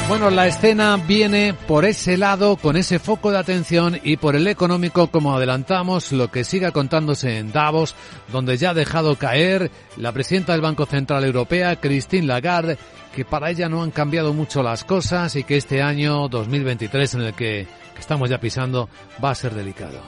Bueno, 0.07 0.29
la 0.29 0.47
escena 0.47 0.99
viene 0.99 1.55
por 1.55 1.87
ese 1.87 2.19
lado, 2.19 2.57
con 2.57 2.77
ese 2.77 2.99
foco 2.99 3.31
de 3.31 3.39
atención 3.39 3.99
y 4.05 4.19
por 4.19 4.37
el 4.37 4.47
económico, 4.47 5.07
como 5.07 5.35
adelantamos, 5.35 6.13
lo 6.13 6.31
que 6.31 6.45
siga 6.45 6.73
contándose 6.73 7.39
en 7.39 7.53
Davos, 7.53 7.95
donde 8.31 8.59
ya 8.59 8.71
ha 8.71 8.75
dejado 8.75 9.17
caer 9.17 9.71
la 9.97 10.13
presidenta 10.13 10.53
del 10.53 10.61
Banco 10.61 10.85
Central 10.85 11.25
Europea, 11.25 11.81
Christine 11.81 12.27
Lagarde, 12.27 12.77
que 13.17 13.25
para 13.25 13.51
ella 13.51 13.71
no 13.71 13.83
han 13.83 13.91
cambiado 13.91 14.35
mucho 14.35 14.63
las 14.63 14.85
cosas 14.85 15.37
y 15.37 15.45
que 15.45 15.57
este 15.57 15.81
año 15.81 16.29
2023 16.29 17.15
en 17.15 17.21
el 17.23 17.35
que 17.35 17.67
estamos 17.99 18.29
ya 18.29 18.39
pisando 18.39 18.91
va 19.25 19.31
a 19.31 19.35
ser 19.35 19.55
delicado. 19.55 20.03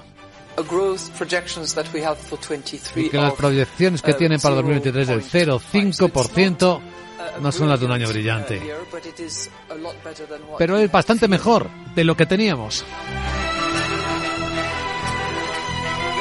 Y 2.97 3.09
que 3.09 3.17
las 3.17 3.33
proyecciones 3.35 4.03
que 4.03 4.13
tienen 4.15 4.41
para 4.41 4.57
2023 4.57 5.09
del 5.09 5.23
0,5% 5.23 6.81
no 7.41 7.53
son 7.53 7.69
las 7.69 7.81
de 7.81 7.87
un 7.87 7.93
año 7.93 8.09
brillante. 8.09 8.61
Pero 10.59 10.79
es 10.79 10.91
bastante 10.91 11.29
mejor 11.29 11.69
de 11.95 12.05
lo 12.05 12.17
que 12.17 12.27
teníamos. 12.27 12.85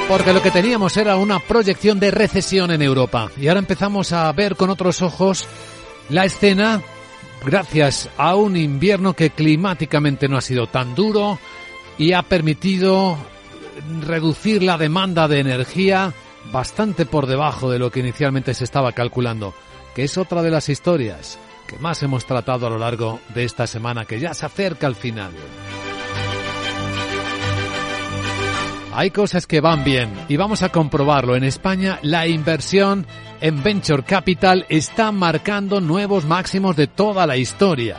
Porque 0.08 0.32
lo 0.32 0.40
que 0.40 0.52
teníamos 0.52 0.96
era 0.96 1.16
una 1.16 1.40
proyección 1.40 1.98
de 1.98 2.12
recesión 2.12 2.70
en 2.70 2.80
Europa. 2.80 3.30
Y 3.36 3.48
ahora 3.48 3.58
empezamos 3.58 4.12
a 4.12 4.30
ver 4.32 4.54
con 4.54 4.70
otros 4.70 5.02
ojos 5.02 5.46
la 6.10 6.24
escena 6.24 6.80
gracias 7.44 8.08
a 8.16 8.36
un 8.36 8.56
invierno 8.56 9.14
que 9.14 9.30
climáticamente 9.30 10.28
no 10.28 10.36
ha 10.36 10.40
sido 10.40 10.68
tan 10.68 10.94
duro 10.94 11.38
y 11.98 12.12
ha 12.12 12.22
permitido 12.22 13.16
reducir 14.00 14.62
la 14.62 14.78
demanda 14.78 15.28
de 15.28 15.40
energía 15.40 16.12
bastante 16.52 17.06
por 17.06 17.26
debajo 17.26 17.70
de 17.70 17.78
lo 17.78 17.90
que 17.90 18.00
inicialmente 18.00 18.54
se 18.54 18.64
estaba 18.64 18.92
calculando, 18.92 19.54
que 19.96 20.04
es 20.04 20.18
otra 20.18 20.42
de 20.42 20.50
las 20.50 20.68
historias 20.68 21.38
que 21.66 21.78
más 21.78 22.02
hemos 22.02 22.26
tratado 22.26 22.66
a 22.66 22.70
lo 22.70 22.76
largo 22.76 23.18
de 23.34 23.44
esta 23.44 23.66
semana 23.66 24.04
que 24.04 24.20
ya 24.20 24.34
se 24.34 24.44
acerca 24.44 24.86
al 24.86 24.94
final. 24.94 25.32
Hay 28.92 29.10
cosas 29.10 29.46
que 29.46 29.62
van 29.62 29.84
bien 29.84 30.12
y 30.28 30.36
vamos 30.36 30.62
a 30.62 30.68
comprobarlo. 30.68 31.34
En 31.34 31.44
España 31.44 31.98
la 32.02 32.26
inversión 32.26 33.06
en 33.40 33.62
Venture 33.62 34.02
Capital 34.02 34.66
está 34.68 35.12
marcando 35.12 35.80
nuevos 35.80 36.26
máximos 36.26 36.76
de 36.76 36.88
toda 36.88 37.26
la 37.26 37.38
historia. 37.38 37.96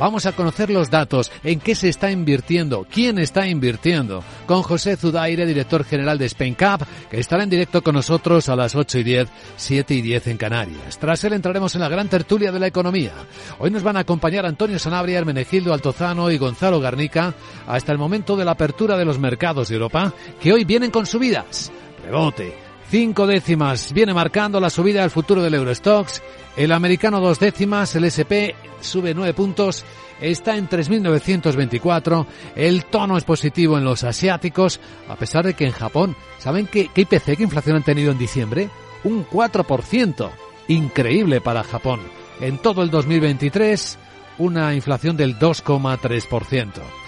Vamos 0.00 0.24
a 0.24 0.32
conocer 0.32 0.70
los 0.70 0.88
datos, 0.88 1.30
en 1.44 1.60
qué 1.60 1.74
se 1.74 1.90
está 1.90 2.10
invirtiendo, 2.10 2.86
quién 2.90 3.18
está 3.18 3.46
invirtiendo, 3.46 4.24
con 4.46 4.62
José 4.62 4.96
Zudaire, 4.96 5.44
director 5.44 5.84
general 5.84 6.16
de 6.16 6.24
Spain 6.24 6.54
Cup, 6.54 6.86
que 7.10 7.20
estará 7.20 7.42
en 7.42 7.50
directo 7.50 7.82
con 7.82 7.96
nosotros 7.96 8.48
a 8.48 8.56
las 8.56 8.74
8 8.74 8.98
y 9.00 9.02
10, 9.02 9.28
7 9.58 9.94
y 9.94 10.00
10 10.00 10.28
en 10.28 10.38
Canarias. 10.38 10.98
Tras 10.98 11.22
él 11.24 11.34
entraremos 11.34 11.74
en 11.74 11.82
la 11.82 11.90
gran 11.90 12.08
tertulia 12.08 12.50
de 12.50 12.58
la 12.58 12.68
economía. 12.68 13.12
Hoy 13.58 13.70
nos 13.70 13.82
van 13.82 13.98
a 13.98 14.00
acompañar 14.00 14.46
Antonio 14.46 14.78
Sanabria, 14.78 15.18
Hermenegildo 15.18 15.74
Altozano 15.74 16.30
y 16.30 16.38
Gonzalo 16.38 16.80
Garnica 16.80 17.34
hasta 17.66 17.92
el 17.92 17.98
momento 17.98 18.36
de 18.36 18.46
la 18.46 18.52
apertura 18.52 18.96
de 18.96 19.04
los 19.04 19.18
mercados 19.18 19.68
de 19.68 19.74
Europa, 19.74 20.14
que 20.40 20.54
hoy 20.54 20.64
vienen 20.64 20.90
con 20.90 21.04
subidas. 21.04 21.70
Rebote, 22.02 22.69
Cinco 22.90 23.28
décimas 23.28 23.92
viene 23.92 24.12
marcando 24.12 24.58
la 24.58 24.68
subida 24.68 25.02
del 25.02 25.10
futuro 25.10 25.40
del 25.40 25.54
Eurostox. 25.54 26.20
El 26.56 26.72
americano 26.72 27.20
dos 27.20 27.38
décimas, 27.38 27.94
el 27.94 28.02
SP 28.10 28.50
sube 28.80 29.14
nueve 29.14 29.32
puntos, 29.32 29.84
está 30.20 30.56
en 30.56 30.68
3.924. 30.68 32.26
El 32.56 32.86
tono 32.86 33.16
es 33.16 33.22
positivo 33.22 33.78
en 33.78 33.84
los 33.84 34.02
asiáticos, 34.02 34.80
a 35.08 35.14
pesar 35.14 35.46
de 35.46 35.54
que 35.54 35.66
en 35.66 35.70
Japón, 35.70 36.16
¿saben 36.40 36.66
qué, 36.66 36.88
qué 36.92 37.02
IPC, 37.02 37.36
qué 37.36 37.44
inflación 37.44 37.76
han 37.76 37.84
tenido 37.84 38.10
en 38.10 38.18
diciembre? 38.18 38.68
Un 39.04 39.24
4%. 39.24 40.28
Increíble 40.66 41.40
para 41.40 41.62
Japón. 41.62 42.00
En 42.40 42.58
todo 42.58 42.82
el 42.82 42.90
2023, 42.90 43.98
una 44.38 44.74
inflación 44.74 45.16
del 45.16 45.38
2,3%. 45.38 46.99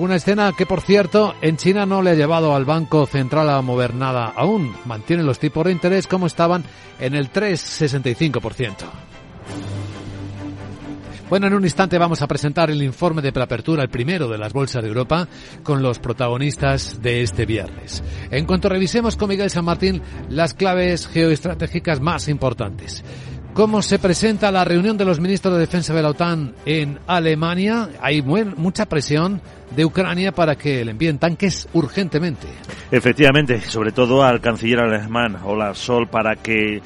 Una 0.00 0.16
escena 0.16 0.54
que, 0.56 0.64
por 0.64 0.80
cierto, 0.80 1.34
en 1.42 1.58
China 1.58 1.84
no 1.84 2.00
le 2.00 2.12
ha 2.12 2.14
llevado 2.14 2.56
al 2.56 2.64
Banco 2.64 3.04
Central 3.04 3.50
a 3.50 3.60
mover 3.60 3.94
nada 3.94 4.32
aún. 4.34 4.74
Mantienen 4.86 5.26
los 5.26 5.38
tipos 5.38 5.62
de 5.66 5.72
interés 5.72 6.06
como 6.06 6.26
estaban 6.26 6.64
en 6.98 7.14
el 7.14 7.30
3,65%. 7.30 8.76
Bueno, 11.28 11.48
en 11.48 11.54
un 11.54 11.64
instante 11.64 11.98
vamos 11.98 12.22
a 12.22 12.26
presentar 12.26 12.70
el 12.70 12.82
informe 12.82 13.20
de 13.20 13.30
preapertura, 13.30 13.82
el 13.82 13.90
primero 13.90 14.26
de 14.26 14.38
las 14.38 14.54
bolsas 14.54 14.82
de 14.82 14.88
Europa, 14.88 15.28
con 15.62 15.82
los 15.82 15.98
protagonistas 15.98 17.02
de 17.02 17.22
este 17.22 17.44
viernes. 17.44 18.02
En 18.30 18.46
cuanto 18.46 18.70
revisemos 18.70 19.16
con 19.16 19.28
Miguel 19.28 19.50
San 19.50 19.66
Martín 19.66 20.00
las 20.30 20.54
claves 20.54 21.08
geoestratégicas 21.08 22.00
más 22.00 22.26
importantes. 22.28 23.04
¿Cómo 23.54 23.82
se 23.82 23.98
presenta 23.98 24.50
la 24.52 24.64
reunión 24.64 24.96
de 24.96 25.04
los 25.04 25.20
ministros 25.20 25.54
de 25.54 25.60
defensa 25.60 25.92
de 25.92 26.02
la 26.02 26.10
OTAN 26.10 26.54
en 26.64 26.98
Alemania? 27.06 27.90
Hay 28.00 28.22
mucha 28.22 28.86
presión 28.86 29.42
de 29.74 29.84
Ucrania 29.84 30.32
para 30.32 30.56
que 30.56 30.84
le 30.84 30.92
envíen 30.92 31.18
tanques 31.18 31.68
urgentemente. 31.72 32.46
Efectivamente, 32.90 33.60
sobre 33.60 33.92
todo 33.92 34.22
al 34.22 34.40
canciller 34.40 34.78
alemán 34.80 35.36
Olaf 35.44 35.76
Sol 35.76 36.08
para 36.08 36.36
que 36.36 36.80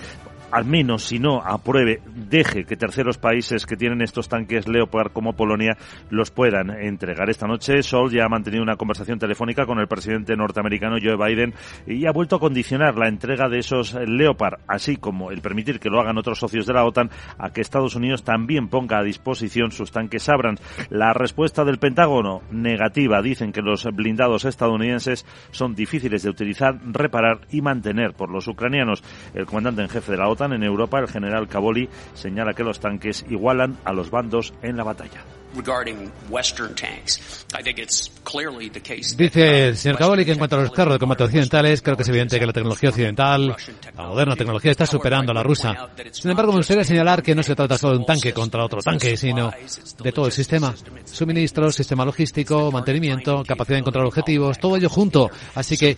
al 0.54 0.66
menos 0.66 1.02
si 1.02 1.18
no 1.18 1.42
apruebe, 1.44 2.00
deje 2.14 2.64
que 2.64 2.76
terceros 2.76 3.18
países 3.18 3.66
que 3.66 3.76
tienen 3.76 4.00
estos 4.02 4.28
tanques 4.28 4.68
Leopard 4.68 5.10
como 5.10 5.32
Polonia 5.32 5.76
los 6.10 6.30
puedan 6.30 6.70
entregar. 6.70 7.28
Esta 7.28 7.48
noche 7.48 7.82
Sol 7.82 8.12
ya 8.12 8.24
ha 8.24 8.28
mantenido 8.28 8.62
una 8.62 8.76
conversación 8.76 9.18
telefónica 9.18 9.66
con 9.66 9.80
el 9.80 9.88
presidente 9.88 10.36
norteamericano 10.36 10.98
Joe 11.02 11.16
Biden 11.16 11.54
y 11.88 12.06
ha 12.06 12.12
vuelto 12.12 12.36
a 12.36 12.38
condicionar 12.38 12.96
la 12.96 13.08
entrega 13.08 13.48
de 13.48 13.58
esos 13.58 13.94
Leopard, 13.94 14.60
así 14.68 14.96
como 14.96 15.32
el 15.32 15.40
permitir 15.40 15.80
que 15.80 15.90
lo 15.90 16.00
hagan 16.00 16.18
otros 16.18 16.38
socios 16.38 16.66
de 16.66 16.74
la 16.74 16.84
OTAN, 16.84 17.10
a 17.36 17.50
que 17.50 17.60
Estados 17.60 17.96
Unidos 17.96 18.22
también 18.22 18.68
ponga 18.68 19.00
a 19.00 19.02
disposición 19.02 19.72
sus 19.72 19.90
tanques 19.90 20.28
Abrams. 20.28 20.62
La 20.88 21.12
respuesta 21.14 21.64
del 21.64 21.78
Pentágono, 21.78 22.42
negativa. 22.52 23.22
Dicen 23.22 23.50
que 23.50 23.60
los 23.60 23.86
blindados 23.92 24.44
estadounidenses 24.44 25.26
son 25.50 25.74
difíciles 25.74 26.22
de 26.22 26.30
utilizar, 26.30 26.78
reparar 26.92 27.40
y 27.50 27.60
mantener 27.60 28.12
por 28.12 28.30
los 28.30 28.46
ucranianos. 28.46 29.02
El 29.34 29.46
comandante 29.46 29.82
en 29.82 29.88
jefe 29.88 30.12
de 30.12 30.18
la 30.18 30.28
OTAN 30.28 30.43
en 30.52 30.62
Europa, 30.62 30.98
el 30.98 31.08
general 31.08 31.48
Caboli 31.48 31.88
señala 32.14 32.54
que 32.54 32.64
los 32.64 32.80
tanques 32.80 33.24
igualan 33.28 33.76
a 33.84 33.92
los 33.92 34.10
bandos 34.10 34.52
en 34.62 34.76
la 34.76 34.84
batalla. 34.84 35.22
Dice 39.16 39.68
el 39.68 39.76
señor 39.76 39.98
Caboli 39.98 40.24
que 40.24 40.32
en 40.32 40.38
cuanto 40.38 40.56
a 40.56 40.62
los 40.62 40.70
carros 40.72 40.94
de 40.94 40.98
combate 40.98 41.24
occidentales, 41.24 41.82
creo 41.82 41.96
que 41.96 42.02
es 42.02 42.08
evidente 42.08 42.38
que 42.38 42.46
la 42.46 42.52
tecnología 42.52 42.90
occidental, 42.90 43.56
la 43.96 44.02
moderna 44.02 44.36
tecnología, 44.36 44.72
está 44.72 44.86
superando 44.86 45.32
a 45.32 45.34
la 45.34 45.42
rusa. 45.42 45.88
Sin 46.10 46.30
embargo, 46.30 46.52
me 46.52 46.58
gustaría 46.58 46.84
señalar 46.84 47.22
que 47.22 47.34
no 47.34 47.42
se 47.42 47.54
trata 47.54 47.78
solo 47.78 47.94
de 47.94 47.98
un 48.00 48.06
tanque 48.06 48.32
contra 48.32 48.64
otro 48.64 48.80
tanque, 48.80 49.16
sino 49.16 49.52
de 50.02 50.12
todo 50.12 50.26
el 50.26 50.32
sistema. 50.32 50.74
Suministros, 51.04 51.76
sistema 51.76 52.04
logístico, 52.04 52.72
mantenimiento, 52.72 53.44
capacidad 53.46 53.76
de 53.76 53.80
encontrar 53.80 54.04
objetivos, 54.04 54.58
todo 54.58 54.76
ello 54.76 54.88
junto. 54.88 55.30
Así 55.54 55.76
que 55.76 55.96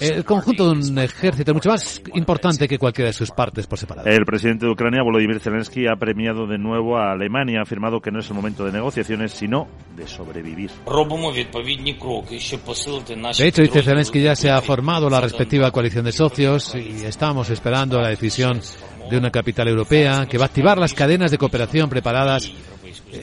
el 0.00 0.24
conjunto 0.24 0.66
de 0.66 0.78
un 0.78 0.98
ejército 0.98 1.52
es 1.52 1.54
mucho 1.54 1.70
más 1.70 2.02
importante 2.14 2.68
que 2.68 2.78
cualquiera 2.78 3.08
de 3.08 3.14
sus 3.14 3.30
partes 3.30 3.66
por 3.66 3.78
separado. 3.78 4.08
El 4.08 4.26
presidente 4.26 4.66
de 4.66 4.72
Ucrania, 4.72 5.02
Volodymyr 5.02 5.40
Zelensky, 5.40 5.86
ha 5.86 5.96
premiado 5.96 6.46
de 6.46 6.58
nuevo 6.58 6.98
a 6.98 7.12
Alemania, 7.12 7.60
ha 7.60 7.62
afirmado 7.62 8.00
que 8.00 8.10
no 8.10 8.20
es 8.20 8.28
el 8.28 8.34
momento 8.34 8.65
de 8.66 8.72
negociaciones, 8.72 9.32
sino 9.32 9.68
de 9.96 10.06
sobrevivir. 10.06 10.70
De 13.38 13.48
hecho, 13.48 13.62
dice 13.62 13.82
Zelensky, 13.82 14.22
ya 14.22 14.36
se 14.36 14.50
ha 14.50 14.60
formado 14.60 15.08
la 15.08 15.20
respectiva 15.20 15.70
coalición 15.70 16.04
de 16.04 16.12
socios 16.12 16.74
y 16.74 17.04
estamos 17.04 17.50
esperando 17.50 18.00
la 18.00 18.08
decisión 18.08 18.60
de 19.10 19.16
una 19.16 19.30
capital 19.30 19.68
europea 19.68 20.26
que 20.28 20.38
va 20.38 20.44
a 20.44 20.48
activar 20.48 20.78
las 20.78 20.92
cadenas 20.92 21.30
de 21.30 21.38
cooperación 21.38 21.88
preparadas 21.88 22.50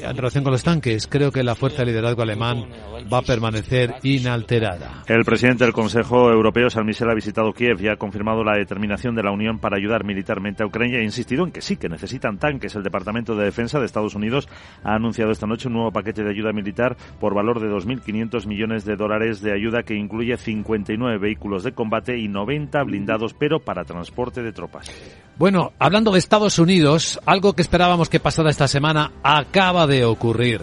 en 0.02 0.18
relación 0.18 0.44
con 0.44 0.52
los 0.52 0.64
tanques, 0.64 1.08
creo 1.08 1.32
que 1.32 1.44
la 1.44 1.56
fuerza 1.56 1.80
de 1.80 1.88
liderazgo 1.88 2.22
alemán 2.22 2.66
va 3.12 3.20
a 3.20 3.22
permanecer 3.22 3.96
inalterada. 4.04 5.04
El 5.08 5.24
presidente 5.24 5.64
del 5.64 5.74
Consejo 5.74 6.32
Europeo, 6.32 6.70
San 6.70 6.86
Michel, 6.86 7.10
ha 7.10 7.14
visitado 7.14 7.54
Kiev 7.54 7.82
y 7.82 7.88
ha 7.88 7.98
confirmado 7.98 8.44
la 8.44 8.58
determinación 8.58 9.16
de 9.16 9.24
la 9.24 9.32
Unión 9.32 9.60
para 9.60 9.78
ayudar 9.78 10.04
militarmente 10.04 10.64
a 10.64 10.66
Ucrania 10.66 10.98
e 10.98 11.02
ha 11.02 11.04
insistido 11.04 11.44
en 11.44 11.52
que 11.52 11.62
sí, 11.62 11.78
que 11.78 11.90
necesitan 11.90 12.38
tanques. 12.38 12.76
El 12.76 12.84
Departamento 12.84 13.36
de 13.36 13.46
Defensa 13.46 13.80
de 13.80 13.86
Estados 13.86 14.16
Unidos 14.16 14.48
ha 14.84 14.96
anunciado 14.96 15.32
esta 15.32 15.48
noche 15.48 15.68
un 15.68 15.76
nuevo 15.76 15.92
paquete 15.92 16.24
de 16.24 16.30
ayuda 16.30 16.52
militar 16.54 16.96
por 17.20 17.34
valor 17.34 17.60
de 17.60 17.70
2.500 17.70 18.48
millones 18.48 18.86
de 18.86 18.96
dólares 18.96 19.42
de 19.42 19.54
ayuda 19.54 19.84
que 19.84 19.96
incluye 19.96 20.38
59 20.38 21.18
vehículos 21.18 21.64
de 21.64 21.74
combate 21.74 22.18
y 22.18 22.28
90 22.28 22.84
blindados, 22.84 23.34
pero 23.34 23.60
para 23.60 23.84
transporte 23.84 24.42
de 24.42 24.52
tropas. 24.52 24.92
Bueno, 25.38 25.74
hablando 25.80 26.12
de 26.12 26.20
Estados 26.20 26.60
Unidos, 26.60 27.20
algo 27.26 27.54
que 27.54 27.64
esperábamos 27.64 28.08
que 28.08 28.20
pasara 28.20 28.52
esta 28.52 28.68
semana 28.68 29.12
acaba 29.24 29.88
de 29.88 30.06
ocurrir. 30.06 30.62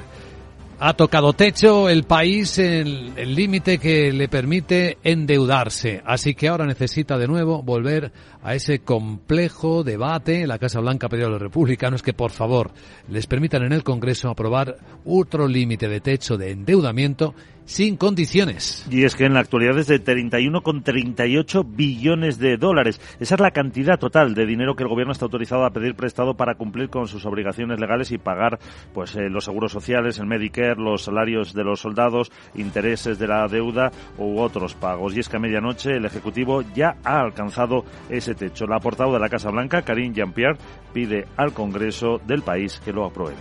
Ha 0.78 0.94
tocado 0.94 1.32
techo 1.32 1.88
el 1.88 2.04
país 2.04 2.56
el 2.58 3.34
límite 3.34 3.78
que 3.78 4.12
le 4.12 4.28
permite 4.28 4.96
endeudarse. 5.02 6.02
Así 6.06 6.34
que 6.34 6.48
ahora 6.48 6.66
necesita 6.66 7.18
de 7.18 7.26
nuevo 7.26 7.62
volver 7.62 8.12
a 8.42 8.54
ese 8.54 8.80
complejo 8.80 9.84
debate. 9.84 10.46
La 10.46 10.58
Casa 10.58 10.80
Blanca 10.80 11.06
ha 11.06 11.10
pedido 11.10 11.28
a 11.28 11.30
los 11.30 11.42
republicanos 11.42 12.02
que 12.02 12.12
por 12.12 12.30
favor 12.30 12.70
les 13.08 13.26
permitan 13.26 13.62
en 13.62 13.72
el 13.72 13.84
Congreso 13.84 14.28
aprobar 14.28 14.76
otro 15.04 15.48
límite 15.48 15.88
de 15.88 16.00
techo 16.00 16.36
de 16.36 16.50
endeudamiento 16.50 17.34
sin 17.70 17.96
condiciones. 17.96 18.84
Y 18.90 19.04
es 19.04 19.14
que 19.14 19.26
en 19.26 19.34
la 19.34 19.40
actualidad 19.40 19.78
es 19.78 19.86
de 19.86 20.02
31,38 20.02 21.64
billones 21.64 22.38
de 22.38 22.56
dólares. 22.56 23.00
Esa 23.20 23.36
es 23.36 23.40
la 23.40 23.52
cantidad 23.52 23.96
total 23.96 24.34
de 24.34 24.44
dinero 24.44 24.74
que 24.74 24.82
el 24.82 24.88
gobierno 24.88 25.12
está 25.12 25.26
autorizado 25.26 25.64
a 25.64 25.70
pedir 25.70 25.94
prestado 25.94 26.34
para 26.34 26.56
cumplir 26.56 26.90
con 26.90 27.06
sus 27.06 27.24
obligaciones 27.26 27.78
legales 27.78 28.10
y 28.10 28.18
pagar 28.18 28.58
pues 28.92 29.14
eh, 29.14 29.30
los 29.30 29.44
seguros 29.44 29.70
sociales, 29.70 30.18
el 30.18 30.26
Medicare, 30.26 30.80
los 30.80 31.04
salarios 31.04 31.54
de 31.54 31.62
los 31.62 31.80
soldados, 31.80 32.32
intereses 32.56 33.20
de 33.20 33.28
la 33.28 33.46
deuda 33.46 33.92
u 34.18 34.40
otros 34.40 34.74
pagos. 34.74 35.16
Y 35.16 35.20
es 35.20 35.28
que 35.28 35.36
a 35.36 35.40
medianoche 35.40 35.92
el 35.92 36.04
Ejecutivo 36.04 36.62
ya 36.74 36.96
ha 37.04 37.20
alcanzado 37.20 37.84
ese 38.08 38.29
techo. 38.34 38.66
La 38.66 38.78
portavoz 38.78 39.14
de 39.14 39.20
la 39.20 39.28
Casa 39.28 39.50
Blanca, 39.50 39.82
Karine 39.82 40.14
Jean-Pierre, 40.14 40.58
pide 40.92 41.26
al 41.36 41.52
Congreso 41.52 42.20
del 42.26 42.42
país 42.42 42.80
que 42.84 42.92
lo 42.92 43.04
apruebe. 43.04 43.36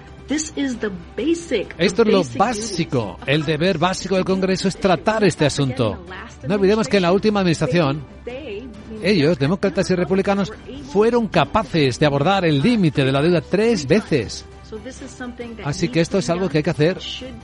Esto 1.77 2.03
es 2.03 2.07
lo 2.07 2.23
básico. 2.37 3.17
El 3.25 3.43
deber 3.45 3.79
básico 3.79 4.15
del 4.15 4.25
Congreso 4.25 4.67
es 4.67 4.77
tratar 4.77 5.23
este 5.23 5.45
asunto. 5.45 6.05
No 6.47 6.55
olvidemos 6.55 6.87
que 6.87 6.97
en 6.97 7.03
la 7.03 7.11
última 7.11 7.39
administración, 7.39 8.03
ellos, 9.01 9.39
demócratas 9.39 9.89
y 9.89 9.95
republicanos, 9.95 10.53
fueron 10.91 11.27
capaces 11.27 11.99
de 11.99 12.05
abordar 12.05 12.45
el 12.45 12.61
límite 12.61 13.03
de 13.03 13.11
la 13.11 13.21
deuda 13.21 13.41
tres 13.41 13.87
veces 13.87 14.45
Así 15.63 15.89
que 15.89 16.01
esto 16.01 16.17
es 16.17 16.29
algo 16.29 16.49
que 16.49 16.59
hay 16.59 16.63
que 16.63 16.69
hacer, 16.69 16.97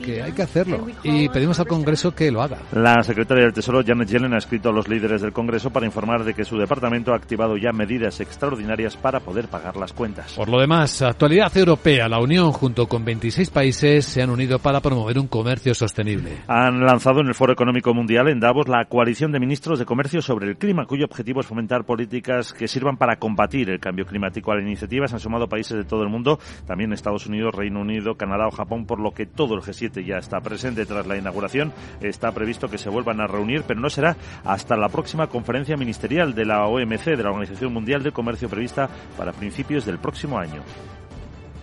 que 0.04 0.22
hay 0.22 0.32
que 0.32 0.42
hacerlo. 0.42 0.88
Y 1.04 1.30
pedimos 1.30 1.60
al 1.60 1.68
Congreso 1.68 2.14
que 2.14 2.32
lo 2.32 2.42
haga. 2.42 2.60
La 2.72 3.02
secretaria 3.04 3.44
del 3.44 3.54
Tesoro, 3.54 3.84
Janet 3.86 4.10
Yellen, 4.10 4.34
ha 4.34 4.38
escrito 4.38 4.70
a 4.70 4.72
los 4.72 4.88
líderes 4.88 5.22
del 5.22 5.34
Congreso 5.34 5.70
para 5.72 5.86
informar 5.86 6.24
de 6.24 6.34
que 6.34 6.46
su 6.46 6.58
departamento 6.58 7.14
ha 7.14 7.16
activado 7.16 7.58
ya 7.58 7.72
medidas 7.72 8.20
extraordinarias 8.20 8.96
para 8.98 9.20
poder 9.20 9.48
pagar 9.48 9.78
las 9.78 9.94
cuentas. 9.94 10.34
Por 10.34 10.50
lo 10.50 10.60
demás, 10.60 11.02
actualidad 11.02 11.56
europea, 11.58 12.08
la 12.08 12.20
Unión 12.20 12.52
junto 12.52 12.88
con 12.88 13.04
26 13.04 13.50
países 13.50 14.06
se 14.06 14.22
han 14.22 14.30
unido 14.30 14.60
para 14.60 14.80
promover 14.80 15.18
un 15.20 15.28
comercio 15.28 15.74
sostenible. 15.74 16.44
Han 16.48 16.82
lanzado 16.82 17.22
en 17.22 17.28
el 17.28 17.36
Foro 17.36 17.54
Económico 17.54 17.94
Mundial 17.94 18.30
en 18.30 18.40
Davos 18.40 18.68
la 18.68 18.86
coalición 18.86 19.32
de 19.32 19.40
ministros 19.40 19.80
de 19.80 19.86
comercio 19.86 20.22
sobre 20.22 20.48
el 20.48 20.58
clima, 20.58 20.86
cuyo 20.86 21.06
objetivo 21.06 21.42
es 21.42 21.48
fomentar 21.48 21.86
políticas 21.86 22.54
que 22.54 22.68
sirvan 22.68 22.98
para 22.98 23.18
combatir 23.18 23.70
el 23.70 23.80
cambio 23.80 24.06
climático. 24.06 24.52
A 24.52 24.56
la 24.56 24.62
iniciativa 24.62 25.08
se 25.08 25.16
han 25.16 25.20
sumado 25.20 25.48
países 25.48 25.78
de 25.78 25.84
todo 25.84 26.04
el 26.04 26.10
mundo, 26.10 26.40
también 26.66 26.94
Estados 26.94 27.14
Unidos, 27.26 27.55
Reino 27.55 27.82
Unido, 27.82 28.16
Canadá 28.16 28.47
o 28.47 28.51
Japón, 28.51 28.86
por 28.86 28.99
lo 28.99 29.11
que 29.11 29.26
todo 29.26 29.55
el 29.55 29.61
G7 29.61 30.05
ya 30.05 30.18
está 30.18 30.41
presente 30.41 30.86
tras 30.86 31.07
la 31.07 31.18
inauguración. 31.18 31.72
Está 32.01 32.32
previsto 32.32 32.68
que 32.68 32.78
se 32.78 32.89
vuelvan 32.89 33.22
a 33.22 33.28
reunir, 33.28 33.63
pero 33.66 33.80
no 33.80 33.89
será 33.89 34.18
hasta 34.43 34.76
la 34.76 34.89
próxima 34.89 35.28
conferencia 35.28 35.78
ministerial 35.78 36.36
de 36.36 36.45
la 36.45 36.66
OMC, 36.66 37.05
de 37.05 37.24
la 37.24 37.30
Organización 37.30 37.74
Mundial 37.74 38.03
de 38.03 38.11
Comercio 38.11 38.49
prevista 38.49 38.89
para 39.18 39.32
principios 39.32 39.86
del 39.86 39.99
próximo 39.99 40.38
año. 40.38 40.61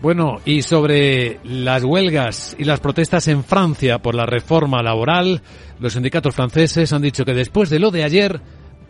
Bueno, 0.00 0.40
y 0.44 0.62
sobre 0.62 1.38
las 1.44 1.84
huelgas 1.84 2.56
y 2.58 2.64
las 2.64 2.80
protestas 2.80 3.28
en 3.28 3.44
Francia 3.44 4.00
por 4.00 4.16
la 4.16 4.26
reforma 4.26 4.82
laboral, 4.82 5.42
los 5.78 5.92
sindicatos 5.92 6.34
franceses 6.34 6.92
han 6.92 7.02
dicho 7.02 7.24
que 7.24 7.34
después 7.34 7.70
de 7.70 7.78
lo 7.78 7.92
de 7.92 8.02
ayer, 8.02 8.40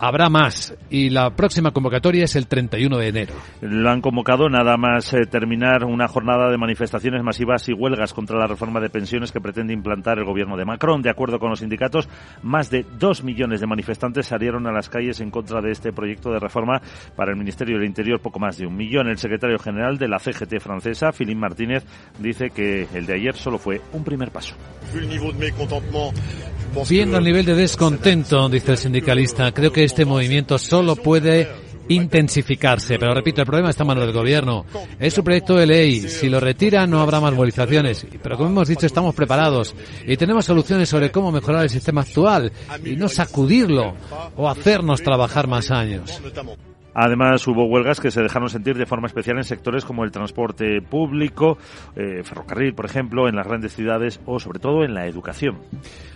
Habrá 0.05 0.27
más 0.27 0.75
y 0.89 1.11
la 1.11 1.29
próxima 1.29 1.71
convocatoria 1.71 2.25
es 2.25 2.35
el 2.35 2.47
31 2.47 2.97
de 2.97 3.07
enero. 3.07 3.35
Lo 3.61 3.89
han 3.89 4.01
convocado 4.01 4.49
nada 4.49 4.75
más 4.75 5.13
eh, 5.13 5.25
terminar 5.31 5.85
una 5.85 6.09
jornada 6.09 6.51
de 6.51 6.57
manifestaciones 6.57 7.23
masivas 7.23 7.69
y 7.69 7.73
huelgas 7.73 8.13
contra 8.13 8.37
la 8.37 8.45
reforma 8.45 8.81
de 8.81 8.89
pensiones 8.89 9.31
que 9.31 9.39
pretende 9.39 9.71
implantar 9.71 10.19
el 10.19 10.25
gobierno 10.25 10.57
de 10.57 10.65
Macron. 10.65 11.01
De 11.01 11.09
acuerdo 11.09 11.39
con 11.39 11.51
los 11.51 11.59
sindicatos, 11.59 12.09
más 12.41 12.69
de 12.69 12.85
dos 12.99 13.23
millones 13.23 13.61
de 13.61 13.67
manifestantes 13.67 14.27
salieron 14.27 14.67
a 14.67 14.73
las 14.73 14.89
calles 14.89 15.21
en 15.21 15.31
contra 15.31 15.61
de 15.61 15.71
este 15.71 15.93
proyecto 15.93 16.33
de 16.33 16.39
reforma 16.39 16.81
para 17.15 17.31
el 17.31 17.37
Ministerio 17.37 17.77
del 17.77 17.87
Interior, 17.87 18.19
poco 18.19 18.39
más 18.39 18.57
de 18.57 18.67
un 18.67 18.75
millón. 18.75 19.07
El 19.07 19.17
secretario 19.17 19.57
general 19.57 19.97
de 19.97 20.09
la 20.09 20.19
CGT 20.19 20.59
francesa, 20.59 21.13
Philippe 21.13 21.39
Martínez, 21.39 21.85
dice 22.19 22.49
que 22.49 22.89
el 22.93 23.05
de 23.05 23.13
ayer 23.13 23.35
solo 23.35 23.57
fue 23.57 23.79
un 23.93 24.03
primer 24.03 24.31
paso. 24.31 24.53
Viendo 26.89 27.17
el 27.17 27.23
nivel 27.23 27.45
de 27.45 27.55
descontento, 27.55 28.49
dice 28.49 28.71
el 28.71 28.77
sindicalista, 28.77 29.51
creo 29.51 29.71
que 29.71 29.83
este 29.83 30.05
movimiento 30.05 30.57
solo 30.57 30.95
puede 30.95 31.47
intensificarse. 31.87 32.97
Pero 32.97 33.13
repito, 33.13 33.41
el 33.41 33.47
problema 33.47 33.69
está 33.69 33.83
en 33.83 33.87
manos 33.87 34.05
del 34.05 34.13
gobierno. 34.13 34.65
Es 34.99 35.13
su 35.13 35.23
proyecto 35.23 35.55
de 35.55 35.67
ley. 35.67 36.01
Si 36.01 36.29
lo 36.29 36.39
retira, 36.39 36.85
no 36.87 36.99
habrá 37.01 37.19
más 37.19 37.33
movilizaciones. 37.33 38.05
Pero 38.21 38.37
como 38.37 38.49
hemos 38.49 38.67
dicho, 38.67 38.85
estamos 38.85 39.13
preparados 39.15 39.75
y 40.05 40.17
tenemos 40.17 40.45
soluciones 40.45 40.89
sobre 40.89 41.11
cómo 41.11 41.31
mejorar 41.31 41.63
el 41.63 41.69
sistema 41.69 42.01
actual 42.01 42.51
y 42.83 42.95
no 42.95 43.07
sacudirlo 43.07 43.93
o 44.35 44.49
hacernos 44.49 45.01
trabajar 45.03 45.47
más 45.47 45.71
años. 45.71 46.21
Además, 46.95 47.47
hubo 47.47 47.65
huelgas 47.65 47.99
que 47.99 48.11
se 48.11 48.21
dejaron 48.21 48.49
sentir 48.49 48.77
de 48.77 48.85
forma 48.85 49.07
especial 49.07 49.37
en 49.37 49.43
sectores 49.43 49.83
como 49.83 50.03
el 50.03 50.11
transporte 50.11 50.79
público, 50.79 51.57
eh, 51.95 52.21
ferrocarril, 52.23 52.75
por 52.75 52.85
ejemplo, 52.85 53.27
en 53.27 53.35
las 53.35 53.47
grandes 53.47 53.73
ciudades 53.73 54.19
o, 54.27 54.39
sobre 54.39 54.59
todo, 54.59 54.83
en 54.83 54.93
la 54.93 55.07
educación 55.07 55.57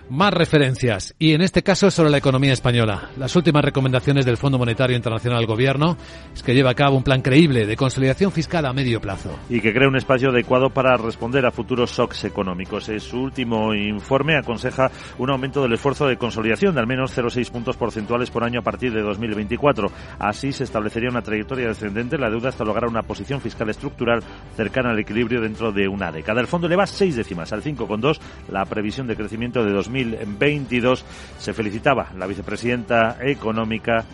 más 0.09 0.33
referencias 0.33 1.15
y 1.19 1.33
en 1.33 1.41
este 1.41 1.63
caso 1.63 1.91
sobre 1.91 2.09
la 2.09 2.17
economía 2.17 2.53
española. 2.53 3.09
Las 3.17 3.35
últimas 3.35 3.63
recomendaciones 3.63 4.25
del 4.25 4.37
Fondo 4.37 4.57
Monetario 4.57 4.95
Internacional 4.95 5.39
al 5.39 5.45
Gobierno 5.45 5.97
es 6.33 6.43
que 6.43 6.53
lleva 6.53 6.71
a 6.71 6.75
cabo 6.75 6.97
un 6.97 7.03
plan 7.03 7.21
creíble 7.21 7.65
de 7.65 7.75
consolidación 7.75 8.31
fiscal 8.31 8.65
a 8.65 8.73
medio 8.73 9.01
plazo. 9.01 9.37
Y 9.49 9.61
que 9.61 9.73
crea 9.73 9.87
un 9.87 9.97
espacio 9.97 10.29
adecuado 10.29 10.69
para 10.69 10.95
responder 10.97 11.45
a 11.45 11.51
futuros 11.51 11.91
shocks 11.91 12.23
económicos. 12.23 12.89
En 12.89 12.99
su 12.99 13.21
último 13.21 13.73
informe 13.73 14.37
aconseja 14.37 14.91
un 15.17 15.29
aumento 15.29 15.61
del 15.61 15.73
esfuerzo 15.73 16.07
de 16.07 16.17
consolidación 16.17 16.75
de 16.75 16.81
al 16.81 16.87
menos 16.87 17.17
0,6 17.17 17.51
puntos 17.51 17.77
porcentuales 17.77 18.29
por 18.29 18.43
año 18.43 18.59
a 18.59 18.63
partir 18.63 18.93
de 18.93 19.01
2024. 19.01 19.91
Así 20.19 20.53
se 20.53 20.63
establecería 20.63 21.09
una 21.09 21.21
trayectoria 21.21 21.67
descendente 21.67 22.17
la 22.17 22.29
deuda 22.29 22.49
hasta 22.49 22.63
lograr 22.63 22.89
una 22.89 23.03
posición 23.03 23.41
fiscal 23.41 23.69
estructural 23.69 24.21
cercana 24.55 24.91
al 24.91 24.99
equilibrio 24.99 25.41
dentro 25.41 25.71
de 25.71 25.87
una 25.87 26.11
década. 26.11 26.41
El 26.41 26.47
fondo 26.47 26.67
eleva 26.67 26.87
seis 26.87 27.15
décimas 27.15 27.51
al 27.51 27.63
5,2 27.63 28.19
la 28.49 28.65
previsión 28.65 29.07
de 29.07 29.15
crecimiento 29.15 29.63
de 29.63 29.71
2000 29.71 29.96
2022. 30.03 31.05
Se 31.39 31.53
felicitaba 31.53 32.09
la 32.15 32.27
vicepresidenta 32.27 33.17
económica 33.21 34.05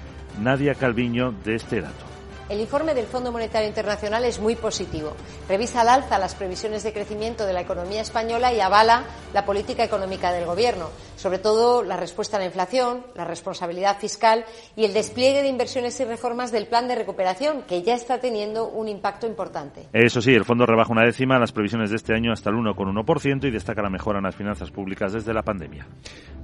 Nadia 0.41 0.75
Calviño 0.75 1.34
de 1.43 1.55
este 1.55 1.81
dato. 1.81 2.12
El 2.50 2.60
informe 2.60 2.94
del 2.94 3.06
Fondo 3.06 3.32
Monetario 3.32 3.70
Internacional 3.70 4.26
es 4.26 4.39
muy 4.39 4.56
positivo. 4.56 5.14
Revisa 5.48 5.82
al 5.82 5.88
alza 5.88 6.20
las 6.20 6.36
previsiones 6.36 6.84
de 6.84 6.91
crecimiento 6.91 7.46
de 7.46 7.54
la 7.54 7.62
economía 7.62 8.02
española 8.02 8.54
y 8.54 8.60
avala 8.60 9.04
la 9.34 9.46
política 9.46 9.84
económica 9.84 10.34
del 10.34 10.46
Gobierno, 10.46 10.89
sobre 11.16 11.39
todo 11.39 11.84
la 11.84 11.96
respuesta 11.96 12.36
a 12.36 12.41
la 12.41 12.46
inflación, 12.46 13.06
la 13.16 13.24
responsabilidad 13.24 13.98
fiscal 13.98 14.44
y 14.76 14.84
el 14.84 14.94
despliegue 14.94 15.41
de 15.41 15.48
inversiones 15.48 15.98
y 16.02 16.04
reformas 16.04 16.52
del 16.52 16.68
plan 16.68 16.89
de 16.89 16.96
recuperación, 16.96 17.64
que 17.64 17.82
ya 17.82 17.96
está 17.96 18.20
teniendo 18.20 18.68
un 18.68 18.89
impacto 18.89 19.26
importante. 19.26 19.88
Eso 19.94 20.22
sí, 20.22 20.34
el 20.34 20.44
fondo 20.44 20.66
rebaja 20.66 20.91
una 20.91 21.06
décima 21.06 21.39
las 21.39 21.54
previsiones 21.54 21.91
de 21.91 21.96
este 21.96 22.14
año 22.14 22.34
hasta 22.34 22.50
el 22.50 22.58
1,1% 22.58 23.48
y 23.48 23.52
destaca 23.52 23.82
la 23.82 23.89
mejora 23.89 24.20
en 24.20 24.26
las 24.26 24.36
finanzas 24.36 24.70
públicas 24.70 25.14
desde 25.14 25.34
la 25.34 25.44
pandemia. 25.44 25.88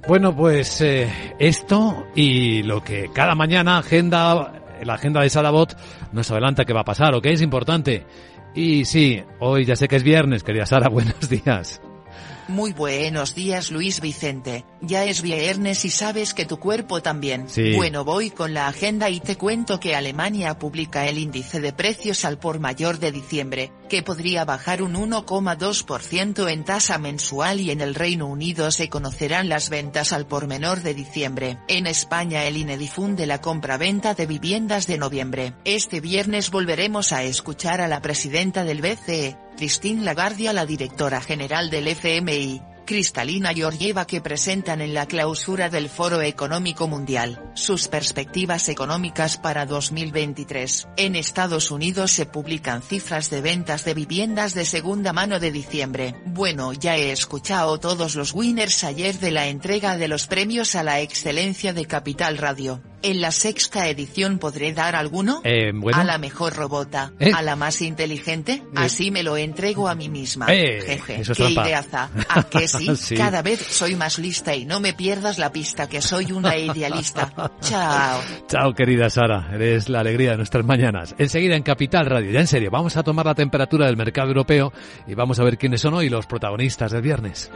Bueno, 0.08 0.34
pues 0.34 0.80
eh, 0.80 1.34
esto 1.38 2.06
y 2.14 2.62
lo 2.62 2.82
que 2.82 3.10
cada 3.12 3.34
mañana 3.34 3.78
agenda 3.78 4.59
la 4.84 4.94
agenda 4.94 5.22
de 5.22 5.30
Salabot 5.30 5.76
nos 6.12 6.30
adelanta 6.30 6.64
qué 6.64 6.72
va 6.72 6.80
a 6.80 6.84
pasar 6.84 7.14
o 7.14 7.20
qué 7.20 7.32
es 7.32 7.42
importante. 7.42 8.04
Y 8.54 8.84
sí, 8.84 9.22
hoy 9.38 9.64
ya 9.64 9.76
sé 9.76 9.88
que 9.88 9.96
es 9.96 10.02
viernes, 10.02 10.42
querida 10.42 10.66
Sara, 10.66 10.88
buenos 10.90 11.28
días. 11.28 11.80
Muy 12.50 12.72
buenos 12.72 13.36
días 13.36 13.70
Luis 13.70 14.00
Vicente, 14.00 14.64
ya 14.80 15.04
es 15.04 15.22
viernes 15.22 15.84
y 15.84 15.90
sabes 15.90 16.34
que 16.34 16.46
tu 16.46 16.58
cuerpo 16.58 17.00
también. 17.00 17.46
Bueno 17.76 18.04
voy 18.04 18.30
con 18.30 18.54
la 18.54 18.66
agenda 18.66 19.08
y 19.08 19.20
te 19.20 19.36
cuento 19.36 19.78
que 19.78 19.94
Alemania 19.94 20.58
publica 20.58 21.06
el 21.06 21.18
índice 21.18 21.60
de 21.60 21.72
precios 21.72 22.24
al 22.24 22.40
por 22.40 22.58
mayor 22.58 22.98
de 22.98 23.12
diciembre, 23.12 23.70
que 23.88 24.02
podría 24.02 24.44
bajar 24.44 24.82
un 24.82 24.94
1,2% 24.94 26.50
en 26.50 26.64
tasa 26.64 26.98
mensual 26.98 27.60
y 27.60 27.70
en 27.70 27.80
el 27.80 27.94
Reino 27.94 28.26
Unido 28.26 28.72
se 28.72 28.88
conocerán 28.88 29.48
las 29.48 29.70
ventas 29.70 30.12
al 30.12 30.26
por 30.26 30.48
menor 30.48 30.82
de 30.82 30.92
diciembre. 30.92 31.58
En 31.68 31.86
España 31.86 32.44
el 32.46 32.56
INE 32.56 32.76
difunde 32.76 33.28
la 33.28 33.40
compra-venta 33.40 34.14
de 34.14 34.26
viviendas 34.26 34.88
de 34.88 34.98
noviembre. 34.98 35.54
Este 35.64 36.00
viernes 36.00 36.50
volveremos 36.50 37.12
a 37.12 37.22
escuchar 37.22 37.80
a 37.80 37.86
la 37.86 38.02
presidenta 38.02 38.64
del 38.64 38.82
BCE, 38.82 39.36
Christine 39.60 40.02
Lagarde 40.04 40.48
a 40.48 40.54
la 40.54 40.64
directora 40.64 41.20
general 41.20 41.68
del 41.68 41.86
FMI, 41.88 42.62
Cristalina 42.86 43.52
Georgieva 43.52 44.06
que 44.06 44.22
presentan 44.22 44.80
en 44.80 44.94
la 44.94 45.04
clausura 45.04 45.68
del 45.68 45.90
Foro 45.90 46.22
Económico 46.22 46.88
Mundial, 46.88 47.52
sus 47.52 47.86
perspectivas 47.86 48.70
económicas 48.70 49.36
para 49.36 49.66
2023. 49.66 50.88
En 50.96 51.14
Estados 51.14 51.70
Unidos 51.70 52.10
se 52.10 52.24
publican 52.24 52.80
cifras 52.80 53.28
de 53.28 53.42
ventas 53.42 53.84
de 53.84 53.92
viviendas 53.92 54.54
de 54.54 54.64
segunda 54.64 55.12
mano 55.12 55.38
de 55.38 55.52
diciembre. 55.52 56.14
Bueno, 56.24 56.72
ya 56.72 56.96
he 56.96 57.12
escuchado 57.12 57.78
todos 57.78 58.14
los 58.14 58.32
winners 58.32 58.82
ayer 58.82 59.18
de 59.18 59.30
la 59.30 59.48
entrega 59.48 59.98
de 59.98 60.08
los 60.08 60.26
premios 60.26 60.74
a 60.74 60.82
la 60.82 61.02
excelencia 61.02 61.74
de 61.74 61.84
Capital 61.84 62.38
Radio. 62.38 62.80
¿En 63.02 63.20
la 63.20 63.32
sexta 63.32 63.88
edición 63.88 64.38
podré 64.38 64.72
dar 64.72 64.94
alguno? 64.94 65.40
Eh, 65.44 65.72
¿A 65.92 66.04
la 66.04 66.18
mejor 66.18 66.54
robota? 66.54 67.12
Eh. 67.18 67.32
¿A 67.34 67.40
la 67.40 67.56
más 67.56 67.80
inteligente? 67.80 68.52
Eh. 68.52 68.62
Así 68.76 69.10
me 69.10 69.22
lo 69.22 69.36
entrego 69.36 69.88
a 69.88 69.94
mí 69.94 70.08
misma. 70.08 70.46
Eh, 70.50 70.82
Jeje, 70.82 71.20
eso 71.22 71.32
es 71.32 71.38
qué 71.38 71.50
ideaza. 71.50 72.10
¿A 72.28 72.42
que 72.42 72.68
sí? 72.68 72.94
Sí. 72.96 73.14
Cada 73.16 73.40
vez 73.40 73.60
soy 73.60 73.96
más 73.96 74.18
lista 74.18 74.54
y 74.54 74.66
no 74.66 74.80
me 74.80 74.92
pierdas 74.92 75.38
la 75.38 75.50
pista 75.50 75.88
que 75.88 76.02
soy 76.02 76.32
una 76.32 76.56
idealista. 76.58 77.32
Chao. 77.60 78.20
Chao, 78.48 78.74
querida 78.74 79.08
Sara, 79.08 79.48
eres 79.52 79.88
la 79.88 80.00
alegría 80.00 80.32
de 80.32 80.36
nuestras 80.36 80.64
mañanas. 80.64 81.14
Enseguida 81.18 81.56
en 81.56 81.62
Capital 81.62 82.06
Radio, 82.06 82.30
ya 82.30 82.40
en 82.40 82.46
serio, 82.46 82.70
vamos 82.70 82.96
a 82.96 83.02
tomar 83.02 83.24
la 83.24 83.34
temperatura 83.34 83.86
del 83.86 83.96
mercado 83.96 84.28
europeo 84.28 84.72
y 85.06 85.14
vamos 85.14 85.40
a 85.40 85.44
ver 85.44 85.56
quiénes 85.56 85.80
son 85.80 85.94
hoy 85.94 86.10
los 86.10 86.26
protagonistas 86.26 86.92
del 86.92 87.02
viernes. 87.02 87.50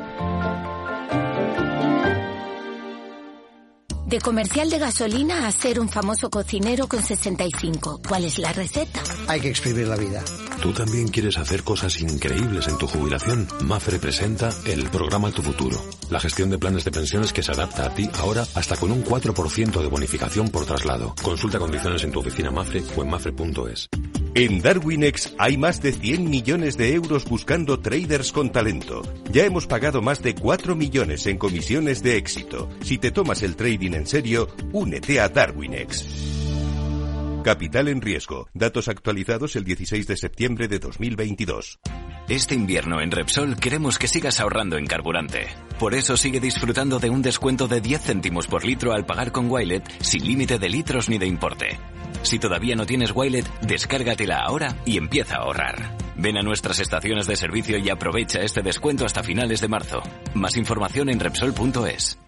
De 4.14 4.20
comercial 4.20 4.70
de 4.70 4.78
gasolina 4.78 5.48
a 5.48 5.50
ser 5.50 5.80
un 5.80 5.88
famoso 5.88 6.30
cocinero 6.30 6.86
con 6.86 7.02
65. 7.02 8.00
¿Cuál 8.08 8.26
es 8.26 8.38
la 8.38 8.52
receta? 8.52 9.02
Hay 9.26 9.40
que 9.40 9.48
exprimir 9.48 9.88
la 9.88 9.96
vida. 9.96 10.22
¿Tú 10.60 10.72
también 10.72 11.08
quieres 11.08 11.36
hacer 11.38 11.62
cosas 11.62 12.00
increíbles 12.00 12.68
en 12.68 12.78
tu 12.78 12.86
jubilación? 12.86 13.46
Mafre 13.64 13.98
presenta 13.98 14.50
el 14.66 14.88
programa 14.88 15.30
Tu 15.30 15.42
Futuro, 15.42 15.78
la 16.10 16.20
gestión 16.20 16.50
de 16.50 16.58
planes 16.58 16.84
de 16.84 16.90
pensiones 16.90 17.32
que 17.32 17.42
se 17.42 17.52
adapta 17.52 17.86
a 17.86 17.94
ti 17.94 18.08
ahora 18.18 18.46
hasta 18.54 18.76
con 18.76 18.90
un 18.90 19.04
4% 19.04 19.80
de 19.80 19.88
bonificación 19.88 20.48
por 20.48 20.64
traslado. 20.64 21.14
Consulta 21.22 21.58
condiciones 21.58 22.02
en 22.04 22.12
tu 22.12 22.20
oficina 22.20 22.50
Mafre 22.50 22.82
o 22.96 23.02
en 23.02 23.10
mafre.es. 23.10 23.88
En 24.36 24.60
Darwinex 24.60 25.34
hay 25.38 25.56
más 25.56 25.80
de 25.80 25.92
100 25.92 26.28
millones 26.28 26.76
de 26.76 26.92
euros 26.92 27.24
buscando 27.24 27.78
traders 27.78 28.32
con 28.32 28.50
talento. 28.50 29.02
Ya 29.30 29.44
hemos 29.44 29.68
pagado 29.68 30.02
más 30.02 30.22
de 30.22 30.34
4 30.34 30.74
millones 30.74 31.26
en 31.26 31.38
comisiones 31.38 32.02
de 32.02 32.16
éxito. 32.16 32.68
Si 32.82 32.98
te 32.98 33.12
tomas 33.12 33.42
el 33.44 33.54
trading 33.54 33.92
en 33.92 34.08
serio, 34.08 34.48
únete 34.72 35.20
a 35.20 35.28
Darwinex. 35.28 36.04
Capital 37.44 37.88
en 37.88 38.00
riesgo. 38.00 38.48
Datos 38.54 38.88
actualizados 38.88 39.54
el 39.54 39.64
16 39.64 40.06
de 40.06 40.16
septiembre 40.16 40.66
de 40.66 40.78
2022. 40.78 41.78
Este 42.26 42.54
invierno 42.54 43.02
en 43.02 43.10
Repsol 43.10 43.56
queremos 43.56 43.98
que 43.98 44.08
sigas 44.08 44.40
ahorrando 44.40 44.78
en 44.78 44.86
carburante. 44.86 45.48
Por 45.78 45.94
eso 45.94 46.16
sigue 46.16 46.40
disfrutando 46.40 46.98
de 47.00 47.10
un 47.10 47.20
descuento 47.20 47.68
de 47.68 47.82
10 47.82 48.00
céntimos 48.00 48.46
por 48.46 48.64
litro 48.64 48.94
al 48.94 49.04
pagar 49.04 49.30
con 49.30 49.50
Wilet 49.50 49.84
sin 50.00 50.26
límite 50.26 50.58
de 50.58 50.70
litros 50.70 51.10
ni 51.10 51.18
de 51.18 51.26
importe. 51.26 51.78
Si 52.22 52.38
todavía 52.38 52.76
no 52.76 52.86
tienes 52.86 53.12
Wilet, 53.14 53.46
descárgatela 53.60 54.38
ahora 54.38 54.78
y 54.86 54.96
empieza 54.96 55.34
a 55.34 55.42
ahorrar. 55.42 55.98
Ven 56.16 56.38
a 56.38 56.42
nuestras 56.42 56.80
estaciones 56.80 57.26
de 57.26 57.36
servicio 57.36 57.76
y 57.76 57.90
aprovecha 57.90 58.40
este 58.40 58.62
descuento 58.62 59.04
hasta 59.04 59.22
finales 59.22 59.60
de 59.60 59.68
marzo. 59.68 60.02
Más 60.32 60.56
información 60.56 61.10
en 61.10 61.20
Repsol.es. 61.20 62.18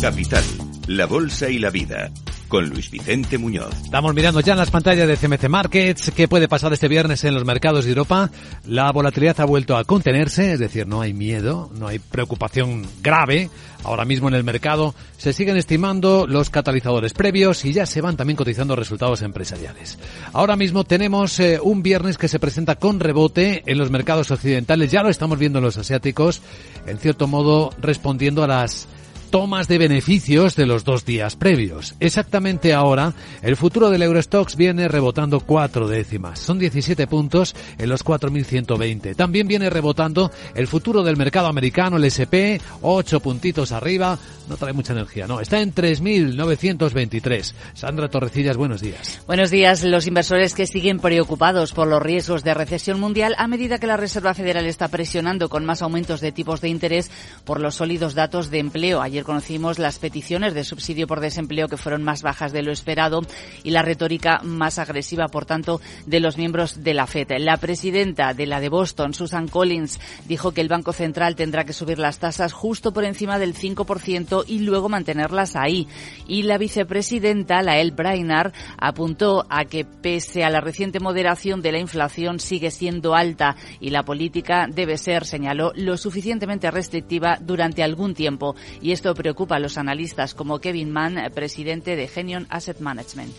Capital, 0.00 0.44
la 0.86 1.06
Bolsa 1.06 1.48
y 1.48 1.58
la 1.58 1.70
Vida, 1.70 2.12
con 2.46 2.68
Luis 2.68 2.88
Vicente 2.88 3.36
Muñoz. 3.36 3.74
Estamos 3.82 4.14
mirando 4.14 4.40
ya 4.40 4.52
en 4.52 4.58
las 4.58 4.70
pantallas 4.70 5.08
de 5.08 5.16
CMC 5.16 5.48
Markets 5.48 6.12
qué 6.14 6.28
puede 6.28 6.46
pasar 6.46 6.72
este 6.72 6.86
viernes 6.86 7.24
en 7.24 7.34
los 7.34 7.44
mercados 7.44 7.84
de 7.84 7.90
Europa. 7.90 8.30
La 8.64 8.92
volatilidad 8.92 9.40
ha 9.40 9.44
vuelto 9.44 9.76
a 9.76 9.82
contenerse, 9.82 10.52
es 10.52 10.60
decir, 10.60 10.86
no 10.86 11.00
hay 11.00 11.14
miedo, 11.14 11.70
no 11.74 11.88
hay 11.88 11.98
preocupación 11.98 12.86
grave. 13.02 13.50
Ahora 13.82 14.04
mismo 14.04 14.28
en 14.28 14.34
el 14.34 14.44
mercado 14.44 14.94
se 15.16 15.32
siguen 15.32 15.56
estimando 15.56 16.26
los 16.28 16.48
catalizadores 16.48 17.12
previos 17.12 17.64
y 17.64 17.72
ya 17.72 17.84
se 17.84 18.00
van 18.00 18.16
también 18.16 18.36
cotizando 18.36 18.76
resultados 18.76 19.22
empresariales. 19.22 19.98
Ahora 20.32 20.54
mismo 20.54 20.84
tenemos 20.84 21.40
eh, 21.40 21.58
un 21.60 21.82
viernes 21.82 22.18
que 22.18 22.28
se 22.28 22.38
presenta 22.38 22.76
con 22.76 23.00
rebote 23.00 23.64
en 23.66 23.78
los 23.78 23.90
mercados 23.90 24.30
occidentales, 24.30 24.92
ya 24.92 25.02
lo 25.02 25.08
estamos 25.08 25.40
viendo 25.40 25.58
en 25.58 25.64
los 25.64 25.76
asiáticos, 25.76 26.40
en 26.86 26.98
cierto 26.98 27.26
modo 27.26 27.70
respondiendo 27.80 28.44
a 28.44 28.48
las 28.48 28.86
tomas 29.30 29.68
de 29.68 29.78
beneficios 29.78 30.56
de 30.56 30.66
los 30.66 30.84
dos 30.84 31.04
días 31.04 31.36
previos. 31.36 31.94
Exactamente 32.00 32.72
ahora, 32.72 33.14
el 33.42 33.56
futuro 33.56 33.90
del 33.90 34.02
Eurostox 34.02 34.56
viene 34.56 34.88
rebotando 34.88 35.40
cuatro 35.40 35.88
décimas. 35.88 36.38
Son 36.38 36.58
17 36.58 37.06
puntos 37.06 37.54
en 37.78 37.88
los 37.88 38.04
4.120. 38.04 39.14
También 39.16 39.48
viene 39.48 39.70
rebotando 39.70 40.30
el 40.54 40.66
futuro 40.66 41.02
del 41.02 41.16
mercado 41.16 41.48
americano, 41.48 41.96
el 41.96 42.04
SP, 42.04 42.60
ocho 42.82 43.20
puntitos 43.20 43.72
arriba. 43.72 44.18
No 44.48 44.56
trae 44.56 44.72
mucha 44.72 44.94
energía, 44.94 45.26
no. 45.26 45.40
Está 45.40 45.60
en 45.60 45.74
3.923. 45.74 47.52
Sandra 47.74 48.08
Torrecillas, 48.08 48.56
buenos 48.56 48.80
días. 48.80 49.20
Buenos 49.26 49.50
días. 49.50 49.84
Los 49.84 50.06
inversores 50.06 50.54
que 50.54 50.66
siguen 50.66 51.00
preocupados 51.00 51.72
por 51.72 51.86
los 51.86 52.02
riesgos 52.02 52.44
de 52.44 52.54
recesión 52.54 52.98
mundial 52.98 53.34
a 53.36 53.46
medida 53.46 53.78
que 53.78 53.86
la 53.86 53.98
Reserva 53.98 54.32
Federal 54.32 54.64
está 54.64 54.88
presionando 54.88 55.50
con 55.50 55.66
más 55.66 55.82
aumentos 55.82 56.22
de 56.22 56.32
tipos 56.32 56.62
de 56.62 56.70
interés 56.70 57.10
por 57.44 57.60
los 57.60 57.74
sólidos 57.74 58.14
datos 58.14 58.50
de 58.50 58.58
empleo. 58.58 59.02
Ayer 59.02 59.22
conocimos 59.22 59.78
las 59.78 59.98
peticiones 59.98 60.54
de 60.54 60.64
subsidio 60.64 61.06
por 61.06 61.20
desempleo 61.20 61.68
que 61.68 61.76
fueron 61.76 62.02
más 62.02 62.22
bajas 62.22 62.52
de 62.52 62.62
lo 62.62 62.72
esperado 62.72 63.20
y 63.64 63.70
la 63.70 63.82
retórica 63.82 64.40
más 64.42 64.78
agresiva, 64.78 65.28
por 65.28 65.44
tanto, 65.44 65.80
de 66.06 66.20
los 66.20 66.38
miembros 66.38 66.82
de 66.82 66.94
la 66.94 67.06
FED. 67.06 67.38
La 67.38 67.58
presidenta 67.58 68.32
de 68.32 68.46
la 68.46 68.60
de 68.60 68.70
Boston, 68.70 69.12
Susan 69.12 69.48
Collins, 69.48 70.00
dijo 70.26 70.52
que 70.52 70.62
el 70.62 70.68
Banco 70.68 70.94
Central 70.94 71.36
tendrá 71.36 71.64
que 71.64 71.74
subir 71.74 71.98
las 71.98 72.18
tasas 72.18 72.54
justo 72.54 72.92
por 72.92 73.04
encima 73.04 73.38
del 73.38 73.54
5% 73.54 74.37
y 74.46 74.60
luego 74.60 74.88
mantenerlas 74.88 75.56
ahí. 75.56 75.88
Y 76.26 76.42
la 76.42 76.58
vicepresidenta, 76.58 77.62
Lael 77.62 77.92
Brainard, 77.92 78.52
apuntó 78.76 79.46
a 79.48 79.64
que 79.64 79.84
pese 79.84 80.44
a 80.44 80.50
la 80.50 80.60
reciente 80.60 81.00
moderación 81.00 81.62
de 81.62 81.72
la 81.72 81.78
inflación 81.78 82.40
sigue 82.40 82.70
siendo 82.70 83.14
alta 83.14 83.56
y 83.80 83.90
la 83.90 84.04
política 84.04 84.66
debe 84.68 84.98
ser, 84.98 85.24
señaló, 85.24 85.72
lo 85.74 85.96
suficientemente 85.96 86.70
restrictiva 86.70 87.38
durante 87.40 87.82
algún 87.82 88.14
tiempo. 88.14 88.54
Y 88.80 88.92
esto 88.92 89.14
preocupa 89.14 89.56
a 89.56 89.60
los 89.60 89.78
analistas 89.78 90.34
como 90.34 90.58
Kevin 90.58 90.90
Mann, 90.90 91.16
presidente 91.34 91.96
de 91.96 92.08
Genion 92.08 92.46
Asset 92.50 92.80
Management. 92.80 93.32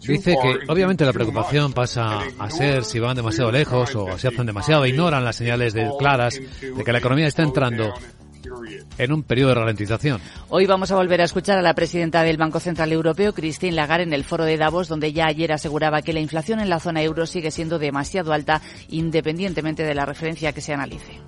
Dice 0.00 0.36
que 0.40 0.58
obviamente 0.68 1.04
la 1.04 1.12
preocupación 1.12 1.72
pasa 1.72 2.20
a 2.38 2.50
ser 2.50 2.84
si 2.84 2.98
van 2.98 3.16
demasiado 3.16 3.52
lejos 3.52 3.94
o 3.94 4.18
si 4.18 4.26
hacen 4.26 4.46
demasiado, 4.46 4.86
ignoran 4.86 5.24
las 5.24 5.36
señales 5.36 5.74
de, 5.74 5.90
claras 5.98 6.34
de 6.34 6.84
que 6.84 6.92
la 6.92 6.98
economía 6.98 7.26
está 7.26 7.42
entrando 7.42 7.92
en 8.98 9.12
un 9.12 9.22
periodo 9.22 9.50
de 9.50 9.54
ralentización. 9.56 10.20
Hoy 10.48 10.66
vamos 10.66 10.90
a 10.90 10.96
volver 10.96 11.20
a 11.20 11.24
escuchar 11.24 11.58
a 11.58 11.62
la 11.62 11.74
presidenta 11.74 12.22
del 12.22 12.36
Banco 12.36 12.60
Central 12.60 12.92
Europeo, 12.92 13.32
Christine 13.32 13.72
Lagarde, 13.72 14.04
en 14.04 14.12
el 14.12 14.24
foro 14.24 14.44
de 14.44 14.56
Davos, 14.56 14.88
donde 14.88 15.12
ya 15.12 15.26
ayer 15.26 15.52
aseguraba 15.52 16.02
que 16.02 16.12
la 16.12 16.20
inflación 16.20 16.60
en 16.60 16.70
la 16.70 16.80
zona 16.80 17.02
euro 17.02 17.26
sigue 17.26 17.50
siendo 17.50 17.78
demasiado 17.78 18.32
alta, 18.32 18.62
independientemente 18.88 19.82
de 19.82 19.94
la 19.94 20.06
referencia 20.06 20.52
que 20.52 20.60
se 20.60 20.72
analice. 20.72 21.20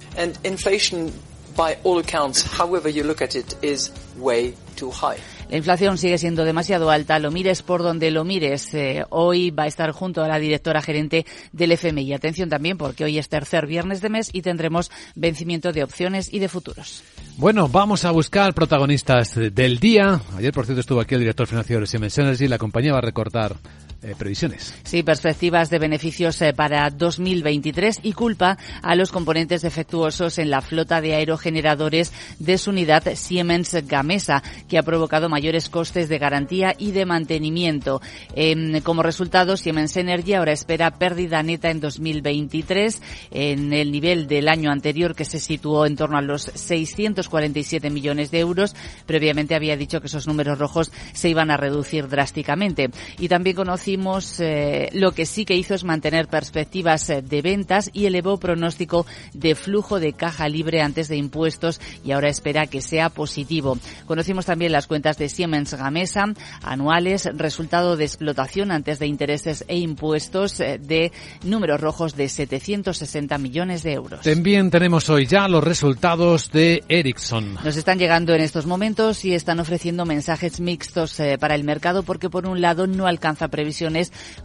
by 1.56 1.76
all 1.84 1.98
accounts, 1.98 2.42
however 2.42 2.88
you 2.88 3.04
look 3.04 3.22
at 3.22 3.34
it, 3.34 3.54
is 3.62 3.90
way 4.16 4.54
too 4.76 4.90
high. 4.90 5.18
La 5.52 5.58
inflación 5.58 5.98
sigue 5.98 6.16
siendo 6.16 6.46
demasiado 6.46 6.90
alta, 6.90 7.18
lo 7.18 7.30
mires 7.30 7.60
por 7.60 7.82
donde 7.82 8.10
lo 8.10 8.24
mires. 8.24 8.72
Eh, 8.72 9.04
hoy 9.10 9.50
va 9.50 9.64
a 9.64 9.66
estar 9.66 9.90
junto 9.90 10.24
a 10.24 10.26
la 10.26 10.38
directora 10.38 10.80
gerente 10.80 11.26
del 11.52 11.72
FMI. 11.72 12.14
Atención 12.14 12.48
también 12.48 12.78
porque 12.78 13.04
hoy 13.04 13.18
es 13.18 13.28
tercer 13.28 13.66
viernes 13.66 14.00
de 14.00 14.08
mes 14.08 14.30
y 14.32 14.40
tendremos 14.40 14.90
vencimiento 15.14 15.70
de 15.74 15.84
opciones 15.84 16.32
y 16.32 16.38
de 16.38 16.48
futuros. 16.48 17.04
Bueno, 17.36 17.68
vamos 17.68 18.06
a 18.06 18.12
buscar 18.12 18.54
protagonistas 18.54 19.34
del 19.34 19.78
día. 19.78 20.22
Ayer, 20.38 20.54
por 20.54 20.64
cierto, 20.64 20.80
estuvo 20.80 21.02
aquí 21.02 21.16
el 21.16 21.20
director 21.20 21.46
financiero 21.46 21.82
de 21.82 21.86
Siemens 21.86 22.16
Energy. 22.16 22.48
La 22.48 22.56
compañía 22.56 22.92
va 22.92 23.00
a 23.00 23.02
recortar 23.02 23.54
eh, 24.02 24.14
previsiones. 24.18 24.74
Sí, 24.82 25.04
perspectivas 25.04 25.70
de 25.70 25.78
beneficios 25.78 26.42
eh, 26.42 26.52
para 26.52 26.90
2023 26.90 28.00
y 28.02 28.12
culpa 28.14 28.58
a 28.82 28.96
los 28.96 29.12
componentes 29.12 29.62
defectuosos 29.62 30.38
en 30.38 30.50
la 30.50 30.60
flota 30.60 31.00
de 31.00 31.14
aerogeneradores 31.14 32.12
de 32.40 32.58
su 32.58 32.70
unidad 32.70 33.04
Siemens 33.14 33.74
Gamesa, 33.86 34.42
que 34.68 34.76
ha 34.76 34.82
provocado 34.82 35.28
mayores 35.28 35.68
costes 35.68 36.08
de 36.08 36.18
garantía 36.18 36.74
y 36.76 36.90
de 36.90 37.06
mantenimiento. 37.06 38.02
Em, 38.34 38.80
como 38.80 39.04
resultado, 39.04 39.56
Siemens 39.56 39.96
Energy 39.96 40.34
ahora 40.34 40.52
espera 40.52 40.90
pérdida 40.90 41.42
neta 41.44 41.70
en 41.70 41.78
2023 41.78 43.00
en 43.30 43.72
el 43.72 43.92
nivel 43.92 44.26
del 44.26 44.48
año 44.48 44.72
anterior 44.72 45.14
que 45.14 45.24
se 45.24 45.38
situó 45.38 45.86
en 45.86 45.94
torno 45.94 46.18
a 46.18 46.22
los 46.22 46.42
647 46.42 47.88
millones 47.90 48.30
de 48.30 48.40
euros. 48.40 48.74
Previamente 49.06 49.54
había 49.54 49.76
dicho 49.76 50.00
que 50.00 50.08
esos 50.08 50.26
números 50.26 50.58
rojos 50.58 50.90
se 51.12 51.28
iban 51.28 51.52
a 51.52 51.56
reducir 51.56 52.08
drásticamente. 52.08 52.90
Y 53.18 53.28
también 53.28 53.54
conocí 53.54 53.91
eh, 54.40 54.88
lo 54.92 55.12
que 55.12 55.26
sí 55.26 55.44
que 55.44 55.56
hizo 55.56 55.74
es 55.74 55.84
mantener 55.84 56.28
perspectivas 56.28 57.08
eh, 57.10 57.22
de 57.22 57.42
ventas 57.42 57.90
y 57.92 58.06
elevó 58.06 58.38
pronóstico 58.38 59.06
de 59.34 59.54
flujo 59.54 60.00
de 60.00 60.12
caja 60.12 60.48
libre 60.48 60.80
antes 60.80 61.08
de 61.08 61.16
impuestos 61.16 61.80
y 62.04 62.12
ahora 62.12 62.28
espera 62.28 62.66
que 62.66 62.80
sea 62.80 63.10
positivo. 63.10 63.78
Conocimos 64.06 64.46
también 64.46 64.72
las 64.72 64.86
cuentas 64.86 65.18
de 65.18 65.28
Siemens 65.28 65.74
Gamesa 65.74 66.24
anuales, 66.62 67.28
resultado 67.34 67.96
de 67.96 68.04
explotación 68.04 68.70
antes 68.70 68.98
de 68.98 69.06
intereses 69.06 69.64
e 69.68 69.78
impuestos 69.78 70.58
eh, 70.60 70.78
de 70.78 71.12
números 71.44 71.80
rojos 71.80 72.16
de 72.16 72.28
760 72.28 73.36
millones 73.38 73.82
de 73.82 73.92
euros. 73.92 74.22
También 74.22 74.70
tenemos 74.70 75.10
hoy 75.10 75.26
ya 75.26 75.48
los 75.48 75.62
resultados 75.62 76.50
de 76.50 76.82
Ericsson. 76.88 77.58
Nos 77.64 77.76
están 77.76 77.98
llegando 77.98 78.34
en 78.34 78.40
estos 78.40 78.66
momentos 78.66 79.24
y 79.24 79.34
están 79.34 79.60
ofreciendo 79.60 80.04
mensajes 80.04 80.60
mixtos 80.60 81.20
para 81.38 81.54
el 81.54 81.64
mercado 81.64 82.02
porque 82.02 82.30
por 82.30 82.46
un 82.46 82.60
lado 82.60 82.86
no 82.86 83.06
alcanza 83.06 83.48
previsión 83.48 83.81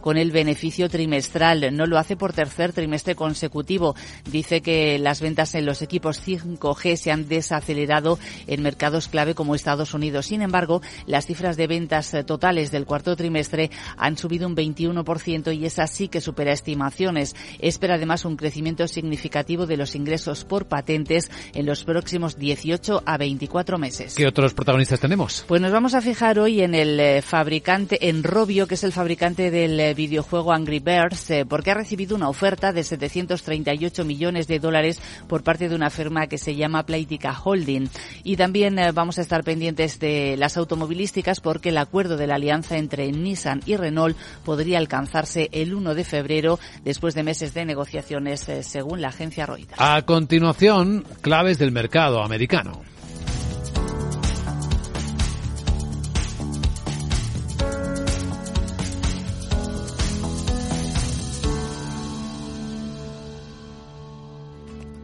con 0.00 0.16
el 0.16 0.30
beneficio 0.30 0.88
trimestral. 0.88 1.76
No 1.76 1.86
lo 1.86 1.98
hace 1.98 2.16
por 2.16 2.32
tercer 2.32 2.72
trimestre 2.72 3.14
consecutivo. 3.14 3.94
Dice 4.30 4.60
que 4.60 4.98
las 4.98 5.20
ventas 5.20 5.54
en 5.54 5.66
los 5.66 5.82
equipos 5.82 6.20
5G 6.26 6.96
se 6.96 7.12
han 7.12 7.28
desacelerado 7.28 8.18
en 8.46 8.62
mercados 8.62 9.08
clave 9.08 9.34
como 9.34 9.54
Estados 9.54 9.94
Unidos. 9.94 10.26
Sin 10.26 10.42
embargo, 10.42 10.82
las 11.06 11.26
cifras 11.26 11.56
de 11.56 11.66
ventas 11.66 12.16
totales 12.26 12.70
del 12.70 12.86
cuarto 12.86 13.16
trimestre 13.16 13.70
han 13.96 14.16
subido 14.16 14.46
un 14.46 14.56
21% 14.56 15.56
y 15.56 15.66
es 15.66 15.78
así 15.78 16.08
que 16.08 16.20
supera 16.20 16.52
estimaciones. 16.52 17.36
Espera 17.58 17.94
además 17.94 18.24
un 18.24 18.36
crecimiento 18.36 18.86
significativo 18.88 19.66
de 19.66 19.76
los 19.76 19.94
ingresos 19.94 20.44
por 20.44 20.66
patentes 20.66 21.30
en 21.54 21.66
los 21.66 21.84
próximos 21.84 22.38
18 22.38 23.02
a 23.04 23.16
24 23.16 23.78
meses. 23.78 24.14
¿Qué 24.14 24.26
otros 24.26 24.54
protagonistas 24.54 25.00
tenemos? 25.00 25.44
Pues 25.46 25.60
nos 25.60 25.72
vamos 25.72 25.94
a 25.94 26.00
fijar 26.00 26.38
hoy 26.38 26.62
en 26.62 26.74
el 26.74 26.98
eh, 27.00 27.22
fabricante, 27.22 28.08
en 28.08 28.22
Robio, 28.22 28.66
que 28.66 28.74
es 28.74 28.84
el 28.84 28.92
fabricante 28.92 29.27
del 29.36 29.78
eh, 29.78 29.94
videojuego 29.94 30.52
Angry 30.52 30.78
Birds 30.78 31.30
eh, 31.30 31.44
porque 31.46 31.70
ha 31.70 31.74
recibido 31.74 32.16
una 32.16 32.28
oferta 32.30 32.72
de 32.72 32.82
738 32.82 34.04
millones 34.04 34.48
de 34.48 34.58
dólares 34.58 35.00
por 35.28 35.42
parte 35.42 35.68
de 35.68 35.74
una 35.74 35.90
firma 35.90 36.26
que 36.28 36.38
se 36.38 36.56
llama 36.56 36.86
Playtica 36.86 37.38
Holding. 37.38 37.88
Y 38.24 38.36
también 38.36 38.78
eh, 38.78 38.90
vamos 38.92 39.18
a 39.18 39.20
estar 39.20 39.44
pendientes 39.44 40.00
de 40.00 40.36
las 40.38 40.56
automovilísticas 40.56 41.40
porque 41.40 41.68
el 41.68 41.78
acuerdo 41.78 42.16
de 42.16 42.26
la 42.26 42.36
alianza 42.36 42.78
entre 42.78 43.12
Nissan 43.12 43.60
y 43.66 43.76
Renault 43.76 44.16
podría 44.44 44.78
alcanzarse 44.78 45.50
el 45.52 45.74
1 45.74 45.94
de 45.94 46.04
febrero 46.04 46.58
después 46.84 47.14
de 47.14 47.22
meses 47.22 47.52
de 47.52 47.66
negociaciones 47.66 48.46
según 48.62 49.02
la 49.02 49.08
agencia 49.08 49.44
Reuters. 49.44 49.78
A 49.78 50.00
continuación, 50.02 51.04
claves 51.20 51.58
del 51.58 51.70
mercado 51.70 52.22
americano. 52.22 52.82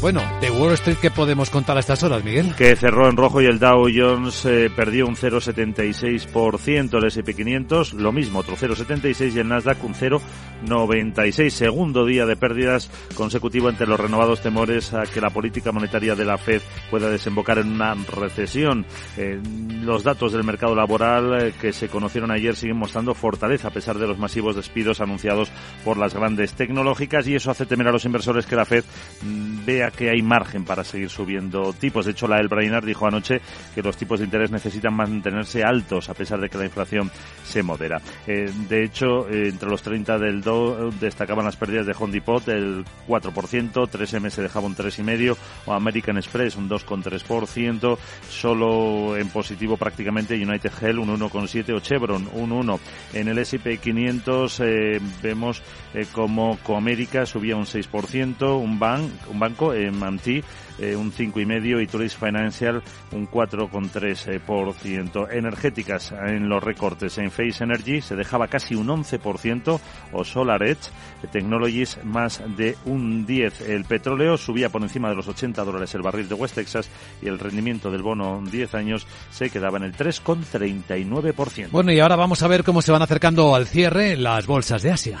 Bueno, 0.00 0.22
de 0.40 0.50
Wall 0.50 0.72
Street, 0.72 0.96
¿qué 0.96 1.10
podemos 1.10 1.50
contar 1.50 1.76
a 1.76 1.80
estas 1.80 2.02
horas, 2.02 2.24
Miguel? 2.24 2.54
Que 2.56 2.74
cerró 2.74 3.10
en 3.10 3.18
rojo 3.18 3.42
y 3.42 3.44
el 3.44 3.58
Dow 3.58 3.86
Jones 3.94 4.46
eh, 4.46 4.70
perdió 4.74 5.06
un 5.06 5.14
0,76%, 5.14 6.96
el 6.96 7.04
S&P 7.04 7.34
500 7.34 7.92
lo 7.92 8.10
mismo, 8.10 8.38
otro 8.38 8.56
0,76 8.56 9.34
y 9.34 9.38
el 9.40 9.48
Nasdaq 9.48 9.84
un 9.84 9.92
0,96. 9.92 11.50
Segundo 11.50 12.06
día 12.06 12.24
de 12.24 12.34
pérdidas 12.34 12.90
consecutivo 13.14 13.68
entre 13.68 13.86
los 13.86 14.00
renovados 14.00 14.40
temores 14.40 14.94
a 14.94 15.02
que 15.02 15.20
la 15.20 15.28
política 15.28 15.70
monetaria 15.70 16.14
de 16.14 16.24
la 16.24 16.38
Fed 16.38 16.62
pueda 16.90 17.10
desembocar 17.10 17.58
en 17.58 17.70
una 17.70 17.94
recesión. 17.94 18.86
Eh, 19.18 19.38
los 19.82 20.02
datos 20.02 20.32
del 20.32 20.44
mercado 20.44 20.74
laboral 20.74 21.48
eh, 21.48 21.52
que 21.60 21.74
se 21.74 21.88
conocieron 21.88 22.30
ayer 22.30 22.56
siguen 22.56 22.78
mostrando 22.78 23.12
fortaleza 23.12 23.68
a 23.68 23.72
pesar 23.72 23.98
de 23.98 24.06
los 24.06 24.18
masivos 24.18 24.56
despidos 24.56 25.02
anunciados 25.02 25.52
por 25.84 25.98
las 25.98 26.14
grandes 26.14 26.54
tecnológicas 26.54 27.28
y 27.28 27.34
eso 27.34 27.50
hace 27.50 27.66
temer 27.66 27.88
a 27.88 27.92
los 27.92 28.06
inversores 28.06 28.46
que 28.46 28.56
la 28.56 28.64
Fed 28.64 28.84
mm, 29.22 29.66
que 29.90 30.10
hay 30.10 30.22
margen 30.22 30.64
para 30.64 30.84
seguir 30.84 31.10
subiendo 31.10 31.72
tipos. 31.72 32.06
De 32.06 32.12
hecho, 32.12 32.28
la 32.28 32.38
El 32.38 32.48
Brainard 32.48 32.84
dijo 32.84 33.06
anoche 33.06 33.40
que 33.74 33.82
los 33.82 33.96
tipos 33.96 34.18
de 34.18 34.24
interés 34.24 34.50
necesitan 34.50 34.94
mantenerse 34.94 35.64
altos 35.64 36.08
a 36.08 36.14
pesar 36.14 36.40
de 36.40 36.48
que 36.48 36.58
la 36.58 36.64
inflación 36.64 37.10
se 37.44 37.62
modera. 37.62 38.00
Eh, 38.26 38.50
de 38.68 38.84
hecho, 38.84 39.28
eh, 39.28 39.48
entre 39.48 39.68
los 39.68 39.82
30 39.82 40.18
del 40.18 40.40
DO 40.40 40.90
destacaban 41.00 41.44
las 41.44 41.56
pérdidas 41.56 41.86
de 41.86 41.94
Home 41.98 42.12
Depot 42.12 42.44
del 42.44 42.84
4%, 43.06 43.88
3M 43.88 44.30
se 44.30 44.42
dejaba 44.42 44.66
un 44.66 44.76
3,5% 44.76 45.36
o 45.66 45.72
American 45.72 46.16
Express 46.16 46.56
un 46.56 46.68
2,3%, 46.68 47.98
solo 48.28 49.16
en 49.16 49.28
positivo 49.28 49.76
prácticamente 49.76 50.34
United 50.34 50.72
Health 50.80 50.98
un 50.98 51.18
1,7% 51.18 51.76
o 51.76 51.80
Chevron 51.80 52.28
un 52.34 52.50
1%. 52.50 52.78
En 53.14 53.28
el 53.28 53.38
S&P 53.38 53.78
500 53.78 54.60
eh, 54.60 55.00
vemos 55.22 55.62
como 56.12 56.58
Coamérica 56.58 57.26
subía 57.26 57.56
un 57.56 57.64
6%, 57.64 58.60
un, 58.60 58.78
ban, 58.78 59.10
un 59.28 59.38
banco 59.38 59.72
en 59.86 59.98
Mantí 59.98 60.42
eh, 60.80 60.96
un 60.96 61.12
5,5% 61.12 61.82
y 61.82 61.86
Tourist 61.86 62.18
Financial 62.18 62.82
un 63.12 63.28
4,3%. 63.28 65.28
Energéticas 65.30 66.12
en 66.12 66.48
los 66.48 66.62
recortes 66.62 67.18
en 67.18 67.30
Face 67.30 67.62
Energy 67.62 68.00
se 68.00 68.16
dejaba 68.16 68.48
casi 68.48 68.74
un 68.74 68.88
11% 68.88 69.80
o 70.12 70.24
Solar 70.24 70.62
Edge 70.62 70.90
Technologies 71.30 71.98
más 72.04 72.42
de 72.56 72.76
un 72.86 73.26
10%. 73.26 73.66
El 73.66 73.84
petróleo 73.84 74.38
subía 74.38 74.70
por 74.70 74.82
encima 74.82 75.10
de 75.10 75.16
los 75.16 75.28
80 75.28 75.62
dólares 75.64 75.94
el 75.94 76.02
barril 76.02 76.28
de 76.28 76.34
West 76.34 76.54
Texas 76.54 76.88
y 77.20 77.28
el 77.28 77.38
rendimiento 77.38 77.90
del 77.90 78.02
bono 78.02 78.42
10 78.50 78.74
años 78.74 79.06
se 79.30 79.50
quedaba 79.50 79.76
en 79.76 79.84
el 79.84 79.94
3,39%. 79.94 81.68
Bueno, 81.70 81.92
y 81.92 82.00
ahora 82.00 82.16
vamos 82.16 82.42
a 82.42 82.48
ver 82.48 82.64
cómo 82.64 82.82
se 82.82 82.92
van 82.92 83.02
acercando 83.02 83.54
al 83.54 83.66
cierre 83.66 84.16
las 84.16 84.46
bolsas 84.46 84.82
de 84.82 84.92
Asia. 84.92 85.20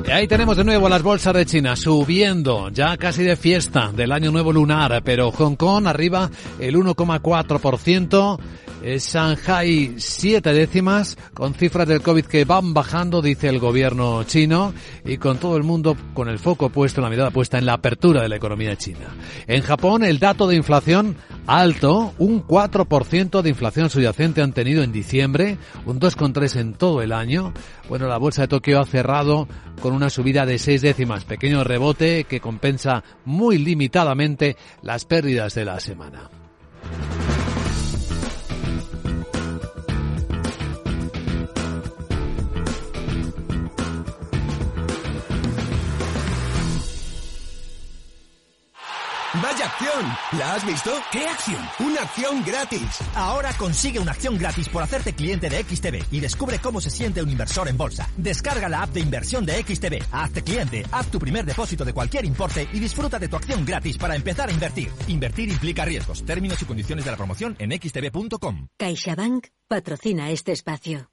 Ahí 0.11 0.27
tenemos 0.27 0.57
de 0.57 0.63
nuevo 0.63 0.89
las 0.89 1.03
bolsas 1.03 1.33
de 1.33 1.45
China 1.45 1.75
subiendo, 1.75 2.69
ya 2.69 2.97
casi 2.97 3.23
de 3.23 3.35
fiesta 3.35 3.91
del 3.95 4.11
año 4.11 4.31
nuevo 4.31 4.51
lunar, 4.51 5.01
pero 5.03 5.31
Hong 5.31 5.55
Kong 5.55 5.87
arriba 5.87 6.29
el 6.59 6.75
1,4%, 6.75 8.39
Shanghai 8.83 9.93
siete 9.97 10.53
décimas, 10.53 11.17
con 11.33 11.53
cifras 11.53 11.87
del 11.87 12.01
COVID 12.01 12.25
que 12.25 12.45
van 12.45 12.73
bajando, 12.73 13.21
dice 13.21 13.47
el 13.47 13.59
gobierno 13.59 14.23
chino, 14.23 14.73
y 15.05 15.17
con 15.17 15.37
todo 15.37 15.55
el 15.57 15.63
mundo 15.63 15.95
con 16.13 16.29
el 16.29 16.39
foco 16.39 16.69
puesto, 16.69 17.01
la 17.01 17.09
mirada 17.09 17.29
puesta 17.29 17.57
en 17.57 17.65
la 17.65 17.73
apertura 17.73 18.21
de 18.21 18.29
la 18.29 18.37
economía 18.37 18.75
china. 18.75 19.15
En 19.47 19.61
Japón 19.61 20.03
el 20.03 20.19
dato 20.19 20.47
de 20.47 20.55
inflación 20.55 21.15
alto, 21.45 22.13
un 22.17 22.45
4% 22.45 23.41
de 23.41 23.49
inflación 23.49 23.89
subyacente 23.89 24.41
han 24.41 24.53
tenido 24.53 24.83
en 24.83 24.91
diciembre, 24.91 25.57
un 25.85 25.99
2,3 25.99 26.59
en 26.59 26.73
todo 26.73 27.01
el 27.01 27.11
año. 27.11 27.53
Bueno, 27.87 28.07
la 28.07 28.17
bolsa 28.17 28.43
de 28.43 28.47
Tokio 28.47 28.79
ha 28.79 28.85
cerrado 28.85 29.47
con 29.81 29.93
una 29.93 30.09
subida 30.09 30.45
de 30.45 30.57
seis 30.57 30.81
décimas, 30.81 31.23
pequeño 31.25 31.63
rebote 31.63 32.23
que 32.23 32.39
compensa 32.39 33.03
muy 33.25 33.57
limitadamente 33.57 34.57
las 34.81 35.05
pérdidas 35.05 35.53
de 35.53 35.65
la 35.65 35.79
semana. 35.79 36.29
¡Vaya 49.41 49.65
acción! 49.65 50.05
¿La 50.37 50.53
has 50.53 50.65
visto? 50.67 50.91
¿Qué 51.11 51.25
acción? 51.25 51.61
Una 51.79 52.01
acción 52.01 52.43
gratis. 52.45 52.99
Ahora 53.15 53.51
consigue 53.57 53.99
una 53.99 54.11
acción 54.11 54.37
gratis 54.37 54.69
por 54.69 54.83
hacerte 54.83 55.13
cliente 55.13 55.49
de 55.49 55.63
XTB 55.63 56.13
y 56.13 56.19
descubre 56.19 56.59
cómo 56.59 56.79
se 56.79 56.91
siente 56.91 57.23
un 57.23 57.29
inversor 57.29 57.67
en 57.67 57.75
bolsa. 57.75 58.07
Descarga 58.17 58.69
la 58.69 58.83
app 58.83 58.91
de 58.91 58.99
inversión 58.99 59.43
de 59.43 59.63
XTB, 59.63 60.03
hazte 60.11 60.43
cliente, 60.43 60.85
haz 60.91 61.07
tu 61.07 61.17
primer 61.17 61.43
depósito 61.43 61.83
de 61.83 61.93
cualquier 61.93 62.25
importe 62.25 62.67
y 62.71 62.79
disfruta 62.79 63.17
de 63.17 63.29
tu 63.29 63.35
acción 63.35 63.65
gratis 63.65 63.97
para 63.97 64.15
empezar 64.15 64.49
a 64.49 64.51
invertir. 64.51 64.91
Invertir 65.07 65.49
implica 65.49 65.85
riesgos. 65.85 66.23
Términos 66.23 66.61
y 66.61 66.65
condiciones 66.65 67.05
de 67.05 67.11
la 67.11 67.17
promoción 67.17 67.55
en 67.57 67.71
xtb.com. 67.71 68.67
CaixaBank 68.77 69.47
patrocina 69.67 70.29
este 70.29 70.51
espacio. 70.51 71.09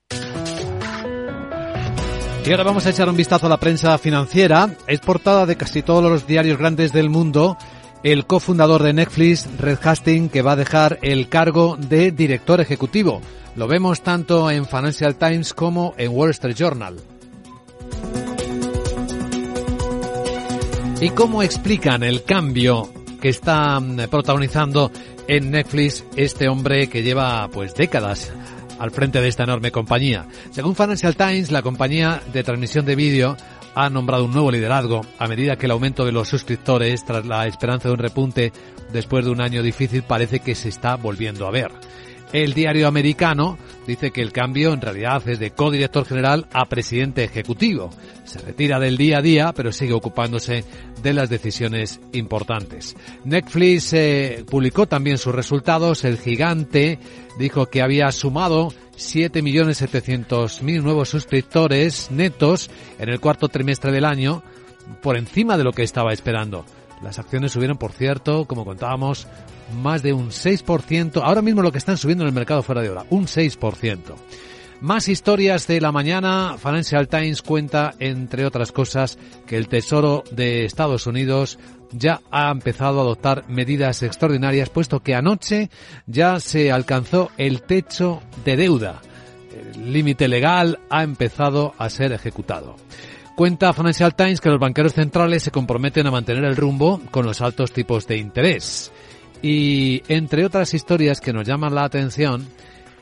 Y 2.44 2.50
ahora 2.50 2.64
vamos 2.64 2.86
a 2.86 2.90
echar 2.90 3.08
un 3.08 3.16
vistazo 3.16 3.46
a 3.46 3.50
la 3.50 3.60
prensa 3.60 3.96
financiera. 3.98 4.74
Es 4.86 5.00
portada 5.00 5.44
de 5.44 5.56
casi 5.56 5.82
todos 5.82 6.10
los 6.10 6.26
diarios 6.26 6.58
grandes 6.58 6.92
del 6.92 7.10
mundo 7.10 7.58
el 8.02 8.26
cofundador 8.26 8.82
de 8.82 8.92
Netflix, 8.92 9.48
Red 9.58 9.78
Hastings, 9.82 10.30
que 10.30 10.42
va 10.42 10.52
a 10.52 10.56
dejar 10.56 10.98
el 11.02 11.28
cargo 11.28 11.76
de 11.76 12.12
director 12.12 12.60
ejecutivo. 12.60 13.20
Lo 13.56 13.66
vemos 13.66 14.02
tanto 14.02 14.50
en 14.50 14.66
Financial 14.66 15.16
Times 15.16 15.52
como 15.52 15.94
en 15.96 16.12
Wall 16.12 16.30
Street 16.30 16.56
Journal. 16.56 16.96
¿Y 21.00 21.10
cómo 21.10 21.44
explican 21.44 22.02
el 22.02 22.24
cambio 22.24 22.90
que 23.20 23.28
está 23.28 23.78
mm, 23.78 24.08
protagonizando 24.10 24.90
en 25.28 25.50
Netflix 25.50 26.04
este 26.16 26.48
hombre 26.48 26.88
que 26.88 27.04
lleva 27.04 27.48
pues 27.52 27.74
décadas 27.74 28.32
al 28.80 28.90
frente 28.90 29.20
de 29.20 29.28
esta 29.28 29.44
enorme 29.44 29.70
compañía? 29.70 30.26
Según 30.50 30.74
Financial 30.74 31.14
Times, 31.14 31.52
la 31.52 31.62
compañía 31.62 32.20
de 32.32 32.42
transmisión 32.42 32.84
de 32.84 32.96
vídeo 32.96 33.36
ha 33.78 33.88
nombrado 33.90 34.24
un 34.24 34.32
nuevo 34.32 34.50
liderazgo 34.50 35.02
a 35.20 35.28
medida 35.28 35.54
que 35.54 35.66
el 35.66 35.70
aumento 35.70 36.04
de 36.04 36.10
los 36.10 36.28
suscriptores 36.28 37.04
tras 37.04 37.24
la 37.24 37.46
esperanza 37.46 37.86
de 37.86 37.94
un 37.94 38.00
repunte 38.00 38.52
después 38.92 39.24
de 39.24 39.30
un 39.30 39.40
año 39.40 39.62
difícil 39.62 40.02
parece 40.02 40.40
que 40.40 40.56
se 40.56 40.68
está 40.68 40.96
volviendo 40.96 41.46
a 41.46 41.52
ver. 41.52 41.70
El 42.32 42.54
diario 42.54 42.88
americano 42.88 43.56
dice 43.86 44.10
que 44.10 44.20
el 44.20 44.32
cambio 44.32 44.72
en 44.72 44.80
realidad 44.80 45.26
es 45.28 45.38
de 45.38 45.52
codirector 45.52 46.04
general 46.06 46.48
a 46.52 46.64
presidente 46.64 47.22
ejecutivo. 47.22 47.90
Se 48.24 48.40
retira 48.40 48.80
del 48.80 48.96
día 48.96 49.18
a 49.18 49.22
día, 49.22 49.52
pero 49.54 49.70
sigue 49.70 49.92
ocupándose 49.92 50.64
de 51.00 51.12
las 51.12 51.30
decisiones 51.30 52.00
importantes. 52.12 52.96
Netflix 53.24 53.92
eh, 53.92 54.44
publicó 54.50 54.88
también 54.88 55.18
sus 55.18 55.34
resultados. 55.34 56.04
El 56.04 56.18
gigante 56.18 56.98
dijo 57.38 57.66
que 57.66 57.80
había 57.80 58.10
sumado 58.10 58.72
7.700.000 58.98 60.82
nuevos 60.82 61.08
suscriptores 61.08 62.10
netos 62.10 62.70
en 62.98 63.08
el 63.08 63.20
cuarto 63.20 63.48
trimestre 63.48 63.92
del 63.92 64.04
año, 64.04 64.42
por 65.00 65.16
encima 65.16 65.56
de 65.56 65.64
lo 65.64 65.72
que 65.72 65.84
estaba 65.84 66.12
esperando. 66.12 66.64
Las 67.02 67.18
acciones 67.18 67.52
subieron, 67.52 67.78
por 67.78 67.92
cierto, 67.92 68.44
como 68.46 68.64
contábamos, 68.64 69.26
más 69.80 70.02
de 70.02 70.12
un 70.12 70.30
6%. 70.30 71.22
Ahora 71.22 71.42
mismo 71.42 71.62
lo 71.62 71.72
que 71.72 71.78
están 71.78 71.96
subiendo 71.96 72.24
en 72.24 72.28
el 72.28 72.34
mercado 72.34 72.62
fuera 72.62 72.82
de 72.82 72.90
hora, 72.90 73.04
un 73.10 73.26
6%. 73.26 74.14
Más 74.80 75.08
historias 75.08 75.66
de 75.66 75.80
la 75.80 75.90
mañana. 75.90 76.56
Financial 76.56 77.08
Times 77.08 77.42
cuenta, 77.42 77.94
entre 77.98 78.46
otras 78.46 78.70
cosas, 78.70 79.18
que 79.46 79.56
el 79.56 79.66
Tesoro 79.66 80.22
de 80.30 80.64
Estados 80.64 81.06
Unidos 81.08 81.58
ya 81.92 82.20
ha 82.30 82.50
empezado 82.50 82.98
a 82.98 83.02
adoptar 83.02 83.44
medidas 83.48 84.02
extraordinarias, 84.02 84.70
puesto 84.70 85.00
que 85.00 85.14
anoche 85.14 85.70
ya 86.06 86.40
se 86.40 86.70
alcanzó 86.72 87.30
el 87.36 87.62
techo 87.62 88.22
de 88.44 88.56
deuda 88.56 89.00
el 89.58 89.92
límite 89.92 90.28
legal 90.28 90.78
ha 90.90 91.02
empezado 91.02 91.74
a 91.78 91.90
ser 91.90 92.12
ejecutado. 92.12 92.76
Cuenta 93.34 93.72
Financial 93.72 94.14
Times 94.14 94.40
que 94.40 94.48
los 94.48 94.58
banqueros 94.58 94.94
centrales 94.94 95.42
se 95.42 95.50
comprometen 95.50 96.06
a 96.06 96.10
mantener 96.10 96.44
el 96.44 96.56
rumbo 96.56 97.00
con 97.10 97.24
los 97.24 97.40
altos 97.40 97.72
tipos 97.72 98.06
de 98.06 98.16
interés. 98.18 98.90
Y 99.42 100.02
entre 100.08 100.44
otras 100.44 100.74
historias 100.74 101.20
que 101.20 101.32
nos 101.32 101.46
llaman 101.46 101.74
la 101.74 101.84
atención, 101.84 102.48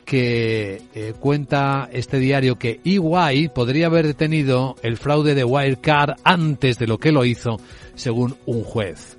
que 0.07 0.81
eh, 0.95 1.13
cuenta 1.19 1.89
este 1.91 2.17
diario 2.17 2.57
que 2.57 2.79
EY 2.85 3.49
podría 3.49 3.87
haber 3.87 4.07
detenido 4.07 4.77
el 4.81 4.95
fraude 4.95 5.35
de 5.35 5.43
Wirecard 5.43 6.15
antes 6.23 6.79
de 6.79 6.87
lo 6.87 6.97
que 6.97 7.11
lo 7.11 7.25
hizo, 7.25 7.59
según 7.93 8.37
un 8.45 8.63
juez. 8.63 9.17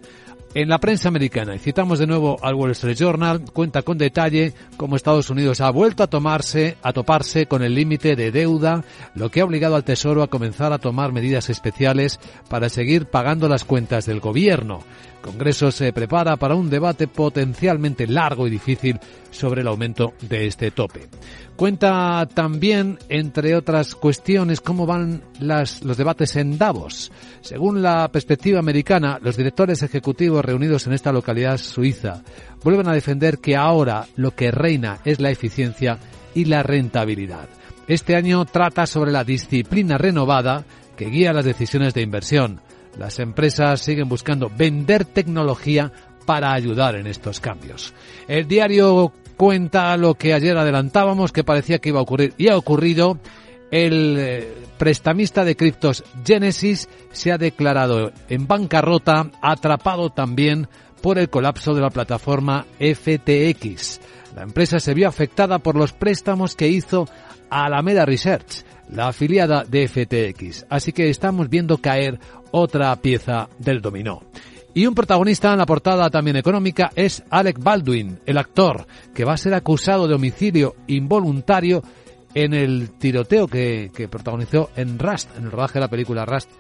En 0.55 0.71
la 0.71 0.79
prensa 0.79 1.11
americana, 1.11 1.55
y 1.55 1.59
citamos 1.59 1.99
de 1.99 2.07
nuevo 2.07 2.39
al 2.43 2.55
Wall 2.55 2.71
Street 2.71 2.97
Journal, 2.97 3.45
cuenta 3.53 3.83
con 3.83 3.99
detalle 3.99 4.55
cómo 4.79 4.97
Estados 4.97 5.29
Unidos 5.29 5.61
ha 5.61 5.69
vuelto 5.71 6.03
a 6.03 6.07
tomarse, 6.07 6.79
a 6.83 6.95
toparse 6.95 7.45
con 7.45 7.63
el 7.63 7.75
límite 7.75 8.17
de 8.17 8.31
deuda, 8.31 8.83
lo 9.15 9.31
que 9.31 9.43
ha 9.43 9.45
obligado 9.45 9.77
al 9.77 9.85
Tesoro 9.85 10.23
a 10.23 10.29
comenzar 10.29 10.73
a 10.73 10.79
tomar 10.79 11.13
medidas 11.13 11.51
especiales 11.51 12.19
para 12.49 12.71
seguir 12.71 13.05
pagando 13.05 13.47
las 13.47 13.67
cuentas 13.67 14.07
del 14.07 14.21
gobierno. 14.21 14.81
Congreso 15.21 15.71
se 15.71 15.93
prepara 15.93 16.37
para 16.37 16.55
un 16.55 16.71
debate 16.71 17.09
potencialmente 17.09 18.07
largo 18.07 18.47
y 18.47 18.51
difícil 18.51 18.99
sobre 19.31 19.63
el 19.63 19.69
aumento 19.69 20.15
de 20.23 20.47
este 20.47 20.71
tope. 20.71 21.09
Cuenta 21.57 22.27
también, 22.33 22.99
entre 23.09 23.57
otras 23.57 23.95
cuestiones, 23.95 24.61
cómo 24.61 24.87
van 24.87 25.23
los 25.41 25.97
debates 25.97 26.37
en 26.37 26.57
Davos. 26.57 27.11
Según 27.41 27.83
la 27.83 28.09
perspectiva 28.09 28.61
americana, 28.61 29.19
los 29.21 29.37
directores 29.37 29.83
ejecutivos 29.83 30.45
reunidos 30.45 30.87
en 30.87 30.93
esta 30.93 31.13
localidad 31.13 31.59
suiza 31.59 32.23
vuelven 32.63 32.89
a 32.89 32.95
defender 32.95 33.39
que 33.39 33.57
ahora 33.57 34.07
lo 34.17 34.31
que 34.37 34.51
reina 34.51 35.01
es 35.05 35.21
la 35.21 35.31
eficiencia 35.31 35.99
y 36.35 36.45
la 36.45 36.63
rentabilidad. 36.63 37.49
Este 37.89 38.15
año 38.15 38.45
trata 38.45 38.87
sobre 38.87 39.11
la 39.11 39.25
disciplina 39.25 39.99
renovada 39.99 40.65
que 40.97 41.07
guía 41.07 41.33
las 41.33 41.45
decisiones 41.45 41.95
de 41.95 42.03
inversión 42.03 42.61
las 42.99 43.19
empresas 43.19 43.81
siguen 43.81 44.09
buscando 44.09 44.51
vender 44.55 45.05
tecnología 45.05 45.93
para 46.27 46.53
ayudar 46.53 46.97
en 46.97 47.07
estos 47.07 47.41
cambios. 47.41 47.95
El 48.27 48.47
diario 48.47 49.13
cuenta 49.37 49.97
lo 49.97 50.15
que 50.15 50.35
ayer 50.35 50.59
adelantábamos, 50.59 51.33
que 51.33 51.45
parecía 51.45 51.79
que 51.79 51.89
iba 51.91 52.01
a 52.01 52.03
ocurrir 52.03 52.35
y 52.37 52.49
ha 52.49 52.57
ocurrido. 52.57 53.19
El 53.71 54.17
eh, 54.19 54.55
prestamista 54.79 55.45
de 55.45 55.57
criptos 55.57 56.03
Genesis 56.25 56.89
se 57.13 57.33
ha 57.33 57.39
declarado 57.39 58.13
en 58.29 58.47
bancarrota, 58.47 59.31
atrapado 59.43 60.11
también 60.11 60.69
por 61.03 61.19
el 61.19 61.31
colapso 61.31 61.75
de 61.75 61.83
la 61.83 61.91
plataforma 61.91 62.67
FTX. 62.79 64.01
La 64.35 64.43
empresa 64.43 64.81
se 64.81 64.95
vio 64.95 65.09
afectada 65.09 65.59
por 65.59 65.77
los 65.77 65.93
préstamos 65.93 66.57
que 66.57 66.69
hizo 66.69 67.09
Alameda 67.51 68.05
Research, 68.05 68.65
la 68.91 69.09
afiliada 69.09 69.65
de 69.65 69.89
FTX. 69.89 70.67
Así 70.69 70.93
que 70.93 71.11
estamos 71.11 71.49
viendo 71.49 71.79
caer 71.79 72.19
otra 72.51 72.95
pieza 72.97 73.49
del 73.59 73.81
dominó. 73.81 74.23
Y 74.75 74.87
un 74.87 74.95
protagonista 74.95 75.53
en 75.53 75.59
la 75.59 75.67
portada 75.67 76.09
también 76.11 76.37
económica 76.37 76.91
es 76.95 77.25
Alec 77.31 77.59
Baldwin, 77.61 78.21
el 78.27 78.39
actor, 78.39 78.87
que 79.15 79.25
va 79.25 79.33
a 79.33 79.39
ser 79.39 79.55
acusado 79.55 80.07
de 80.07 80.15
homicidio 80.15 80.77
involuntario 80.87 81.83
en 82.35 82.55
el 82.55 82.91
tiroteo 82.91 83.49
que, 83.49 83.91
que 83.95 84.09
protagonizó 84.09 84.71
en 84.77 84.99
Rust, 84.99 85.37
en 85.37 85.45
el 85.45 85.51
rodaje 85.51 85.75
de 85.75 85.81
la 85.81 85.89
película 85.89 86.25
Rust, 86.25 86.51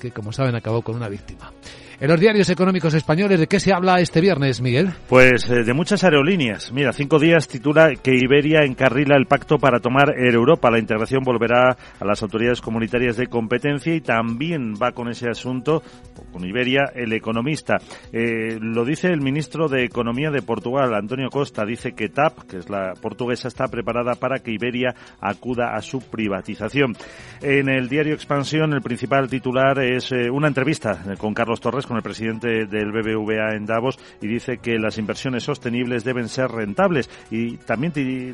que 0.00 0.10
como 0.10 0.32
saben 0.32 0.56
acabó 0.56 0.82
con 0.82 0.96
una 0.96 1.08
víctima. 1.08 1.52
En 2.00 2.06
los 2.08 2.20
diarios 2.20 2.48
económicos 2.48 2.94
españoles, 2.94 3.40
¿de 3.40 3.48
qué 3.48 3.58
se 3.58 3.72
habla 3.72 3.98
este 3.98 4.20
viernes, 4.20 4.60
Miguel? 4.60 4.90
Pues 5.08 5.50
eh, 5.50 5.64
de 5.64 5.72
muchas 5.72 6.04
aerolíneas. 6.04 6.70
Mira, 6.70 6.92
cinco 6.92 7.18
días 7.18 7.48
titula 7.48 7.96
que 7.96 8.14
Iberia 8.14 8.60
encarrila 8.60 9.16
el 9.16 9.26
pacto 9.26 9.58
para 9.58 9.80
tomar 9.80 10.14
Air 10.16 10.34
Europa. 10.34 10.70
La 10.70 10.78
integración 10.78 11.24
volverá 11.24 11.76
a 11.98 12.04
las 12.04 12.22
autoridades 12.22 12.60
comunitarias 12.60 13.16
de 13.16 13.26
competencia 13.26 13.92
y 13.96 14.00
también 14.00 14.74
va 14.80 14.92
con 14.92 15.08
ese 15.08 15.28
asunto, 15.28 15.82
con 16.30 16.44
Iberia, 16.44 16.84
el 16.94 17.12
economista. 17.14 17.78
Eh, 18.12 18.58
lo 18.60 18.84
dice 18.84 19.08
el 19.08 19.20
ministro 19.20 19.66
de 19.66 19.84
Economía 19.84 20.30
de 20.30 20.42
Portugal, 20.42 20.94
Antonio 20.94 21.30
Costa. 21.30 21.64
Dice 21.64 21.94
que 21.94 22.10
TAP, 22.10 22.42
que 22.48 22.58
es 22.58 22.70
la 22.70 22.92
portuguesa, 23.02 23.48
está 23.48 23.66
preparada 23.66 24.14
para 24.14 24.38
que 24.38 24.52
Iberia 24.52 24.94
acuda 25.20 25.74
a 25.74 25.82
su 25.82 25.98
privatización. 25.98 26.94
En 27.42 27.68
el 27.68 27.88
diario 27.88 28.14
Expansión, 28.14 28.72
el 28.72 28.82
principal 28.82 29.28
titular 29.28 29.80
es 29.80 30.12
eh, 30.12 30.30
una 30.30 30.46
entrevista 30.46 31.02
con 31.18 31.34
Carlos 31.34 31.60
Torres 31.60 31.87
con 31.88 31.96
el 31.96 32.02
presidente 32.02 32.66
del 32.66 32.92
BBVA 32.92 33.54
en 33.56 33.66
Davos 33.66 33.98
y 34.20 34.28
dice 34.28 34.58
que 34.58 34.78
las 34.78 34.98
inversiones 34.98 35.44
sostenibles 35.44 36.04
deben 36.04 36.28
ser 36.28 36.50
rentables 36.50 37.10
y 37.30 37.56
también 37.56 37.92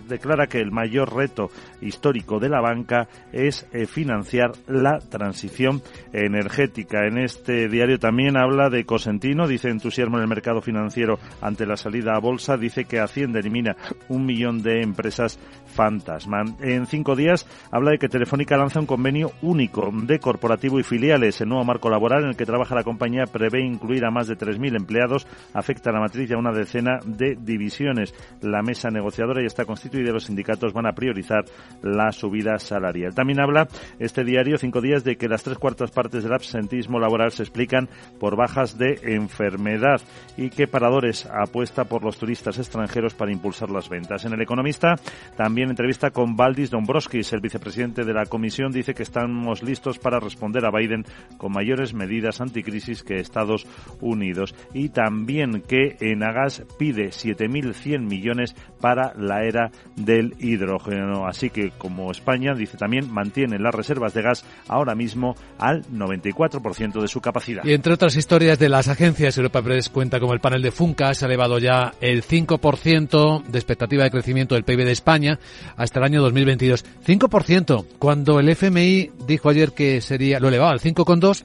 declara 0.09 0.47
que 0.47 0.61
el 0.61 0.73
mayor 0.73 1.15
reto 1.15 1.51
histórico 1.81 2.39
de 2.39 2.49
la 2.49 2.61
banca 2.61 3.09
es 3.33 3.67
eh, 3.73 3.87
financiar 3.87 4.53
la 4.67 4.99
transición 4.99 5.83
energética. 6.13 7.07
En 7.07 7.19
este 7.19 7.69
diario 7.69 7.99
también 7.99 8.37
habla 8.37 8.69
de 8.69 8.85
Cosentino, 8.85 9.47
dice 9.47 9.69
entusiasmo 9.69 10.17
en 10.17 10.23
el 10.23 10.29
mercado 10.29 10.61
financiero 10.61 11.19
ante 11.41 11.67
la 11.67 11.77
salida 11.77 12.15
a 12.15 12.21
bolsa, 12.21 12.57
dice 12.57 12.85
que 12.85 13.01
Hacienda 13.01 13.39
elimina 13.39 13.77
un 14.09 14.27
millón 14.27 14.63
de 14.63 14.83
empresas 14.83 15.39
fantasma. 15.75 16.45
En 16.61 16.87
cinco 16.87 17.16
días 17.16 17.47
habla 17.70 17.91
de 17.91 17.99
que 17.99 18.09
Telefónica 18.09 18.57
lanza 18.57 18.81
un 18.81 18.87
convenio 18.87 19.33
único 19.43 19.91
de 19.93 20.18
corporativo 20.18 20.79
y 20.79 20.83
filiales. 20.83 21.41
El 21.41 21.49
nuevo 21.49 21.64
marco 21.64 21.91
laboral 21.91 22.22
en 22.22 22.29
el 22.31 22.37
que 22.37 22.47
trabaja 22.47 22.75
la 22.75 22.85
compañía 22.85 23.25
prevé 23.27 23.64
incluir 23.64 24.05
a 24.05 24.11
más 24.11 24.29
de 24.29 24.37
3.000 24.37 24.77
empleados, 24.77 25.27
afecta 25.53 25.91
a 25.91 25.93
la 25.93 26.01
matriz 26.01 26.31
y 26.31 26.35
a 26.35 26.39
una 26.39 26.53
decena 26.53 26.99
de 27.05 27.37
divisiones. 27.39 28.14
La 28.41 28.62
mesa 28.62 28.91
negociadora 28.91 29.41
ya 29.41 29.47
está 29.47 29.64
constituida 29.64 30.11
y 30.11 30.12
los 30.12 30.25
sindicatos 30.25 30.72
van 30.72 30.87
a 30.87 30.93
priorizar 30.93 31.45
la 31.83 32.12
subida 32.12 32.59
salarial. 32.59 33.14
También 33.14 33.41
habla 33.41 33.68
este 33.99 34.25
diario, 34.25 34.59
cinco 34.59 34.81
días, 34.81 35.05
de 35.05 35.16
que 35.16 35.29
las 35.29 35.43
tres 35.43 35.59
cuartas 35.59 35.91
partes 35.91 36.22
del 36.22 36.33
absentismo 36.33 36.99
laboral 36.99 37.33
se 37.33 37.43
explican 37.43 37.89
por 38.20 38.37
bajas 38.37 38.79
de 38.79 39.01
enfermedad 39.03 40.01
y 40.37 40.51
que 40.51 40.68
Paradores 40.68 41.27
apuesta 41.27 41.85
por 41.85 42.05
los 42.05 42.18
turistas 42.18 42.59
extranjeros 42.59 43.14
para 43.14 43.33
impulsar 43.33 43.70
las 43.70 43.89
ventas. 43.89 44.25
En 44.25 44.33
El 44.33 44.43
Economista, 44.43 44.95
también 45.37 45.64
entrevista 45.71 46.11
con 46.11 46.37
Valdis 46.37 46.71
Dombrovskis, 46.71 47.33
el 47.33 47.41
vicepresidente 47.41 48.05
de 48.05 48.12
la 48.12 48.27
Comisión, 48.27 48.73
dice 48.73 48.95
que 48.95 49.03
estamos 49.03 49.62
listos 49.62 49.99
para 49.99 50.21
responder 50.21 50.65
a 50.65 50.71
Biden 50.71 51.05
con 51.37 51.53
mayores 51.53 51.95
medidas 51.95 52.41
anticrisis 52.41 53.03
que 53.03 53.21
Estados 53.21 53.67
Unidos 54.01 54.55
y 54.73 54.91
también 54.91 55.62
que 55.62 55.97
Enagas 56.01 56.65
pide 56.79 57.09
7.100 57.09 58.01
millones 58.01 58.55
para 58.81 59.12
la 59.17 59.45
era 59.45 59.71
del 59.97 60.35
hidrógeno. 60.39 61.27
Así 61.27 61.51
que 61.51 61.71
como 61.77 62.11
España 62.11 62.55
dice 62.55 62.77
también 62.77 63.12
mantiene 63.12 63.59
las 63.59 63.75
reservas 63.75 64.15
de 64.15 64.23
gas 64.23 64.45
ahora 64.69 64.95
mismo 64.95 65.35
al 65.59 65.85
94% 65.87 67.01
de 67.01 67.09
su 67.09 67.21
capacidad. 67.21 67.65
Y 67.65 67.73
entre 67.73 67.95
otras 67.95 68.17
historias 68.17 68.59
de 68.59 68.69
las 68.69 68.89
agencias, 68.89 69.37
Europa 69.37 69.62
Press 69.62 69.89
cuenta 69.89 70.21
como 70.21 70.33
el 70.33 70.41
panel 70.41 70.62
de 70.62 70.71
Funca 70.71 71.15
se 71.15 71.25
ha 71.25 71.29
elevado 71.29 71.59
ya 71.59 71.93
el 72.01 72.23
5% 72.23 73.45
de 73.45 73.59
expectativa 73.59 74.05
de 74.05 74.11
crecimiento 74.11 74.55
del 74.55 74.65
PIB 74.65 74.85
de 74.85 74.93
España 74.93 75.39
hasta 75.77 75.99
el 75.99 76.05
año 76.05 76.23
2022. 76.23 76.85
5%, 77.07 77.87
cuando 77.99 78.41
el 78.41 78.49
FMI 78.49 79.11
dijo 79.27 79.49
ayer 79.49 79.73
que 79.73 80.01
sería, 80.01 80.41
lo 80.41 80.49
elevaba 80.49 80.73
al 80.73 80.81
5,2%, 80.81 81.45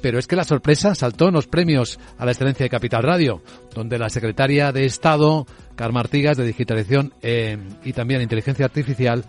pero 0.00 0.18
es 0.18 0.26
que 0.26 0.36
la 0.36 0.44
sorpresa 0.44 0.94
saltó 0.94 1.28
en 1.28 1.34
los 1.34 1.46
premios 1.46 1.98
a 2.18 2.24
la 2.24 2.32
excelencia 2.32 2.64
de 2.64 2.70
Capital 2.70 3.02
Radio, 3.02 3.42
donde 3.74 3.98
la 3.98 4.08
secretaria 4.08 4.72
de 4.72 4.86
Estado, 4.86 5.46
Carmen 5.76 6.00
Artigas, 6.00 6.36
de 6.36 6.46
Digitalización 6.46 7.12
eh, 7.22 7.58
y 7.84 7.92
también 7.92 8.22
Inteligencia 8.22 8.64
Artificial, 8.64 9.24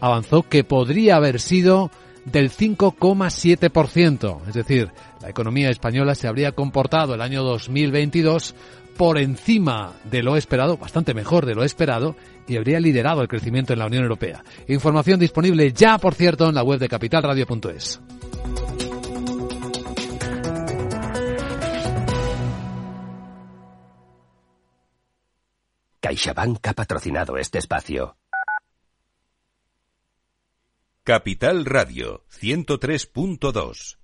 avanzó 0.00 0.42
que 0.42 0.64
podría 0.64 1.16
haber 1.16 1.40
sido 1.40 1.90
del 2.24 2.50
5,7%. 2.50 4.48
Es 4.48 4.54
decir, 4.54 4.90
la 5.20 5.28
economía 5.28 5.70
española 5.70 6.14
se 6.14 6.28
habría 6.28 6.52
comportado 6.52 7.14
el 7.14 7.20
año 7.20 7.42
2022 7.42 8.54
por 8.96 9.18
encima 9.18 9.92
de 10.04 10.22
lo 10.22 10.36
esperado, 10.36 10.76
bastante 10.76 11.14
mejor 11.14 11.46
de 11.46 11.54
lo 11.54 11.64
esperado, 11.64 12.16
y 12.46 12.56
habría 12.56 12.80
liderado 12.80 13.22
el 13.22 13.28
crecimiento 13.28 13.72
en 13.72 13.78
la 13.78 13.86
Unión 13.86 14.02
Europea. 14.02 14.44
Información 14.68 15.18
disponible 15.18 15.72
ya, 15.72 15.98
por 15.98 16.14
cierto, 16.14 16.48
en 16.48 16.54
la 16.54 16.62
web 16.62 16.78
de 16.78 16.88
capitalradio.es. 16.88 18.00
CaixaBank 26.00 26.66
ha 26.66 26.72
patrocinado 26.74 27.38
este 27.38 27.58
espacio. 27.58 28.16
Capital 31.02 31.64
Radio 31.64 32.24
103.2 32.30 34.03